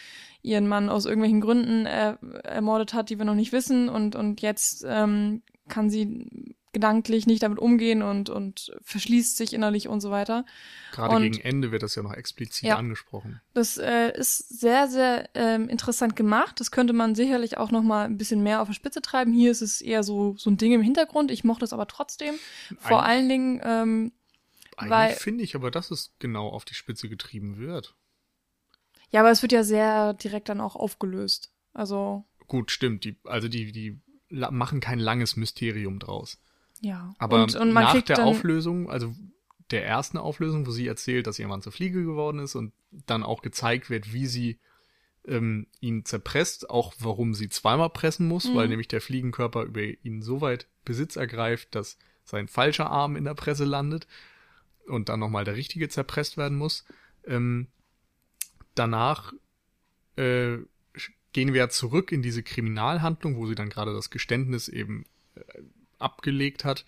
ihren 0.43 0.69
Mann 0.69 0.89
aus 0.89 1.07
irgendwelchen 1.07 1.41
Gründen 1.41 1.87
er, 1.87 2.19
ermordet 2.45 2.95
hat, 2.95 3.11
die 3.11 3.19
wir 3.19 3.25
noch 3.25 3.35
nicht 3.35 3.53
wissen. 3.53 3.89
Und, 3.89 4.17
und 4.17 4.41
jetzt 4.41 4.85
ähm, 4.87 5.43
kann 5.69 5.91
sie 5.91 6.55
gedanklich 6.77 7.27
nicht 7.27 7.43
damit 7.43 7.59
umgehen 7.59 8.03
und, 8.03 8.29
und 8.29 8.71
verschließt 8.83 9.39
sich 9.39 9.55
innerlich 9.55 9.89
und 9.89 10.03
so 10.03 10.11
weiter. 10.11 10.45
Gerade 10.93 11.17
und, 11.17 11.23
gegen 11.23 11.41
Ende 11.41 11.73
wird 11.73 11.83
das 11.83 11.95
ja 11.95 12.03
noch 12.03 12.13
explizit 12.13 12.69
ja, 12.69 12.77
angesprochen. 12.77 13.41
Das 13.55 13.79
äh, 13.79 14.13
ist 14.15 14.61
sehr, 14.61 14.87
sehr 14.87 15.31
ähm, 15.33 15.71
interessant 15.71 16.17
gemacht. 16.17 16.61
Das 16.61 16.71
könnte 16.71 16.93
man 16.93 17.15
sicherlich 17.15 17.57
auch 17.57 17.71
noch 17.71 17.83
mal 17.83 18.05
ein 18.05 18.19
bisschen 18.19 18.43
mehr 18.43 18.61
auf 18.61 18.69
der 18.69 18.75
Spitze 18.75 19.01
treiben. 19.01 19.33
Hier 19.33 19.51
ist 19.51 19.63
es 19.63 19.81
eher 19.81 20.03
so, 20.03 20.37
so 20.37 20.51
ein 20.51 20.59
Ding 20.59 20.73
im 20.73 20.83
Hintergrund. 20.83 21.31
Ich 21.31 21.45
mochte 21.45 21.65
es 21.65 21.73
aber 21.73 21.87
trotzdem. 21.87 22.35
Vor 22.79 23.03
Eigentlich, 23.03 23.09
allen 23.09 23.29
Dingen, 23.31 23.61
ähm, 23.65 24.13
Eigentlich 24.77 25.17
finde 25.17 25.45
ich 25.45 25.55
aber, 25.55 25.71
dass 25.71 25.91
es 25.91 26.15
genau 26.19 26.51
auf 26.51 26.67
die 26.67 26.75
Spitze 26.75 27.09
getrieben 27.09 27.57
wird. 27.57 27.97
Ja, 29.09 29.21
aber 29.21 29.31
es 29.31 29.41
wird 29.41 29.53
ja 29.53 29.65
sehr 29.65 30.13
direkt 30.13 30.51
dann 30.51 30.61
auch 30.61 30.77
aufgelöst. 30.77 31.55
Also. 31.73 32.27
Gut, 32.47 32.71
stimmt. 32.71 33.05
Die, 33.05 33.17
also 33.25 33.49
die, 33.49 33.73
die 33.73 33.99
machen 34.29 34.81
kein 34.81 34.99
langes 34.99 35.37
Mysterium 35.37 36.01
draus. 36.01 36.39
Ja. 36.81 37.15
Aber 37.19 37.43
und, 37.43 37.55
und 37.55 37.73
nach 37.73 38.01
der 38.03 38.25
Auflösung, 38.25 38.91
also 38.91 39.15
der 39.71 39.85
ersten 39.85 40.19
Auflösung, 40.19 40.67
wo 40.67 40.71
sie 40.71 40.87
erzählt, 40.87 41.27
dass 41.27 41.39
ihr 41.39 41.49
Mann 41.49 41.63
zur 41.63 41.73
Fliege 41.73 42.05
geworden 42.05 42.39
ist 42.39 42.55
und 42.55 42.73
dann 43.07 43.23
auch 43.23 43.43
gezeigt 43.43 43.91
wird, 43.91 44.13
wie 44.13 44.27
sie 44.27 44.59
ähm, 45.27 45.67
ihn 45.81 46.05
zerpresst, 46.05 46.71
auch 46.71 46.95
warum 47.01 47.35
sie 47.35 47.49
zweimal 47.49 47.91
pressen 47.91 48.29
muss, 48.29 48.49
mhm. 48.49 48.55
weil 48.55 48.69
nämlich 48.69 48.89
der 48.89 49.01
Fliegenkörper 49.01 49.65
über 49.65 49.83
ihn 49.83 50.23
so 50.23 50.41
weit 50.41 50.69
Besitz 50.85 51.17
ergreift, 51.17 51.75
dass 51.75 51.99
sein 52.25 52.49
falscher 52.49 52.91
Arm 52.91 53.17
in 53.17 53.25
der 53.25 53.35
Presse 53.35 53.65
landet 53.65 54.07
und 54.87 55.09
dann 55.09 55.21
nochmal 55.21 55.45
der 55.45 55.57
richtige 55.57 55.89
zerpresst 55.89 56.37
werden 56.37 56.59
muss. 56.59 56.85
Ähm, 57.27 57.67
danach 58.75 59.33
äh, 60.17 60.59
gehen 61.33 61.53
wir 61.53 61.69
zurück 61.71 62.13
in 62.13 62.23
diese 62.23 62.43
Kriminalhandlung, 62.43 63.37
wo 63.37 63.47
sie 63.47 63.55
dann 63.55 63.69
gerade 63.69 63.93
das 63.93 64.11
Geständnis 64.11 64.69
eben 64.69 65.05
äh, 65.35 65.41
abgelegt 65.99 66.65
hat. 66.65 66.85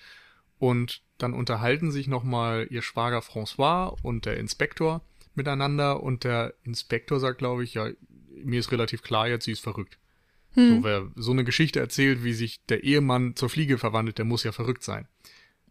Und 0.59 1.03
dann 1.19 1.35
unterhalten 1.35 1.91
sich 1.91 2.09
nochmal 2.09 2.67
ihr 2.71 2.83
Schwager 2.83 3.21
François 3.21 3.97
und 4.03 4.27
der 4.27 4.39
Inspektor 4.39 5.03
miteinander. 5.35 6.03
Und 6.03 6.25
der 6.25 6.55
Inspektor 6.65 7.21
sagt, 7.21 7.39
glaube 7.39 7.65
ich, 7.65 7.75
ja, 7.75 7.91
mir 8.45 8.61
ist 8.61 8.73
relativ 8.73 9.03
klar 9.03 9.29
jetzt, 9.29 9.45
sie 9.45 9.53
ist 9.53 9.61
verrückt. 9.61 9.99
Hm. 10.53 10.77
So, 10.77 10.85
wer 10.85 11.11
so 11.17 11.33
eine 11.33 11.45
Geschichte 11.45 11.81
erzählt, 11.81 12.25
wie 12.25 12.33
sich 12.33 12.65
der 12.67 12.85
Ehemann 12.85 13.37
zur 13.37 13.49
Fliege 13.49 13.79
verwandelt, 13.79 14.19
der 14.19 14.25
muss 14.25 14.45
ja 14.45 14.53
verrückt 14.53 14.83
sein. 14.83 15.07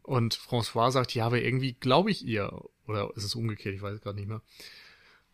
Und 0.04 0.36
François 0.36 0.92
sagt, 0.92 1.14
ja, 1.14 1.26
aber 1.26 1.42
irgendwie 1.42 1.74
glaube 1.74 2.12
ich 2.12 2.26
ihr. 2.26 2.52
Oder 2.88 3.12
ist 3.16 3.26
es 3.26 3.36
umgekehrt, 3.36 3.76
ich 3.76 3.82
weiß 3.82 3.96
es 3.96 4.02
gerade 4.02 4.18
nicht 4.18 4.30
mehr. 4.30 4.42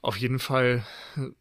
Auf 0.02 0.18
jeden 0.18 0.40
Fall 0.40 0.86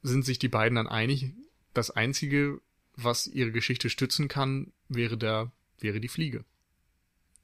sind 0.02 0.24
sich 0.24 0.38
die 0.38 0.48
beiden 0.48 0.76
dann 0.76 0.86
einig. 0.86 1.32
Das 1.72 1.90
Einzige, 1.90 2.60
was 2.94 3.26
ihre 3.26 3.50
Geschichte 3.50 3.88
stützen 3.88 4.28
kann, 4.28 4.72
wäre 4.88 5.16
der, 5.16 5.50
wäre 5.78 6.00
die 6.00 6.08
Fliege. 6.08 6.44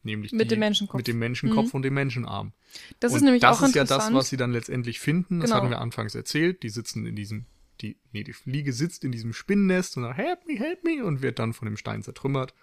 Nämlich 0.03 0.33
mit 0.33 0.43
die, 0.43 0.49
dem 0.49 0.61
Menschenkopf. 0.61 0.97
Mit 0.97 1.09
dem 1.09 1.19
Menschenkopf 1.19 1.73
mhm. 1.73 1.77
und 1.77 1.83
dem 1.83 1.95
Menschenarm. 1.95 2.53
Das 3.01 3.13
und 3.13 3.19
ist 3.19 3.25
nämlich 3.25 3.43
das 3.43 3.59
auch 3.59 3.67
ist 3.67 3.75
ja 3.75 3.85
das, 3.85 4.13
was 4.13 4.29
sie 4.29 4.37
dann 4.37 4.53
letztendlich 4.53 5.01
finden. 5.01 5.41
Das 5.41 5.51
genau. 5.51 5.61
hatten 5.61 5.71
wir 5.71 5.81
anfangs 5.81 6.15
erzählt. 6.15 6.63
Die 6.63 6.71
sitzen 6.71 7.05
in 7.05 7.17
diesem, 7.17 7.47
die, 7.81 7.99
nee, 8.13 8.23
die 8.23 8.33
Fliege 8.33 8.73
sitzt 8.73 9.05
in 9.05 9.13
diesem 9.13 9.33
Spinnennest 9.33 9.97
und 9.97 10.05
sagt, 10.05 10.19
help 10.19 10.47
me, 10.47 10.55
help 10.55 10.85
me, 10.85 11.05
und 11.05 11.23
wird 11.23 11.39
dann 11.39 11.53
von 11.53 11.67
dem 11.67 11.77
Stein 11.77 12.03
zertrümmert. 12.03 12.55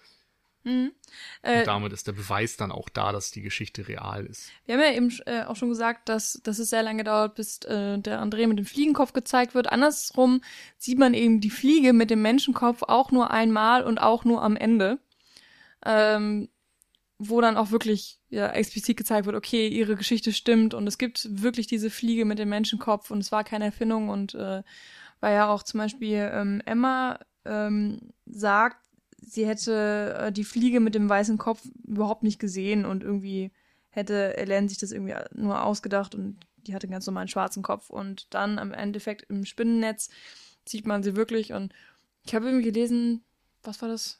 Mhm. 0.65 0.91
Und 1.43 1.49
Äh, 1.49 1.63
damit 1.63 1.93
ist 1.93 2.07
der 2.07 2.13
Beweis 2.13 2.57
dann 2.57 2.71
auch 2.71 2.89
da, 2.89 3.11
dass 3.11 3.31
die 3.31 3.43
Geschichte 3.43 3.87
real 3.87 4.25
ist. 4.25 4.49
wir 4.65 4.75
haben 4.75 4.81
ja 4.81 4.93
eben 4.93 5.13
äh, 5.27 5.43
auch 5.43 5.55
schon 5.55 5.69
gesagt, 5.69 6.09
dass, 6.09 6.41
dass 6.43 6.57
es 6.57 6.71
sehr 6.71 6.81
lange 6.83 7.03
dauert, 7.03 7.35
bis 7.35 7.59
äh, 7.65 7.99
der 7.99 8.21
André 8.21 8.47
mit 8.47 8.57
dem 8.57 8.65
Fliegenkopf 8.65 9.13
gezeigt 9.13 9.53
wird. 9.53 9.71
Andersrum 9.71 10.41
sieht 10.77 10.97
man 10.97 11.13
eben 11.13 11.39
die 11.39 11.51
Fliege 11.51 11.93
mit 11.93 12.09
dem 12.09 12.23
Menschenkopf 12.23 12.81
auch 12.81 13.11
nur 13.11 13.29
einmal 13.29 13.83
und 13.83 13.99
auch 13.99 14.25
nur 14.25 14.41
am 14.41 14.55
Ende. 14.55 14.99
Ähm, 15.85 16.49
wo 17.17 17.39
dann 17.41 17.57
auch 17.57 17.71
wirklich 17.71 18.19
ja, 18.29 18.47
explizit 18.49 18.97
gezeigt 18.97 19.25
wird, 19.25 19.35
okay, 19.35 19.67
ihre 19.67 19.95
Geschichte 19.95 20.33
stimmt 20.33 20.73
und 20.73 20.85
es 20.87 20.97
gibt 20.97 21.27
wirklich 21.41 21.67
diese 21.67 21.89
Fliege 21.89 22.25
mit 22.25 22.39
dem 22.39 22.49
Menschenkopf 22.49 23.09
und 23.11 23.19
es 23.19 23.31
war 23.31 23.43
keine 23.43 23.65
Erfindung 23.65 24.09
und 24.09 24.35
äh, 24.35 24.63
weil 25.21 25.33
ja 25.33 25.47
auch 25.47 25.63
zum 25.63 25.79
Beispiel 25.79 26.29
ähm, 26.33 26.61
Emma 26.65 27.19
ähm, 27.45 28.11
sagt, 28.25 28.85
sie 29.21 29.47
hätte 29.47 30.15
äh, 30.19 30.31
die 30.31 30.43
Fliege 30.43 30.79
mit 30.79 30.93
dem 30.93 31.07
weißen 31.07 31.37
Kopf 31.37 31.61
überhaupt 31.85 32.23
nicht 32.23 32.39
gesehen 32.39 32.85
und 32.85 33.03
irgendwie 33.03 33.51
hätte 33.89 34.35
Ellen 34.35 34.67
sich 34.67 34.77
das 34.77 34.91
irgendwie 34.91 35.15
nur 35.33 35.63
ausgedacht 35.63 36.15
und 36.15 36.37
die 36.57 36.75
hatte 36.75 36.85
einen 36.85 36.93
ganz 36.93 37.05
normalen 37.05 37.29
schwarzen 37.29 37.63
Kopf 37.63 37.89
und 37.89 38.33
dann 38.33 38.59
am 38.59 38.73
Endeffekt 38.73 39.29
im 39.29 39.45
Spinnennetz 39.45 40.09
sieht 40.67 40.85
man 40.85 41.01
sie 41.01 41.15
wirklich 41.15 41.53
und 41.53 41.73
ich 42.25 42.35
habe 42.35 42.47
irgendwie 42.47 42.71
gelesen, 42.71 43.23
was 43.63 43.81
war 43.81 43.89
das? 43.89 44.19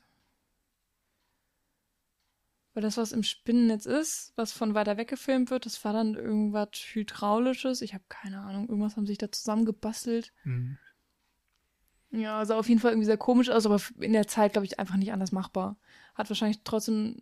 Weil 2.75 2.83
das, 2.83 2.97
was 2.97 3.13
im 3.13 3.23
Spinnennetz 3.23 3.85
ist, 3.85 4.33
was 4.35 4.51
von 4.51 4.75
weiter 4.75 4.97
weg 4.97 5.07
gefilmt 5.07 5.49
wird, 5.49 5.65
das 5.65 5.83
war 5.85 5.93
dann 5.93 6.13
irgendwas 6.13 6.71
Hydraulisches. 6.73 7.81
Ich 7.81 7.93
habe 7.93 8.03
keine 8.09 8.41
Ahnung. 8.41 8.67
Irgendwas 8.67 8.97
haben 8.97 9.07
sich 9.07 9.17
da 9.17 9.31
zusammengebastelt. 9.31 10.33
Mhm. 10.43 10.77
Ja, 12.11 12.43
sah 12.45 12.59
auf 12.59 12.67
jeden 12.67 12.81
Fall 12.81 12.91
irgendwie 12.91 13.05
sehr 13.05 13.17
komisch 13.17 13.49
aus, 13.49 13.65
aber 13.65 13.81
in 14.01 14.11
der 14.11 14.27
Zeit, 14.27 14.51
glaube 14.51 14.65
ich, 14.65 14.77
einfach 14.77 14.97
nicht 14.97 15.13
anders 15.13 15.31
machbar. 15.31 15.77
Hat 16.15 16.29
wahrscheinlich 16.29 16.63
trotzdem, 16.65 17.15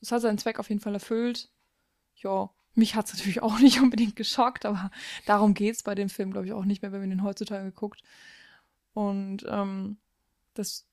es 0.00 0.12
hat 0.12 0.22
seinen 0.22 0.38
Zweck 0.38 0.60
auf 0.60 0.68
jeden 0.68 0.80
Fall 0.80 0.94
erfüllt. 0.94 1.50
Ja, 2.14 2.50
mich 2.74 2.94
hat's 2.94 3.12
natürlich 3.12 3.42
auch 3.42 3.58
nicht 3.58 3.80
unbedingt 3.82 4.14
geschockt, 4.14 4.64
aber 4.64 4.92
darum 5.26 5.54
geht's 5.54 5.82
bei 5.82 5.96
dem 5.96 6.08
Film, 6.08 6.30
glaube 6.30 6.46
ich, 6.46 6.52
auch 6.52 6.64
nicht 6.64 6.82
mehr, 6.82 6.92
wenn 6.92 7.00
man 7.00 7.10
den 7.10 7.24
heutzutage 7.24 7.72
guckt. 7.72 8.00
Und 8.92 9.44
ähm, 9.48 9.98
das 10.54 10.86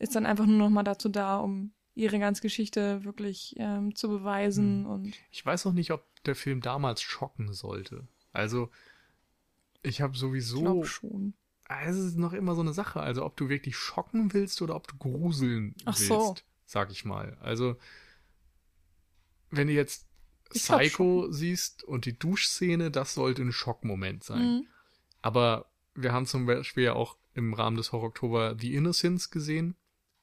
ist 0.00 0.16
dann 0.16 0.26
einfach 0.26 0.46
nur 0.46 0.58
noch 0.58 0.70
mal 0.70 0.82
dazu 0.82 1.08
da, 1.08 1.38
um 1.38 1.72
ihre 2.00 2.18
ganze 2.18 2.42
Geschichte 2.42 3.04
wirklich 3.04 3.54
ähm, 3.58 3.94
zu 3.94 4.08
beweisen 4.08 4.80
Mhm. 4.80 4.86
und 4.86 5.14
Ich 5.30 5.44
weiß 5.44 5.66
auch 5.66 5.72
nicht, 5.72 5.90
ob 5.92 6.04
der 6.24 6.34
Film 6.34 6.60
damals 6.60 7.02
schocken 7.02 7.52
sollte. 7.52 8.06
Also, 8.32 8.70
ich 9.82 10.00
habe 10.00 10.14
ich 10.14 10.20
sowieso. 10.20 10.60
glaube 10.62 10.86
schon. 10.86 11.34
Ah, 11.68 11.82
Es 11.84 11.96
ist 11.96 12.16
noch 12.16 12.32
immer 12.32 12.54
so 12.54 12.60
eine 12.62 12.72
Sache. 12.72 13.00
Also, 13.00 13.24
ob 13.24 13.36
du 13.36 13.48
wirklich 13.48 13.76
schocken 13.76 14.32
willst 14.32 14.60
oder 14.62 14.74
ob 14.76 14.88
du 14.88 14.96
gruseln 14.96 15.74
Ach 15.84 15.96
willst, 15.98 16.08
so. 16.08 16.34
sag 16.66 16.90
ich 16.90 17.04
mal. 17.04 17.36
Also, 17.40 17.76
wenn 19.50 19.66
du 19.68 19.72
jetzt 19.72 20.06
Ich 20.52 20.62
Psycho 20.62 21.30
siehst 21.30 21.84
und 21.84 22.04
die 22.06 22.18
Duschszene, 22.18 22.90
das 22.90 23.14
sollte 23.14 23.42
ein 23.42 23.52
Schockmoment 23.52 24.24
sein. 24.24 24.42
Mhm. 24.56 24.66
Aber 25.22 25.70
wir 25.94 26.12
haben 26.12 26.26
zum 26.26 26.46
Beispiel 26.46 26.84
ja 26.84 26.92
auch 26.94 27.16
im 27.34 27.54
Rahmen 27.54 27.76
des 27.76 27.92
Horror 27.92 28.08
Oktober 28.08 28.56
The 28.58 28.74
Innocents 28.74 29.30
gesehen. 29.30 29.76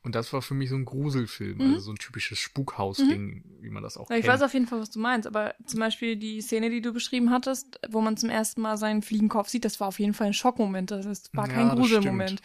Und 0.08 0.16
das 0.16 0.32
war 0.32 0.42
für 0.42 0.54
mich 0.54 0.70
so 0.70 0.78
ein 0.78 0.86
Gruselfilm, 0.86 1.58
Mhm. 1.58 1.66
also 1.66 1.80
so 1.82 1.92
ein 1.92 1.98
typisches 1.98 2.40
Spukhaus-Ding, 2.40 3.44
wie 3.60 3.70
man 3.70 3.84
das 3.84 3.98
auch 3.98 4.10
Ja, 4.10 4.16
ich 4.16 4.22
kennt. 4.22 4.36
weiß 4.36 4.42
auf 4.42 4.54
jeden 4.54 4.66
Fall, 4.66 4.80
was 4.80 4.90
du 4.90 5.00
meinst, 5.00 5.28
aber 5.28 5.54
zum 5.66 5.82
Beispiel 5.82 6.16
die 6.16 6.40
Szene, 6.40 6.70
die 6.70 6.80
du 6.82 6.94
beschrieben 6.94 7.30
hattest, 7.30 7.78
wo 7.90 8.00
man 8.00 8.16
zum 8.16 8.30
ersten 8.30 8.62
Mal 8.62 8.78
seinen 8.78 9.02
Fliegenkopf 9.02 9.50
sieht, 9.50 9.66
das 9.66 9.82
war 9.82 9.90
auf 9.90 10.00
jeden 10.00 10.14
Fall 10.14 10.28
ein 10.28 10.34
Schockmoment. 10.34 10.92
Das 10.92 11.06
ist, 11.06 11.36
war 11.36 11.46
Ja, 11.50 11.54
kein 11.56 11.68
Gruselmoment. 11.76 12.42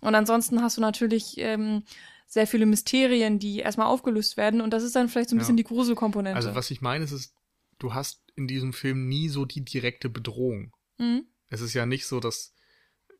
Und 0.00 0.14
ansonsten 0.14 0.62
hast 0.62 0.78
du 0.78 0.80
natürlich 0.80 1.34
ähm, 1.36 1.82
sehr 2.28 2.46
viele 2.46 2.64
Mysterien, 2.64 3.38
die 3.38 3.58
erstmal 3.58 3.88
aufgelöst 3.88 4.38
werden 4.38 4.62
und 4.62 4.70
das 4.70 4.84
ist 4.84 4.96
dann 4.96 5.10
vielleicht 5.10 5.28
so 5.28 5.36
ein 5.36 5.38
Ja. 5.38 5.42
bisschen 5.42 5.58
die 5.58 5.64
Gruselkomponente. 5.64 6.34
Also 6.34 6.54
was 6.54 6.70
ich 6.70 6.80
meine, 6.80 7.04
ist, 7.04 7.12
ist, 7.12 7.34
du 7.78 7.92
hast 7.92 8.22
in 8.36 8.48
diesem 8.48 8.72
Film 8.72 9.06
nie 9.06 9.28
so 9.28 9.44
die 9.44 9.62
direkte 9.66 10.08
Bedrohung. 10.08 10.72
mhm. 10.96 11.26
Es 11.50 11.60
ist 11.60 11.74
ja 11.74 11.84
nicht 11.84 12.06
so, 12.06 12.20
dass 12.20 12.54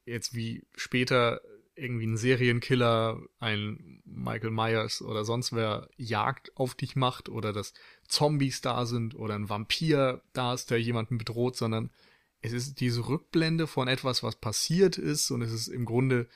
jetzt 0.06 0.32
wie 0.34 0.66
später 0.76 1.42
irgendwie 1.74 2.06
ein 2.06 2.16
Serienkiller, 2.16 3.20
ein 3.38 4.02
Michael 4.04 4.50
Myers 4.50 5.00
oder 5.02 5.24
sonst 5.24 5.52
wer 5.52 5.88
Jagd 5.96 6.56
auf 6.56 6.74
dich 6.74 6.96
macht 6.96 7.28
oder 7.28 7.52
dass 7.52 7.72
Zombies 8.06 8.60
da 8.60 8.84
sind 8.84 9.14
oder 9.14 9.34
ein 9.34 9.48
Vampir 9.48 10.22
da 10.32 10.54
ist, 10.54 10.70
der 10.70 10.80
jemanden 10.80 11.18
bedroht, 11.18 11.56
sondern 11.56 11.90
es 12.40 12.52
ist 12.52 12.80
diese 12.80 13.08
Rückblende 13.08 13.66
von 13.66 13.88
etwas, 13.88 14.22
was 14.22 14.36
passiert 14.36 14.98
ist 14.98 15.30
und 15.30 15.42
es 15.42 15.52
ist 15.52 15.68
im 15.68 15.84
Grunde 15.84 16.28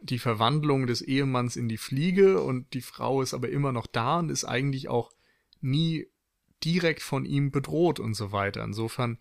die 0.00 0.18
Verwandlung 0.18 0.86
des 0.86 1.02
Ehemanns 1.02 1.56
in 1.56 1.68
die 1.68 1.78
Fliege 1.78 2.40
und 2.42 2.72
die 2.74 2.82
Frau 2.82 3.22
ist 3.22 3.34
aber 3.34 3.48
immer 3.48 3.72
noch 3.72 3.86
da 3.86 4.18
und 4.18 4.28
ist 4.28 4.44
eigentlich 4.44 4.88
auch 4.88 5.12
nie 5.60 6.06
direkt 6.62 7.02
von 7.02 7.24
ihm 7.24 7.50
bedroht 7.50 7.98
und 7.98 8.14
so 8.14 8.30
weiter. 8.32 8.62
Insofern 8.62 9.18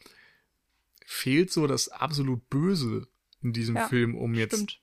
fehlt 1.06 1.52
so 1.52 1.66
das 1.66 1.90
absolut 1.90 2.50
Böse 2.50 3.08
in 3.42 3.54
diesem 3.54 3.78
Ja, 3.78 3.88
Film, 3.88 4.16
um 4.16 4.34
jetzt 4.34 4.56
Stimmt. 4.56 4.82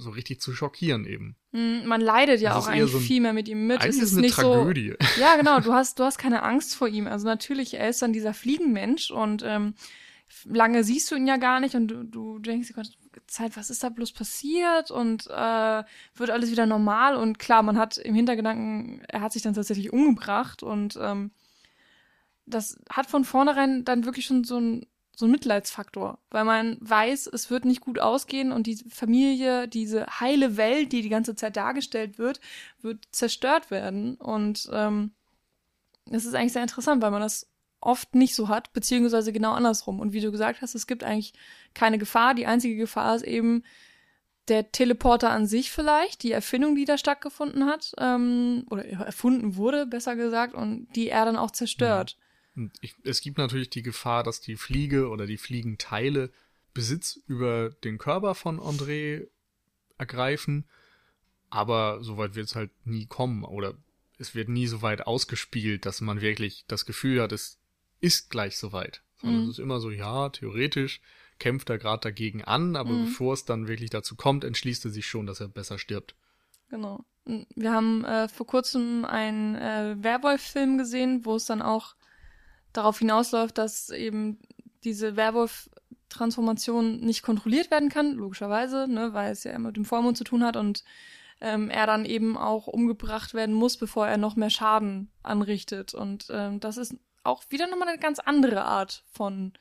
So 0.00 0.10
richtig 0.10 0.40
zu 0.40 0.52
schockieren 0.52 1.04
eben. 1.06 1.36
Mhm, 1.52 1.82
Man 1.86 2.00
leidet 2.00 2.40
ja 2.40 2.54
Das 2.54 2.64
auch 2.64 2.68
eigentlich 2.68 2.90
so 2.92 2.98
ein- 2.98 3.04
viel 3.04 3.20
mehr 3.20 3.32
mit 3.32 3.48
ihm 3.48 3.66
mit. 3.66 3.80
Eigentlich 3.82 3.96
es 3.96 4.02
ist 4.02 4.02
ist 4.10 4.12
eine 4.12 4.20
nicht 4.22 4.34
Tragödie. 4.34 4.94
so. 4.98 5.06
Ja, 5.20 5.36
genau. 5.36 5.60
Du 5.60 5.72
hast, 5.72 5.98
du 5.98 6.04
hast 6.04 6.18
keine 6.18 6.42
Angst 6.42 6.74
vor 6.74 6.88
ihm. 6.88 7.06
Also 7.06 7.26
natürlich, 7.26 7.74
er 7.74 7.88
ist 7.88 8.02
dann 8.02 8.12
dieser 8.12 8.34
Fliegenmensch 8.34 9.10
und 9.10 9.42
ähm, 9.46 9.74
lange 10.44 10.84
siehst 10.84 11.10
du 11.10 11.16
ihn 11.16 11.26
ja 11.26 11.36
gar 11.38 11.58
nicht 11.60 11.74
und 11.74 11.88
du, 11.88 12.04
du 12.04 12.38
denkst 12.38 12.68
dir, 12.68 12.82
Zeit, 13.26 13.56
was 13.56 13.68
ist 13.70 13.82
da 13.82 13.88
bloß 13.88 14.12
passiert 14.12 14.90
und 14.92 15.26
äh, 15.26 15.82
wird 16.14 16.30
alles 16.30 16.50
wieder 16.52 16.66
normal 16.66 17.16
und 17.16 17.38
klar, 17.40 17.62
man 17.62 17.76
hat 17.78 17.98
im 17.98 18.14
Hintergedanken, 18.14 19.02
er 19.08 19.20
hat 19.22 19.32
sich 19.32 19.42
dann 19.42 19.54
tatsächlich 19.54 19.92
umgebracht 19.92 20.62
und 20.62 20.96
ähm, 21.00 21.32
das 22.46 22.78
hat 22.88 23.06
von 23.06 23.24
vornherein 23.24 23.84
dann 23.84 24.04
wirklich 24.04 24.26
schon 24.26 24.44
so 24.44 24.58
ein 24.58 24.86
so 25.20 25.26
ein 25.26 25.30
Mitleidsfaktor, 25.30 26.18
weil 26.30 26.44
man 26.44 26.76
weiß, 26.80 27.28
es 27.28 27.50
wird 27.50 27.64
nicht 27.64 27.80
gut 27.80 28.00
ausgehen 28.00 28.50
und 28.50 28.66
die 28.66 28.76
Familie, 28.88 29.68
diese 29.68 30.06
heile 30.18 30.56
Welt, 30.56 30.92
die 30.92 31.02
die 31.02 31.08
ganze 31.08 31.36
Zeit 31.36 31.56
dargestellt 31.56 32.18
wird, 32.18 32.40
wird 32.82 33.06
zerstört 33.12 33.70
werden. 33.70 34.16
Und 34.16 34.68
ähm, 34.72 35.12
das 36.06 36.24
ist 36.24 36.34
eigentlich 36.34 36.52
sehr 36.52 36.62
interessant, 36.62 37.02
weil 37.02 37.12
man 37.12 37.22
das 37.22 37.48
oft 37.80 38.14
nicht 38.14 38.34
so 38.34 38.48
hat, 38.48 38.72
beziehungsweise 38.72 39.32
genau 39.32 39.52
andersrum. 39.52 40.00
Und 40.00 40.12
wie 40.12 40.20
du 40.20 40.32
gesagt 40.32 40.60
hast, 40.60 40.74
es 40.74 40.86
gibt 40.86 41.04
eigentlich 41.04 41.32
keine 41.74 41.98
Gefahr. 41.98 42.34
Die 42.34 42.46
einzige 42.46 42.76
Gefahr 42.76 43.14
ist 43.14 43.22
eben 43.24 43.62
der 44.48 44.72
Teleporter 44.72 45.30
an 45.30 45.46
sich 45.46 45.70
vielleicht, 45.70 46.22
die 46.22 46.32
Erfindung, 46.32 46.74
die 46.74 46.84
da 46.84 46.98
stattgefunden 46.98 47.66
hat, 47.66 47.92
ähm, 47.98 48.66
oder 48.70 48.84
erfunden 48.84 49.56
wurde, 49.56 49.86
besser 49.86 50.16
gesagt, 50.16 50.54
und 50.54 50.88
die 50.96 51.08
er 51.08 51.24
dann 51.24 51.36
auch 51.36 51.52
zerstört. 51.52 52.16
Und 52.18 52.29
ich, 52.80 52.94
es 53.04 53.20
gibt 53.20 53.38
natürlich 53.38 53.70
die 53.70 53.82
Gefahr, 53.82 54.22
dass 54.22 54.40
die 54.40 54.56
Fliege 54.56 55.08
oder 55.08 55.26
die 55.26 55.38
Fliegenteile 55.38 56.30
Besitz 56.74 57.20
über 57.26 57.70
den 57.70 57.98
Körper 57.98 58.34
von 58.34 58.60
André 58.60 59.26
ergreifen, 59.98 60.68
aber 61.48 62.02
soweit 62.02 62.34
wird 62.34 62.46
es 62.46 62.54
halt 62.54 62.70
nie 62.84 63.06
kommen 63.06 63.44
oder 63.44 63.74
es 64.18 64.34
wird 64.34 64.48
nie 64.48 64.66
so 64.66 64.82
weit 64.82 65.06
ausgespielt, 65.06 65.86
dass 65.86 66.00
man 66.00 66.20
wirklich 66.20 66.64
das 66.68 66.86
Gefühl 66.86 67.22
hat, 67.22 67.32
es 67.32 67.58
ist 68.00 68.30
gleich 68.30 68.56
soweit. 68.58 69.02
Sondern 69.20 69.42
Mhm. 69.42 69.48
es 69.50 69.58
ist 69.58 69.62
immer 69.62 69.80
so, 69.80 69.90
ja, 69.90 70.28
theoretisch 70.28 71.00
kämpft 71.38 71.70
er 71.70 71.78
gerade 71.78 72.02
dagegen 72.02 72.44
an, 72.44 72.76
aber 72.76 72.92
Mhm. 72.92 73.00
bevor 73.00 73.34
es 73.34 73.44
dann 73.44 73.66
wirklich 73.66 73.90
dazu 73.90 74.14
kommt, 74.14 74.44
entschließt 74.44 74.84
er 74.84 74.90
sich 74.90 75.06
schon, 75.06 75.26
dass 75.26 75.40
er 75.40 75.48
besser 75.48 75.78
stirbt. 75.78 76.14
Genau. 76.68 77.04
Wir 77.24 77.72
haben 77.72 78.04
äh, 78.04 78.28
vor 78.28 78.46
kurzem 78.46 79.04
einen 79.04 79.54
äh, 79.56 79.96
Werwolf-Film 80.02 80.78
gesehen, 80.78 81.24
wo 81.24 81.36
es 81.36 81.46
dann 81.46 81.62
auch 81.62 81.94
darauf 82.72 82.98
hinausläuft, 82.98 83.58
dass 83.58 83.90
eben 83.90 84.38
diese 84.84 85.16
Werwolf-Transformation 85.16 87.00
nicht 87.00 87.22
kontrolliert 87.22 87.70
werden 87.70 87.88
kann, 87.88 88.14
logischerweise, 88.14 88.86
ne, 88.88 89.12
weil 89.12 89.32
es 89.32 89.44
ja 89.44 89.52
immer 89.52 89.68
mit 89.68 89.76
dem 89.76 89.84
Vollmond 89.84 90.16
zu 90.16 90.24
tun 90.24 90.44
hat 90.44 90.56
und 90.56 90.84
ähm, 91.40 91.70
er 91.70 91.86
dann 91.86 92.04
eben 92.04 92.36
auch 92.36 92.66
umgebracht 92.66 93.34
werden 93.34 93.54
muss, 93.54 93.76
bevor 93.76 94.06
er 94.06 94.18
noch 94.18 94.36
mehr 94.36 94.50
Schaden 94.50 95.10
anrichtet. 95.22 95.94
Und 95.94 96.26
ähm, 96.30 96.60
das 96.60 96.76
ist 96.76 96.94
auch 97.24 97.44
wieder 97.48 97.66
nochmal 97.66 97.88
eine 97.88 97.98
ganz 97.98 98.18
andere 98.18 98.64
Art 98.64 99.04
von, 99.12 99.52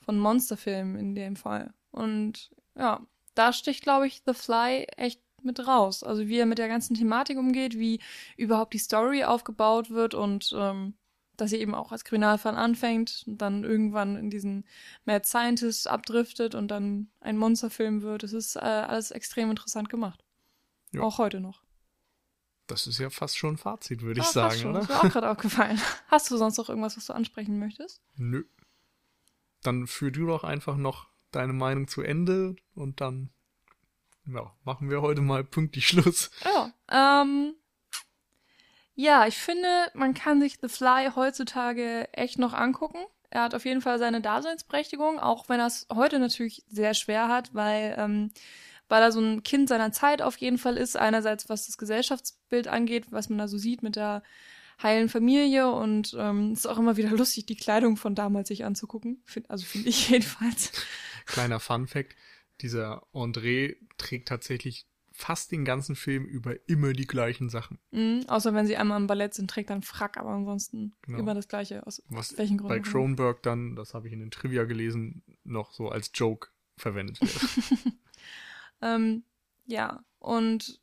von 0.00 0.18
Monsterfilm 0.18 0.96
in 0.96 1.14
dem 1.14 1.36
Fall. 1.36 1.72
Und 1.90 2.50
ja, 2.76 3.00
da 3.34 3.52
sticht, 3.52 3.82
glaube 3.82 4.06
ich, 4.06 4.22
The 4.26 4.34
Fly 4.34 4.86
echt 4.96 5.20
mit 5.42 5.66
raus. 5.66 6.02
Also 6.02 6.26
wie 6.28 6.38
er 6.38 6.46
mit 6.46 6.58
der 6.58 6.68
ganzen 6.68 6.94
Thematik 6.94 7.38
umgeht, 7.38 7.78
wie 7.78 8.00
überhaupt 8.36 8.74
die 8.74 8.78
Story 8.78 9.24
aufgebaut 9.24 9.90
wird 9.90 10.14
und 10.14 10.54
ähm, 10.56 10.94
dass 11.40 11.50
sie 11.50 11.58
eben 11.58 11.74
auch 11.74 11.92
als 11.92 12.04
Kriminalfall 12.04 12.56
anfängt 12.56 13.24
und 13.26 13.38
dann 13.38 13.64
irgendwann 13.64 14.16
in 14.16 14.30
diesen 14.30 14.64
Mad 15.04 15.26
Scientist 15.26 15.88
abdriftet 15.88 16.54
und 16.54 16.68
dann 16.68 17.10
ein 17.20 17.36
Monsterfilm 17.36 18.02
wird. 18.02 18.22
Es 18.24 18.32
ist 18.32 18.56
äh, 18.56 18.60
alles 18.60 19.10
extrem 19.10 19.50
interessant 19.50 19.88
gemacht. 19.88 20.24
Ja. 20.92 21.02
Auch 21.02 21.18
heute 21.18 21.40
noch. 21.40 21.62
Das 22.66 22.86
ist 22.86 22.98
ja 22.98 23.10
fast 23.10 23.36
schon 23.36 23.54
ein 23.54 23.58
Fazit, 23.58 24.02
würde 24.02 24.20
ich 24.20 24.26
Ah, 24.26 24.32
sagen, 24.32 24.58
schon. 24.60 24.70
oder? 24.70 24.80
Das 24.80 24.88
ist 24.90 24.94
mir 25.02 25.08
auch 25.08 25.12
gerade 25.12 25.30
aufgefallen. 25.30 25.80
Hast 26.08 26.30
du 26.30 26.36
sonst 26.36 26.56
noch 26.56 26.68
irgendwas, 26.68 26.96
was 26.96 27.06
du 27.06 27.12
ansprechen 27.14 27.58
möchtest? 27.58 28.00
Nö. 28.14 28.44
Dann 29.62 29.86
führ 29.86 30.10
du 30.10 30.26
doch 30.26 30.44
einfach 30.44 30.76
noch 30.76 31.08
deine 31.32 31.52
Meinung 31.52 31.88
zu 31.88 32.02
Ende 32.02 32.56
und 32.74 33.00
dann 33.00 33.30
ja, 34.26 34.52
machen 34.64 34.90
wir 34.90 35.02
heute 35.02 35.20
mal 35.20 35.42
pünktlich 35.44 35.86
Schluss. 35.88 36.30
Ja. 36.44 36.72
Ähm, 37.22 37.54
Ja, 39.00 39.26
ich 39.26 39.38
finde, 39.38 39.66
man 39.94 40.12
kann 40.12 40.42
sich 40.42 40.58
The 40.60 40.68
Fly 40.68 41.12
heutzutage 41.16 42.06
echt 42.12 42.38
noch 42.38 42.52
angucken. 42.52 42.98
Er 43.30 43.44
hat 43.44 43.54
auf 43.54 43.64
jeden 43.64 43.80
Fall 43.80 43.98
seine 43.98 44.20
Daseinsberechtigung, 44.20 45.18
auch 45.18 45.48
wenn 45.48 45.58
er 45.58 45.68
es 45.68 45.86
heute 45.90 46.18
natürlich 46.18 46.64
sehr 46.68 46.92
schwer 46.92 47.28
hat, 47.28 47.54
weil, 47.54 47.94
ähm, 47.96 48.30
weil 48.90 49.00
er 49.00 49.10
so 49.10 49.18
ein 49.18 49.42
Kind 49.42 49.70
seiner 49.70 49.90
Zeit 49.92 50.20
auf 50.20 50.36
jeden 50.36 50.58
Fall 50.58 50.76
ist. 50.76 50.98
Einerseits, 50.98 51.48
was 51.48 51.64
das 51.64 51.78
Gesellschaftsbild 51.78 52.68
angeht, 52.68 53.06
was 53.08 53.30
man 53.30 53.38
da 53.38 53.48
so 53.48 53.56
sieht 53.56 53.82
mit 53.82 53.96
der 53.96 54.22
heilen 54.82 55.08
Familie 55.08 55.70
und 55.70 56.14
ähm, 56.18 56.52
ist 56.52 56.66
auch 56.66 56.76
immer 56.76 56.98
wieder 56.98 57.10
lustig, 57.16 57.46
die 57.46 57.56
Kleidung 57.56 57.96
von 57.96 58.14
damals 58.14 58.48
sich 58.48 58.66
anzugucken. 58.66 59.24
Also 59.48 59.64
finde 59.64 59.88
ich 59.88 60.08
jedenfalls. 60.10 60.72
Kleiner 61.24 61.58
Fun 61.58 61.86
Fact, 61.86 62.14
dieser 62.60 63.02
André 63.14 63.76
trägt 63.96 64.28
tatsächlich 64.28 64.89
fast 65.20 65.52
den 65.52 65.64
ganzen 65.64 65.96
Film 65.96 66.24
über 66.24 66.56
immer 66.68 66.92
die 66.92 67.06
gleichen 67.06 67.50
Sachen. 67.50 67.78
Mhm, 67.90 68.24
außer 68.26 68.54
wenn 68.54 68.66
sie 68.66 68.76
einmal 68.76 69.00
im 69.00 69.06
Ballett 69.06 69.34
sind, 69.34 69.50
trägt 69.50 69.70
einen 69.70 69.82
Frack, 69.82 70.16
aber 70.16 70.30
ansonsten 70.30 70.94
genau. 71.02 71.18
immer 71.18 71.34
das 71.34 71.48
gleiche. 71.48 71.86
Aus 71.86 72.02
Was 72.08 72.38
welchen 72.38 72.58
Gründen? 72.58 72.82
Bei 72.82 72.88
Cronenberg 72.88 73.42
dann, 73.42 73.76
das 73.76 73.94
habe 73.94 74.06
ich 74.06 74.12
in 74.12 74.20
den 74.20 74.30
Trivia 74.30 74.64
gelesen, 74.64 75.22
noch 75.44 75.72
so 75.72 75.88
als 75.88 76.10
Joke 76.14 76.48
verwendet 76.76 77.20
wird. 77.20 77.92
ähm, 78.82 79.24
ja, 79.66 80.02
und 80.18 80.80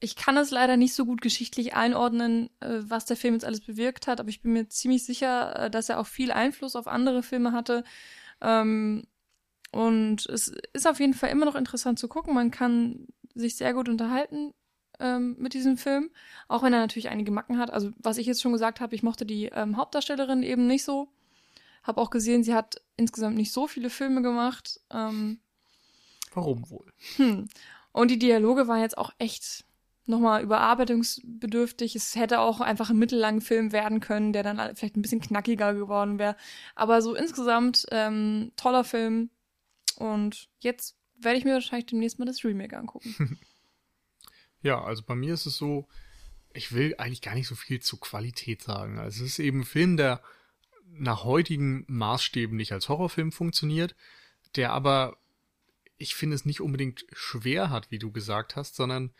ich 0.00 0.16
kann 0.16 0.36
es 0.36 0.50
leider 0.50 0.76
nicht 0.76 0.94
so 0.94 1.04
gut 1.06 1.20
geschichtlich 1.20 1.74
einordnen, 1.74 2.50
äh, 2.60 2.80
was 2.80 3.04
der 3.04 3.16
Film 3.16 3.34
jetzt 3.34 3.44
alles 3.44 3.60
bewirkt 3.60 4.06
hat, 4.06 4.20
aber 4.20 4.28
ich 4.28 4.42
bin 4.42 4.52
mir 4.52 4.68
ziemlich 4.68 5.04
sicher, 5.04 5.56
äh, 5.56 5.70
dass 5.70 5.88
er 5.88 6.00
auch 6.00 6.06
viel 6.06 6.32
Einfluss 6.32 6.76
auf 6.76 6.88
andere 6.88 7.22
Filme 7.22 7.52
hatte. 7.52 7.84
Ähm, 8.40 9.04
und 9.70 10.26
es 10.26 10.52
ist 10.72 10.86
auf 10.86 10.98
jeden 10.98 11.14
Fall 11.14 11.30
immer 11.30 11.44
noch 11.44 11.54
interessant 11.54 11.98
zu 11.98 12.08
gucken. 12.08 12.34
Man 12.34 12.50
kann 12.50 13.06
sich 13.38 13.56
sehr 13.56 13.74
gut 13.74 13.88
unterhalten 13.88 14.52
ähm, 15.00 15.36
mit 15.38 15.54
diesem 15.54 15.76
Film, 15.76 16.10
auch 16.48 16.62
wenn 16.62 16.72
er 16.72 16.80
natürlich 16.80 17.08
einige 17.08 17.30
Macken 17.30 17.58
hat. 17.58 17.70
Also 17.70 17.90
was 17.98 18.18
ich 18.18 18.26
jetzt 18.26 18.42
schon 18.42 18.52
gesagt 18.52 18.80
habe, 18.80 18.94
ich 18.94 19.02
mochte 19.02 19.26
die 19.26 19.46
ähm, 19.46 19.76
Hauptdarstellerin 19.76 20.42
eben 20.42 20.66
nicht 20.66 20.84
so. 20.84 21.08
Habe 21.82 22.00
auch 22.00 22.10
gesehen, 22.10 22.42
sie 22.42 22.54
hat 22.54 22.82
insgesamt 22.96 23.36
nicht 23.36 23.52
so 23.52 23.66
viele 23.66 23.90
Filme 23.90 24.22
gemacht. 24.22 24.80
Ähm, 24.90 25.38
Warum 26.34 26.68
wohl? 26.70 26.92
Hm. 27.16 27.48
Und 27.92 28.10
die 28.10 28.18
Dialoge 28.18 28.68
waren 28.68 28.80
jetzt 28.80 28.98
auch 28.98 29.12
echt 29.18 29.64
nochmal 30.08 30.42
überarbeitungsbedürftig. 30.42 31.94
Es 31.94 32.16
hätte 32.16 32.40
auch 32.40 32.60
einfach 32.60 32.90
ein 32.90 32.98
mittellangen 32.98 33.40
Film 33.40 33.72
werden 33.72 34.00
können, 34.00 34.32
der 34.32 34.42
dann 34.42 34.74
vielleicht 34.74 34.96
ein 34.96 35.02
bisschen 35.02 35.20
knackiger 35.20 35.74
geworden 35.74 36.18
wäre. 36.18 36.36
Aber 36.74 37.02
so 37.02 37.14
insgesamt 37.14 37.86
ähm, 37.90 38.52
toller 38.56 38.84
Film. 38.84 39.30
Und 39.96 40.48
jetzt 40.60 40.97
werde 41.20 41.38
ich 41.38 41.44
mir 41.44 41.54
wahrscheinlich 41.54 41.86
demnächst 41.86 42.18
mal 42.18 42.24
das 42.24 42.44
Remake 42.44 42.76
angucken. 42.76 43.38
ja, 44.62 44.82
also 44.82 45.02
bei 45.02 45.14
mir 45.14 45.34
ist 45.34 45.46
es 45.46 45.56
so, 45.56 45.88
ich 46.52 46.72
will 46.72 46.94
eigentlich 46.98 47.22
gar 47.22 47.34
nicht 47.34 47.48
so 47.48 47.54
viel 47.54 47.80
zu 47.80 47.98
Qualität 47.98 48.62
sagen. 48.62 48.98
Also 48.98 49.24
es 49.24 49.32
ist 49.32 49.38
eben 49.38 49.60
ein 49.60 49.64
Film, 49.64 49.96
der 49.96 50.22
nach 50.86 51.24
heutigen 51.24 51.84
Maßstäben 51.88 52.56
nicht 52.56 52.72
als 52.72 52.88
Horrorfilm 52.88 53.32
funktioniert, 53.32 53.94
der 54.56 54.72
aber, 54.72 55.18
ich 55.96 56.14
finde 56.14 56.34
es 56.34 56.44
nicht 56.44 56.60
unbedingt 56.60 57.04
schwer 57.12 57.70
hat, 57.70 57.90
wie 57.90 57.98
du 57.98 58.10
gesagt 58.10 58.56
hast, 58.56 58.74
sondern 58.74 59.12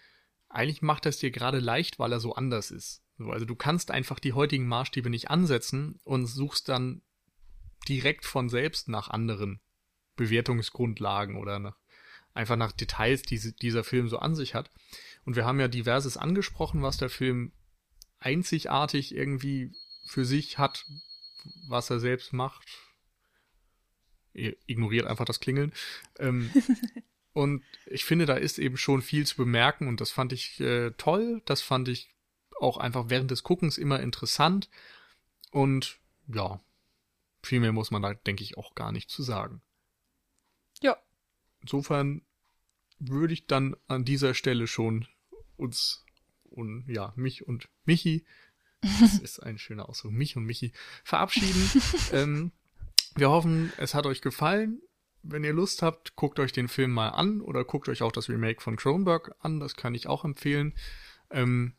eigentlich 0.49 0.83
macht 0.83 1.07
es 1.07 1.19
dir 1.19 1.31
gerade 1.31 1.59
leicht, 1.59 1.99
weil 1.99 2.13
er 2.13 2.21
so 2.21 2.35
anders 2.35 2.71
ist. 2.71 3.03
Also 3.19 3.45
du 3.45 3.55
kannst 3.55 3.91
einfach 3.91 4.19
die 4.19 4.33
heutigen 4.33 4.67
Maßstäbe 4.67 5.11
nicht 5.11 5.31
ansetzen 5.31 6.01
und 6.05 6.27
suchst 6.27 6.69
dann 6.69 7.03
direkt 7.89 8.25
von 8.25 8.49
selbst 8.49 8.89
nach 8.89 9.09
anderen 9.09 9.61
Bewertungsgrundlagen 10.17 11.37
oder 11.37 11.59
nach 11.59 11.77
einfach 12.39 12.57
nach 12.57 12.73
Details, 12.73 13.23
die 13.23 13.39
dieser 13.57 13.85
Film 13.85 14.09
so 14.09 14.19
an 14.19 14.35
sich 14.35 14.55
hat. 14.55 14.71
Und 15.25 15.37
wir 15.37 15.45
haben 15.45 15.61
ja 15.61 15.69
diverses 15.69 16.17
angesprochen, 16.17 16.83
was 16.83 16.97
der 16.97 17.11
Film 17.11 17.53
einzigartig 18.21 19.15
irgendwie 19.15 19.73
für 20.07 20.25
sich 20.25 20.57
hat, 20.57 20.87
was 21.67 21.91
er 21.91 21.99
selbst 21.99 22.33
macht. 22.33 22.67
Ihr 24.33 24.57
ignoriert 24.67 25.07
einfach 25.07 25.25
das 25.25 25.41
Klingeln. 25.41 25.73
Ähm, 26.19 26.51
und 27.33 27.65
ich 27.87 28.05
finde, 28.05 28.25
da 28.25 28.35
ist 28.35 28.59
eben 28.59 28.77
schon 28.77 29.03
viel 29.03 29.27
zu 29.27 29.37
bemerken 29.37 29.89
und 29.89 30.01
das 30.01 30.13
fand 30.13 30.33
ich 30.33 30.61
äh, 30.61 30.93
toll. 30.93 31.43
Das 31.45 31.61
fand 31.61 31.89
ich 31.89 32.09
auch 32.61 32.77
einfach 32.77 33.07
während 33.09 33.33
des 33.33 33.43
Guckens 33.43 33.79
immer 33.79 33.99
interessant. 33.99 34.71
Und 35.51 35.99
ja, 36.29 36.61
viel 37.43 37.59
mehr 37.59 37.73
muss 37.73 37.91
man 37.91 38.03
da, 38.03 38.15
denke 38.15 38.45
ich, 38.45 38.57
auch 38.57 38.77
gar 38.77 38.93
nicht 38.93 39.11
zu 39.11 39.25
sagen. 39.25 39.61
Ja. 40.81 40.97
Insofern 41.61 42.23
würde 42.99 43.35
ich 43.35 43.47
dann 43.47 43.77
an 43.87 44.05
dieser 44.05 44.35
Stelle 44.35 44.67
schon 44.67 45.07
uns 45.57 46.05
und 46.51 46.85
ja, 46.89 47.13
mich 47.17 47.47
und 47.47 47.69
Michi, 47.85 48.25
das 48.81 49.19
ist 49.23 49.41
ein 49.41 49.59
schöner 49.59 49.89
Ausdruck, 49.89 50.13
mich 50.13 50.37
und 50.37 50.45
Michi 50.45 50.73
verabschieden. 51.05 51.83
ähm, 52.13 52.53
wir 53.17 53.31
hoffen, 53.31 53.73
es 53.77 53.95
hat 53.95 54.07
euch 54.07 54.21
gefallen. 54.21 54.81
Wenn 55.23 55.45
ihr 55.45 55.53
Lust 55.53 55.83
habt, 55.83 56.15
guckt 56.15 56.39
euch 56.39 56.53
den 56.53 56.69
Film 56.69 56.93
mal 56.93 57.11
an 57.11 57.41
oder 57.41 57.65
guckt 57.65 57.89
euch 57.89 58.03
auch 58.03 58.13
das 58.13 58.29
Remake 58.29 58.61
von 58.61 58.77
Kronberg 58.77 59.35
an, 59.41 59.61
das 59.61 59.75
kann 59.75 59.95
ich 59.95 60.07
auch 60.07 60.25
empfehlen. 60.25 60.75
Ähm, 61.31 61.75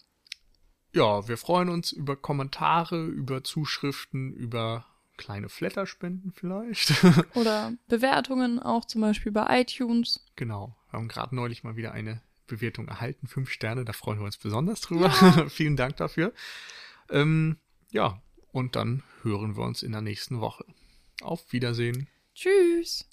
ja, 0.93 1.27
wir 1.27 1.37
freuen 1.37 1.69
uns 1.69 1.91
über 1.91 2.15
Kommentare, 2.15 3.05
über 3.05 3.43
Zuschriften, 3.43 4.33
über 4.33 4.85
kleine 5.19 5.49
Flatter 5.49 5.85
spenden 5.85 6.31
vielleicht. 6.31 6.93
Oder 7.35 7.73
Bewertungen 7.87 8.59
auch 8.59 8.85
zum 8.85 9.01
Beispiel 9.01 9.31
bei 9.31 9.61
iTunes. 9.61 10.25
Genau. 10.35 10.75
Wir 10.89 10.97
haben 10.97 11.07
gerade 11.09 11.35
neulich 11.35 11.63
mal 11.63 11.75
wieder 11.75 11.91
eine 11.91 12.21
Bewertung 12.47 12.87
erhalten. 12.87 13.27
Fünf 13.27 13.51
Sterne, 13.51 13.85
da 13.85 13.93
freuen 13.93 14.19
wir 14.19 14.25
uns 14.25 14.37
besonders 14.37 14.81
drüber. 14.81 15.13
Ja. 15.21 15.49
Vielen 15.49 15.75
Dank 15.75 15.97
dafür. 15.97 16.33
Ähm, 17.09 17.57
ja, 17.91 18.21
und 18.51 18.75
dann 18.75 19.03
hören 19.21 19.57
wir 19.57 19.63
uns 19.63 19.83
in 19.83 19.91
der 19.91 20.01
nächsten 20.01 20.39
Woche. 20.39 20.65
Auf 21.21 21.51
Wiedersehen. 21.51 22.07
Tschüss. 22.33 23.05